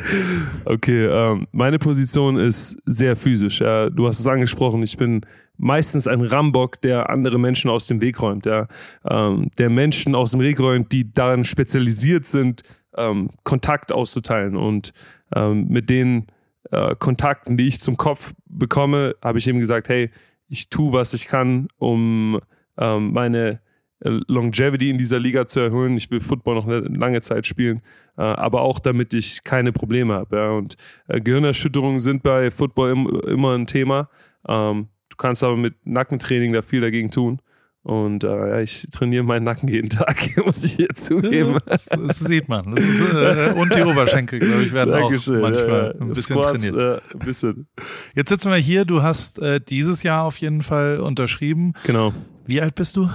Okay, 0.64 1.04
ähm, 1.04 1.46
meine 1.52 1.78
Position 1.78 2.38
ist 2.38 2.78
sehr 2.86 3.14
physisch. 3.14 3.60
Ja. 3.60 3.90
Du 3.90 4.08
hast 4.08 4.20
es 4.20 4.26
angesprochen, 4.26 4.82
ich 4.82 4.96
bin 4.96 5.20
meistens 5.58 6.06
ein 6.06 6.22
Rambock, 6.22 6.80
der 6.80 7.10
andere 7.10 7.38
Menschen 7.38 7.70
aus 7.70 7.86
dem 7.86 8.00
Weg 8.00 8.22
räumt. 8.22 8.46
Ja. 8.46 8.68
Ähm, 9.06 9.50
der 9.58 9.68
Menschen 9.68 10.14
aus 10.14 10.30
dem 10.30 10.40
Weg 10.40 10.58
räumt, 10.60 10.92
die 10.92 11.12
darin 11.12 11.44
spezialisiert 11.44 12.26
sind, 12.26 12.62
ähm, 12.96 13.30
Kontakt 13.42 13.92
auszuteilen. 13.92 14.56
Und 14.56 14.92
ähm, 15.34 15.66
mit 15.68 15.90
den 15.90 16.26
äh, 16.70 16.94
Kontakten, 16.96 17.56
die 17.56 17.68
ich 17.68 17.80
zum 17.80 17.96
Kopf 17.96 18.32
bekomme, 18.46 19.14
habe 19.22 19.38
ich 19.38 19.46
eben 19.46 19.58
gesagt, 19.58 19.88
hey, 19.88 20.10
ich 20.48 20.70
tue, 20.70 20.92
was 20.92 21.14
ich 21.14 21.26
kann, 21.26 21.68
um 21.78 22.40
ähm, 22.78 23.12
meine 23.12 23.60
äh, 24.00 24.20
Longevity 24.28 24.90
in 24.90 24.98
dieser 24.98 25.18
Liga 25.18 25.46
zu 25.46 25.60
erhöhen. 25.60 25.96
Ich 25.96 26.10
will 26.10 26.20
Football 26.20 26.56
noch 26.56 26.66
eine 26.66 26.80
lange 26.80 27.20
Zeit 27.20 27.46
spielen, 27.46 27.82
äh, 28.16 28.22
aber 28.22 28.62
auch 28.62 28.78
damit 28.78 29.14
ich 29.14 29.42
keine 29.44 29.72
Probleme 29.72 30.14
habe. 30.14 30.52
Und 30.56 30.76
äh, 31.08 31.20
Gehirnerschütterungen 31.20 31.98
sind 31.98 32.22
bei 32.22 32.50
Football 32.50 32.90
im, 32.90 33.20
immer 33.26 33.56
ein 33.56 33.66
Thema. 33.66 34.08
Ähm, 34.46 34.88
du 35.08 35.16
kannst 35.16 35.42
aber 35.42 35.56
mit 35.56 35.74
Nackentraining 35.86 36.52
da 36.52 36.62
viel 36.62 36.80
dagegen 36.80 37.10
tun. 37.10 37.40
Und 37.84 38.24
äh, 38.24 38.62
ich 38.62 38.88
trainiere 38.92 39.24
meinen 39.24 39.44
Nacken 39.44 39.68
jeden 39.68 39.90
Tag, 39.90 40.16
muss 40.44 40.64
ich 40.64 40.72
hier 40.72 40.88
zugeben. 40.94 41.58
Das, 41.66 41.84
das 41.84 42.18
sieht 42.18 42.48
man. 42.48 42.74
Das 42.74 42.82
ist, 42.82 43.00
äh, 43.00 43.52
und 43.56 43.74
die 43.74 43.82
Oberschenkel, 43.82 44.38
glaube 44.38 44.62
ich, 44.62 44.72
werden 44.72 44.90
Dankeschön. 44.90 45.36
auch 45.36 45.42
manchmal 45.42 45.94
ja. 45.94 46.00
ein 46.00 46.08
bisschen 46.08 46.36
Squats, 46.36 46.70
trainiert. 46.70 47.02
Äh, 47.04 47.14
ein 47.14 47.18
bisschen. 47.18 47.66
Jetzt 48.14 48.30
sitzen 48.30 48.50
wir 48.50 48.56
hier. 48.56 48.86
Du 48.86 49.02
hast 49.02 49.38
äh, 49.38 49.60
dieses 49.60 50.02
Jahr 50.02 50.24
auf 50.24 50.38
jeden 50.38 50.62
Fall 50.62 50.98
unterschrieben. 50.98 51.74
Genau. 51.84 52.14
Wie 52.46 52.62
alt 52.62 52.74
bist 52.74 52.96
du? 52.96 53.10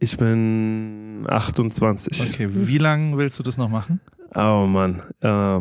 Ich 0.00 0.16
bin 0.16 1.24
28. 1.28 2.32
Okay, 2.32 2.48
wie 2.50 2.78
lange 2.78 3.16
willst 3.18 3.38
du 3.38 3.44
das 3.44 3.56
noch 3.56 3.68
machen? 3.68 4.00
Oh 4.34 4.66
Mann. 4.66 5.00
Äh, 5.20 5.60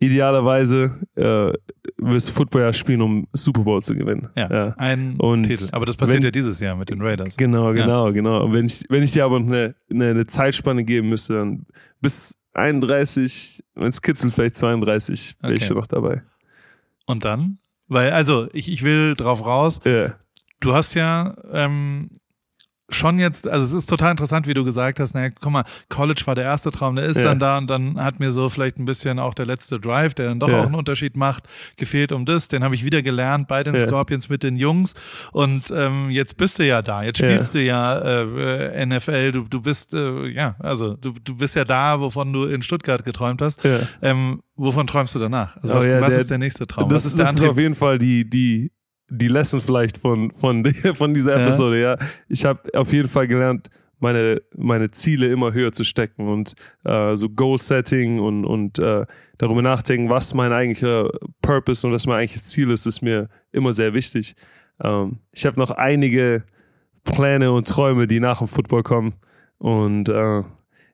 idealerweise 0.00 0.98
äh, 1.16 1.52
wirst 1.98 2.28
du 2.28 2.32
Football 2.32 2.62
ja 2.62 2.72
spielen, 2.72 3.00
um 3.02 3.26
Super 3.32 3.62
Bowl 3.62 3.82
zu 3.82 3.94
gewinnen. 3.94 4.28
Ja, 4.36 4.74
ein 4.76 5.16
Und 5.18 5.44
Titel. 5.44 5.68
Aber 5.72 5.86
das 5.86 5.96
passiert 5.96 6.18
wenn- 6.18 6.24
ja 6.24 6.30
dieses 6.30 6.60
Jahr 6.60 6.76
mit 6.76 6.90
den 6.90 7.00
Raiders. 7.00 7.36
Genau, 7.36 7.72
Ja. 7.72 7.84
genau, 7.84 8.12
genau. 8.12 8.44
Und 8.44 8.54
wenn 8.54 8.66
ich, 8.66 8.84
wenn 8.88 9.02
ich 9.02 9.12
dir 9.12 9.24
aber 9.24 9.36
eine, 9.36 9.74
eine, 9.90 10.10
eine 10.10 10.26
Zeitspanne 10.26 10.84
geben 10.84 11.08
müsste, 11.08 11.34
dann 11.34 11.66
bis 12.00 12.36
31, 12.54 13.62
wenn 13.74 13.88
es 13.88 14.02
kitzelt, 14.02 14.34
vielleicht 14.34 14.56
32, 14.56 15.36
wäre 15.40 15.54
ich 15.54 15.64
schon 15.66 15.76
noch 15.76 15.86
dabei. 15.86 16.22
Und 17.06 17.24
dann? 17.24 17.58
Weil, 17.88 18.12
also, 18.12 18.48
ich, 18.52 18.70
ich 18.70 18.82
will 18.82 19.14
drauf 19.14 19.46
raus. 19.46 19.80
Ja, 19.84 20.14
Du 20.60 20.72
hast 20.72 20.94
ja 20.94 21.36
ähm, 21.52 22.08
schon 22.94 23.18
jetzt, 23.18 23.46
also 23.48 23.64
es 23.64 23.72
ist 23.72 23.86
total 23.86 24.12
interessant, 24.12 24.46
wie 24.46 24.54
du 24.54 24.64
gesagt 24.64 25.00
hast, 25.00 25.14
naja, 25.14 25.30
guck 25.30 25.52
mal, 25.52 25.64
College 25.88 26.22
war 26.26 26.34
der 26.34 26.44
erste 26.44 26.70
Traum, 26.70 26.96
der 26.96 27.04
ist 27.06 27.18
Ja. 27.18 27.24
dann 27.24 27.38
da 27.38 27.58
und 27.58 27.68
dann 27.68 28.02
hat 28.02 28.20
mir 28.20 28.30
so 28.30 28.48
vielleicht 28.48 28.78
ein 28.78 28.84
bisschen 28.86 29.18
auch 29.18 29.34
der 29.34 29.46
letzte 29.46 29.78
Drive, 29.80 30.14
der 30.14 30.28
dann 30.28 30.40
doch 30.40 30.48
Ja. 30.48 30.60
auch 30.60 30.66
einen 30.66 30.74
Unterschied 30.74 31.16
macht, 31.16 31.48
gefehlt 31.76 32.12
um 32.12 32.24
das. 32.24 32.48
Den 32.48 32.64
habe 32.64 32.74
ich 32.74 32.84
wieder 32.84 33.02
gelernt 33.02 33.48
bei 33.48 33.62
den 33.62 33.74
Ja. 33.74 33.80
Scorpions 33.80 34.28
mit 34.28 34.42
den 34.42 34.56
Jungs 34.56 34.94
und 35.32 35.70
ähm, 35.70 36.08
jetzt 36.10 36.36
bist 36.36 36.58
du 36.58 36.66
ja 36.66 36.80
da, 36.82 37.02
jetzt 37.02 37.18
spielst 37.18 37.54
du 37.54 37.62
ja 37.62 37.98
äh, 37.98 38.80
äh, 38.80 38.86
NFL, 38.86 39.32
du, 39.32 39.42
du 39.42 39.60
bist, 39.60 39.92
äh, 39.94 40.26
ja, 40.28 40.54
also 40.58 40.94
du, 40.94 41.12
du 41.22 41.36
bist 41.36 41.56
ja 41.56 41.64
da, 41.64 42.00
wovon 42.00 42.32
du 42.32 42.44
in 42.44 42.62
Stuttgart 42.62 43.04
geträumt 43.04 43.42
hast. 43.42 43.62
Ähm, 44.02 44.40
wovon 44.56 44.86
träumst 44.86 45.14
du 45.14 45.18
danach? 45.18 45.56
Also 45.56 45.72
Oh 45.74 45.76
was, 45.76 45.84
ja, 45.86 46.00
was 46.00 46.10
der- 46.14 46.20
ist 46.20 46.30
der 46.30 46.38
nächste 46.38 46.66
Traum? 46.66 46.88
Das, 46.88 47.04
ist 47.04 47.18
das 47.18 47.34
ist 47.36 47.42
auf 47.42 47.58
jeden 47.58 47.74
Fall 47.74 47.98
die, 47.98 48.28
die, 48.28 48.70
die 49.16 49.28
Lesson 49.28 49.60
vielleicht 49.60 49.98
von, 49.98 50.30
von, 50.32 50.64
von 50.94 51.14
dieser 51.14 51.36
Ja. 51.38 51.42
Episode, 51.42 51.80
ja. 51.80 51.96
Ich 52.28 52.44
habe 52.44 52.60
auf 52.74 52.92
jeden 52.92 53.08
Fall 53.08 53.26
gelernt, 53.28 53.68
meine, 54.00 54.42
meine 54.56 54.90
Ziele 54.90 55.28
immer 55.28 55.52
höher 55.52 55.72
zu 55.72 55.84
stecken 55.84 56.28
und 56.28 56.54
äh, 56.84 57.16
so 57.16 57.30
Goal-Setting 57.30 58.18
und, 58.20 58.44
und 58.44 58.78
äh, 58.78 59.06
darüber 59.38 59.62
nachdenken, 59.62 60.10
was 60.10 60.34
mein 60.34 60.52
eigentlicher 60.52 61.08
Purpose 61.40 61.86
und 61.86 61.92
was 61.92 62.06
mein 62.06 62.16
eigentliches 62.18 62.48
Ziel 62.48 62.70
ist, 62.70 62.86
ist 62.86 63.00
mir 63.02 63.28
immer 63.52 63.72
sehr 63.72 63.94
wichtig. 63.94 64.34
Ähm, 64.82 65.20
ich 65.32 65.46
habe 65.46 65.58
noch 65.58 65.70
einige 65.70 66.44
Pläne 67.04 67.52
und 67.52 67.66
Träume, 67.68 68.06
die 68.06 68.20
nach 68.20 68.38
dem 68.38 68.48
Football 68.48 68.82
kommen 68.82 69.14
und 69.58 70.08
äh, 70.08 70.42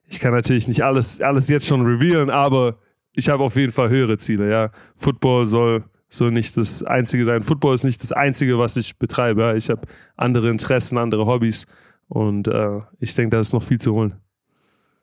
ich 0.05 0.19
kann 0.19 0.33
natürlich 0.33 0.67
nicht 0.67 0.83
alles, 0.83 1.21
alles 1.21 1.49
jetzt 1.49 1.67
schon 1.67 1.85
revealen, 1.85 2.29
aber 2.29 2.77
ich 3.15 3.29
habe 3.29 3.43
auf 3.43 3.55
jeden 3.55 3.73
Fall 3.73 3.89
höhere 3.89 4.17
Ziele. 4.17 4.49
Ja, 4.49 4.71
Football 4.95 5.45
soll 5.45 5.83
so 6.13 6.29
nicht 6.29 6.57
das 6.57 6.83
Einzige 6.83 7.25
sein. 7.25 7.41
Football 7.41 7.73
ist 7.73 7.83
nicht 7.83 8.03
das 8.03 8.11
Einzige, 8.11 8.59
was 8.59 8.75
ich 8.77 8.97
betreibe. 8.97 9.55
Ich 9.57 9.69
habe 9.69 9.81
andere 10.17 10.49
Interessen, 10.49 10.97
andere 10.97 11.25
Hobbys 11.25 11.65
und 12.07 12.47
äh, 12.47 12.81
ich 12.99 13.15
denke, 13.15 13.35
da 13.35 13.39
ist 13.39 13.53
noch 13.53 13.63
viel 13.63 13.79
zu 13.79 13.93
holen. 13.93 14.15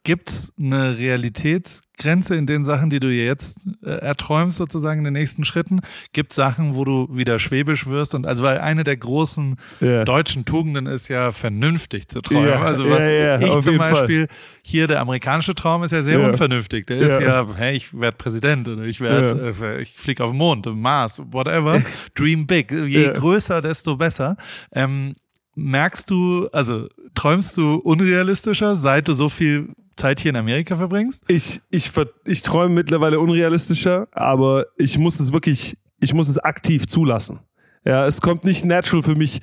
Gibt 0.09 0.31
es 0.31 0.55
eine 0.59 0.97
Realitätsgrenze 0.97 2.35
in 2.35 2.47
den 2.47 2.65
Sachen, 2.65 2.89
die 2.89 2.99
du 2.99 3.09
jetzt 3.09 3.69
äh, 3.85 3.91
erträumst, 3.91 4.57
sozusagen 4.57 5.01
in 5.01 5.05
den 5.05 5.13
nächsten 5.13 5.45
Schritten? 5.45 5.81
Gibt 6.15 6.33
es 6.33 6.37
Sachen, 6.37 6.77
wo 6.77 6.87
du 6.87 7.15
wieder 7.15 7.39
schwäbisch 7.39 7.87
wirst? 7.87 8.15
Und 8.15 8.27
also, 8.27 8.43
weil 8.43 8.59
eine 8.59 8.85
der 8.85 8.97
großen 8.97 9.57
yeah. 9.83 10.07
deutschen 10.07 10.47
Tugenden 10.47 10.87
ist 10.87 11.09
ja, 11.09 11.33
vernünftig 11.33 12.09
zu 12.09 12.23
träumen. 12.23 12.47
Yeah. 12.47 12.65
Also, 12.65 12.89
was 12.89 13.05
yeah, 13.05 13.39
ich 13.39 13.61
zum 13.61 13.77
Beispiel 13.77 14.29
Fall. 14.29 14.37
hier, 14.63 14.87
der 14.87 15.01
amerikanische 15.01 15.55
Traum 15.55 15.83
ist 15.83 15.91
ja 15.91 16.01
sehr 16.01 16.23
unvernünftig. 16.27 16.87
Der 16.87 16.97
ist 16.97 17.21
ja, 17.21 17.47
hey, 17.55 17.77
ich 17.77 17.93
werde 17.93 18.17
Präsident 18.17 18.67
oder 18.67 18.85
ich 18.85 19.03
werde, 19.03 19.55
äh, 19.61 19.83
ich 19.83 19.93
fliege 19.95 20.25
auf 20.25 20.31
den 20.31 20.39
Mond, 20.39 20.65
Mars, 20.75 21.21
whatever. 21.33 21.83
Dream 22.15 22.47
big. 22.47 22.73
Je 22.73 23.13
größer, 23.13 23.61
desto 23.61 23.99
besser. 23.99 24.39
Ähm, 24.73 25.17
merkst 25.55 26.09
du, 26.11 26.49
also 26.51 26.89
träumst 27.15 27.59
du 27.59 27.75
unrealistischer, 27.75 28.75
seit 28.75 29.09
du 29.09 29.13
so 29.13 29.29
viel 29.29 29.75
Zeit 29.99 30.21
hier 30.21 30.31
in 30.31 30.37
Amerika 30.37 30.77
verbringst? 30.77 31.25
Ich, 31.29 31.61
ich, 31.71 31.91
ich 32.25 32.43
träume 32.43 32.75
mittlerweile 32.75 33.21
unrealistischer, 33.21 34.09
aber 34.13 34.67
ich 34.77 34.97
muss 34.99 35.21
es 35.21 35.33
wirklich, 35.33 35.77
ich 36.01 36.15
muss 36.15 36.29
es 36.29 36.39
aktiv 36.39 36.87
zulassen. 36.87 37.41
Ja, 37.85 38.07
es 38.07 38.21
kommt 38.21 38.45
nicht 38.45 38.65
natural 38.65 39.03
für 39.03 39.15
mich, 39.15 39.41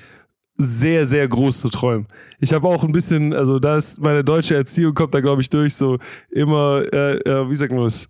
sehr, 0.57 1.05
sehr 1.05 1.27
groß 1.27 1.61
zu 1.61 1.69
träumen. 1.69 2.07
Ich 2.39 2.53
habe 2.53 2.67
auch 2.67 2.83
ein 2.83 2.91
bisschen, 2.91 3.33
also 3.33 3.59
da 3.59 3.75
ist 3.75 4.01
meine 4.01 4.23
deutsche 4.23 4.55
Erziehung 4.55 4.93
kommt 4.93 5.13
da, 5.13 5.19
glaube 5.19 5.41
ich, 5.41 5.49
durch, 5.49 5.75
so 5.75 5.97
immer, 6.29 6.83
äh, 6.93 7.17
äh, 7.17 7.49
wie 7.49 7.55
sagt 7.55 7.73
man 7.73 7.83
das? 7.83 8.07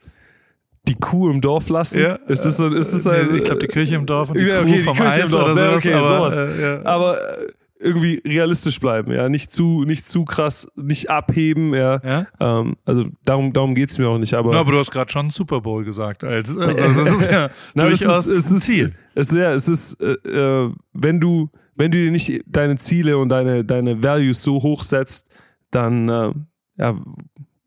Die 0.87 0.93
Kuh 0.93 1.31
im 1.31 1.41
Dorf 1.41 1.69
lassen? 1.69 1.99
Ja, 1.99 2.13
ist 2.27 2.45
das 2.45 2.57
so, 2.57 2.67
ist 2.67 2.93
das 2.93 3.07
ein, 3.07 3.35
ich 3.35 3.43
glaube, 3.43 3.61
die 3.61 3.67
Kirche 3.67 3.95
im 3.95 4.05
Dorf 4.05 4.29
und 4.29 4.37
die 4.37 4.43
ja, 4.43 4.61
okay, 4.61 4.77
Kuh 4.77 4.83
vom 4.83 4.93
die 4.93 5.01
Kirche 5.01 5.23
Eis 5.23 5.25
im 5.25 5.39
Dorf, 5.39 5.51
oder 5.51 5.55
sowas. 5.55 5.77
Okay, 5.77 5.93
aber, 5.93 6.07
sowas. 6.07 6.37
Äh, 6.37 6.61
ja. 6.61 6.85
aber 6.85 7.17
äh, 7.17 7.47
irgendwie 7.85 8.21
realistisch 8.25 8.79
bleiben, 8.79 9.11
ja, 9.11 9.29
nicht 9.29 9.51
zu, 9.51 9.83
nicht 9.83 10.07
zu 10.07 10.25
krass, 10.25 10.67
nicht 10.75 11.09
abheben, 11.09 11.73
ja. 11.73 12.01
ja? 12.03 12.27
Ähm, 12.39 12.75
also 12.83 13.05
darum, 13.23 13.53
darum 13.53 13.75
geht's 13.75 13.97
mir 13.97 14.09
auch 14.09 14.17
nicht. 14.17 14.33
Aber, 14.33 14.53
ja, 14.53 14.59
aber 14.59 14.71
du 14.71 14.79
hast 14.79 14.91
gerade 14.91 15.11
schon 15.11 15.29
Super 15.29 15.61
Bowl 15.61 15.85
gesagt, 15.85 16.23
also, 16.23 16.59
also 16.61 17.03
das 17.03 17.21
ist 17.21 17.31
ja 17.31 17.49
Na, 17.75 17.85
durchaus 17.85 18.25
es 18.25 18.33
ist, 18.33 18.45
es 18.45 18.51
ist, 18.51 18.65
Ziel. 18.65 18.95
Es 19.13 19.31
ist, 19.31 19.37
ja, 19.37 19.53
es 19.53 19.67
ist, 19.67 20.01
äh, 20.01 20.13
äh, 20.13 20.73
wenn 20.93 21.19
du, 21.19 21.49
wenn 21.75 21.91
du 21.91 21.97
dir 21.97 22.11
nicht 22.11 22.41
deine 22.47 22.77
Ziele 22.77 23.17
und 23.17 23.29
deine, 23.29 23.63
deine 23.63 24.01
Values 24.01 24.41
so 24.41 24.61
hoch 24.61 24.81
setzt, 24.81 25.29
dann, 25.71 26.09
äh, 26.09 26.33
ja, 26.77 26.99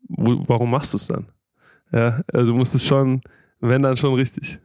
wo, 0.09 0.43
warum 0.47 0.71
machst 0.71 0.93
du 0.93 0.97
es 0.97 1.07
dann? 1.07 1.27
Ja, 1.91 2.21
also 2.31 2.51
du 2.51 2.57
musst 2.57 2.75
es 2.75 2.85
schon, 2.85 3.21
wenn 3.61 3.81
dann 3.81 3.97
schon 3.97 4.13
richtig. 4.13 4.59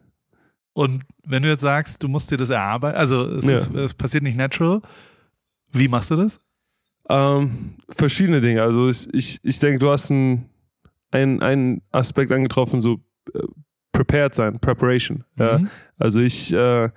Und 0.74 1.04
wenn 1.24 1.42
du 1.42 1.48
jetzt 1.48 1.62
sagst, 1.62 2.02
du 2.02 2.08
musst 2.08 2.30
dir 2.30 2.36
das 2.36 2.50
erarbeiten, 2.50 2.98
also 2.98 3.24
es, 3.26 3.46
ja. 3.46 3.54
ist, 3.54 3.72
es 3.74 3.94
passiert 3.94 4.24
nicht 4.24 4.36
natural, 4.36 4.82
wie 5.74 5.88
machst 5.88 6.10
du 6.10 6.16
das? 6.16 6.44
Ähm, 7.08 7.74
verschiedene 7.90 8.40
Dinge. 8.40 8.62
Also 8.62 8.88
ich, 8.88 9.12
ich, 9.12 9.38
ich 9.42 9.58
denke, 9.58 9.78
du 9.78 9.90
hast 9.90 10.10
einen, 10.10 10.48
einen, 11.10 11.82
Aspekt 11.90 12.32
angetroffen, 12.32 12.80
so 12.80 13.00
äh, 13.34 13.40
prepared 13.92 14.34
sein, 14.34 14.58
Preparation. 14.58 15.24
Mhm. 15.36 15.42
Ja. 15.42 15.60
Also 15.98 16.20
ich 16.20 16.52
äh, 16.52 16.88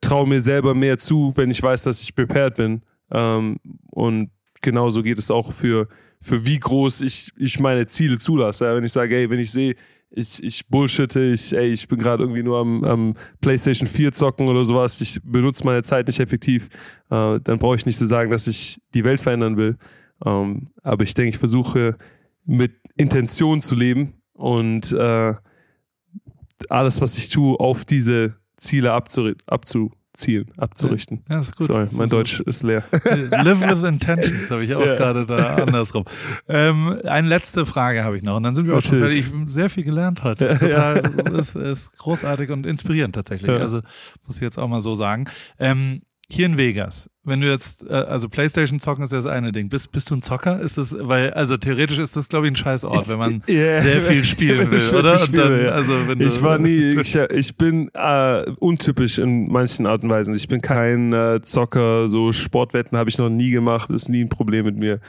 traue 0.00 0.26
mir 0.26 0.40
selber 0.40 0.74
mehr 0.74 0.98
zu, 0.98 1.32
wenn 1.36 1.50
ich 1.50 1.62
weiß, 1.62 1.84
dass 1.84 2.00
ich 2.00 2.14
prepared 2.14 2.56
bin. 2.56 2.82
Ähm, 3.10 3.58
und 3.90 4.30
genauso 4.62 5.02
geht 5.02 5.18
es 5.18 5.30
auch 5.30 5.52
für, 5.52 5.88
für 6.20 6.44
wie 6.46 6.58
groß 6.58 7.02
ich, 7.02 7.32
ich 7.36 7.60
meine 7.60 7.86
Ziele 7.86 8.18
zulasse. 8.18 8.64
Ja. 8.64 8.74
Wenn 8.74 8.84
ich 8.84 8.92
sage, 8.92 9.14
ey, 9.16 9.28
wenn 9.28 9.40
ich 9.40 9.50
sehe, 9.50 9.74
ich, 10.10 10.42
ich 10.42 10.66
bullshitte, 10.66 11.20
ich, 11.20 11.54
ey, 11.54 11.72
ich 11.72 11.86
bin 11.88 11.98
gerade 11.98 12.22
irgendwie 12.22 12.42
nur 12.42 12.58
am, 12.58 12.84
am 12.84 13.14
PlayStation 13.40 13.86
4 13.86 14.12
zocken 14.12 14.48
oder 14.48 14.64
sowas, 14.64 15.00
ich 15.00 15.20
benutze 15.22 15.64
meine 15.64 15.82
Zeit 15.82 16.06
nicht 16.06 16.20
effektiv, 16.20 16.68
äh, 17.10 17.38
dann 17.40 17.58
brauche 17.58 17.76
ich 17.76 17.86
nicht 17.86 17.98
zu 17.98 18.06
sagen, 18.06 18.30
dass 18.30 18.46
ich 18.46 18.80
die 18.94 19.04
Welt 19.04 19.20
verändern 19.20 19.56
will. 19.56 19.76
Ähm, 20.24 20.68
aber 20.82 21.04
ich 21.04 21.14
denke, 21.14 21.30
ich 21.30 21.38
versuche 21.38 21.96
mit 22.44 22.72
Intention 22.96 23.60
zu 23.60 23.74
leben 23.74 24.14
und 24.32 24.92
äh, 24.92 25.34
alles, 26.68 27.00
was 27.00 27.18
ich 27.18 27.28
tue, 27.28 27.58
auf 27.60 27.84
diese 27.84 28.36
Ziele 28.56 28.92
abzu, 28.92 29.32
abzu 29.46 29.92
Zielen 30.18 30.50
abzurichten. 30.56 31.24
Ja, 31.28 31.38
ist 31.38 31.56
gut. 31.56 31.68
Sorry, 31.68 31.86
mein 31.92 32.04
ist 32.04 32.12
Deutsch 32.12 32.36
so. 32.38 32.44
ist 32.44 32.62
leer. 32.64 32.84
Live 32.92 33.60
with 33.60 33.88
intentions 33.88 34.50
habe 34.50 34.64
ich 34.64 34.74
auch 34.74 34.84
ja. 34.84 34.94
gerade 34.94 35.24
da 35.24 35.54
andersrum. 35.62 36.04
Ähm, 36.48 36.98
eine 37.04 37.28
letzte 37.28 37.64
Frage 37.64 38.04
habe 38.04 38.16
ich 38.16 38.22
noch 38.22 38.36
und 38.36 38.42
dann 38.42 38.54
sind 38.54 38.66
wir 38.66 38.74
Natürlich. 38.74 38.86
auch 38.86 38.98
schon 38.98 39.08
fertig. 39.08 39.26
Ich 39.32 39.40
habe 39.40 39.50
sehr 39.50 39.70
viel 39.70 39.84
gelernt 39.84 40.24
heute. 40.24 40.46
Das 40.46 40.60
ist, 40.60 40.60
total, 40.70 41.02
das 41.02 41.14
ist, 41.14 41.54
ist, 41.54 41.98
großartig 41.98 42.50
und 42.50 42.66
inspirierend 42.66 43.14
tatsächlich. 43.14 43.50
Ja. 43.50 43.58
Also 43.58 43.80
muss 44.26 44.36
ich 44.36 44.42
jetzt 44.42 44.58
auch 44.58 44.68
mal 44.68 44.80
so 44.80 44.94
sagen. 44.94 45.26
Ähm, 45.58 46.02
hier 46.30 46.44
in 46.44 46.58
Vegas, 46.58 47.08
wenn 47.24 47.40
du 47.40 47.50
jetzt, 47.50 47.88
äh, 47.88 47.92
also 47.92 48.28
Playstation 48.28 48.80
zocken 48.80 49.02
ist 49.02 49.12
ja 49.12 49.18
das 49.18 49.26
eine 49.26 49.50
Ding. 49.50 49.70
Bist, 49.70 49.92
bist 49.92 50.10
du 50.10 50.14
ein 50.14 50.20
Zocker? 50.20 50.60
Ist 50.60 50.76
das, 50.76 50.94
weil, 51.00 51.32
also 51.32 51.56
theoretisch 51.56 51.98
ist 51.98 52.16
das, 52.16 52.28
glaube 52.28 52.46
ich, 52.46 52.52
ein 52.52 52.56
scheiß 52.56 52.84
Ort, 52.84 53.08
wenn 53.08 53.18
man 53.18 53.42
yeah. 53.48 53.80
sehr 53.80 54.02
viel 54.02 54.24
spielen 54.24 54.70
will, 54.70 54.94
oder? 54.94 55.18
Spiele, 55.18 55.64
dann, 55.64 55.72
also, 55.72 55.92
wenn 56.06 56.20
ich 56.20 56.42
war 56.42 56.58
nie, 56.58 56.96
ich, 57.00 57.14
ich 57.14 57.56
bin 57.56 57.90
äh, 57.94 58.50
untypisch 58.60 59.18
in 59.18 59.50
manchen 59.50 59.86
Art 59.86 60.02
und 60.02 60.10
Weisen. 60.10 60.34
Ich 60.34 60.48
bin 60.48 60.60
kein 60.60 61.14
äh, 61.14 61.40
Zocker, 61.40 62.08
so 62.08 62.32
Sportwetten 62.32 62.98
habe 62.98 63.08
ich 63.08 63.16
noch 63.16 63.30
nie 63.30 63.50
gemacht, 63.50 63.88
ist 63.88 64.10
nie 64.10 64.22
ein 64.22 64.28
Problem 64.28 64.66
mit 64.66 64.76
mir. 64.76 65.00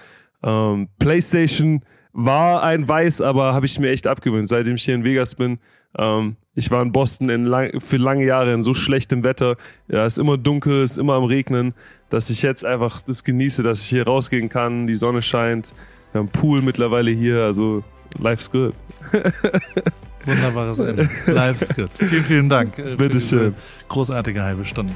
Ähm, 0.42 0.88
Playstation 1.00 1.82
war 2.14 2.64
ein 2.64 2.88
Weiß, 2.88 3.22
aber 3.22 3.54
habe 3.54 3.66
ich 3.66 3.78
mir 3.78 3.90
echt 3.90 4.08
abgewöhnt, 4.08 4.48
seitdem 4.48 4.76
ich 4.76 4.84
hier 4.84 4.96
in 4.96 5.04
Vegas 5.04 5.36
bin. 5.36 5.60
Ähm, 5.98 6.36
ich 6.56 6.72
war 6.72 6.82
in 6.82 6.92
Boston 6.92 7.30
in 7.30 7.46
lang, 7.46 7.80
für 7.80 7.98
lange 7.98 8.26
Jahre 8.26 8.54
in 8.54 8.64
so 8.64 8.74
schlechtem 8.74 9.24
Wetter. 9.24 9.56
Ja, 9.88 10.06
es 10.06 10.14
ist 10.14 10.18
immer 10.20 10.38
dunkel, 10.38 10.84
es 10.84 10.92
ist 10.92 10.98
immer 10.98 11.14
am 11.14 11.24
Regnen, 11.24 11.74
dass 12.10 12.30
ich 12.30 12.42
jetzt 12.42 12.66
einfach 12.66 13.02
das 13.02 13.24
genieße, 13.24 13.64
dass 13.64 13.82
ich 13.82 13.88
hier 13.88 14.06
rausgehen 14.06 14.50
kann, 14.50 14.86
die 14.86 14.96
Sonne 14.96 15.22
scheint. 15.22 15.74
Wir 16.12 16.20
haben 16.20 16.28
einen 16.28 16.32
Pool 16.32 16.62
mittlerweile 16.62 17.12
hier, 17.12 17.44
also 17.44 17.84
life's 18.18 18.52
good. 18.52 18.74
Wunderbares 20.26 20.80
Ende. 20.80 21.10
Life's 21.28 21.74
good. 21.74 21.90
Vielen, 21.98 22.26
vielen 22.26 22.50
Dank. 22.50 22.78
Äh, 22.78 22.96
Bitteschön. 22.98 23.56
Großartige 23.88 24.44
halbe 24.44 24.66
Stunde. 24.66 24.94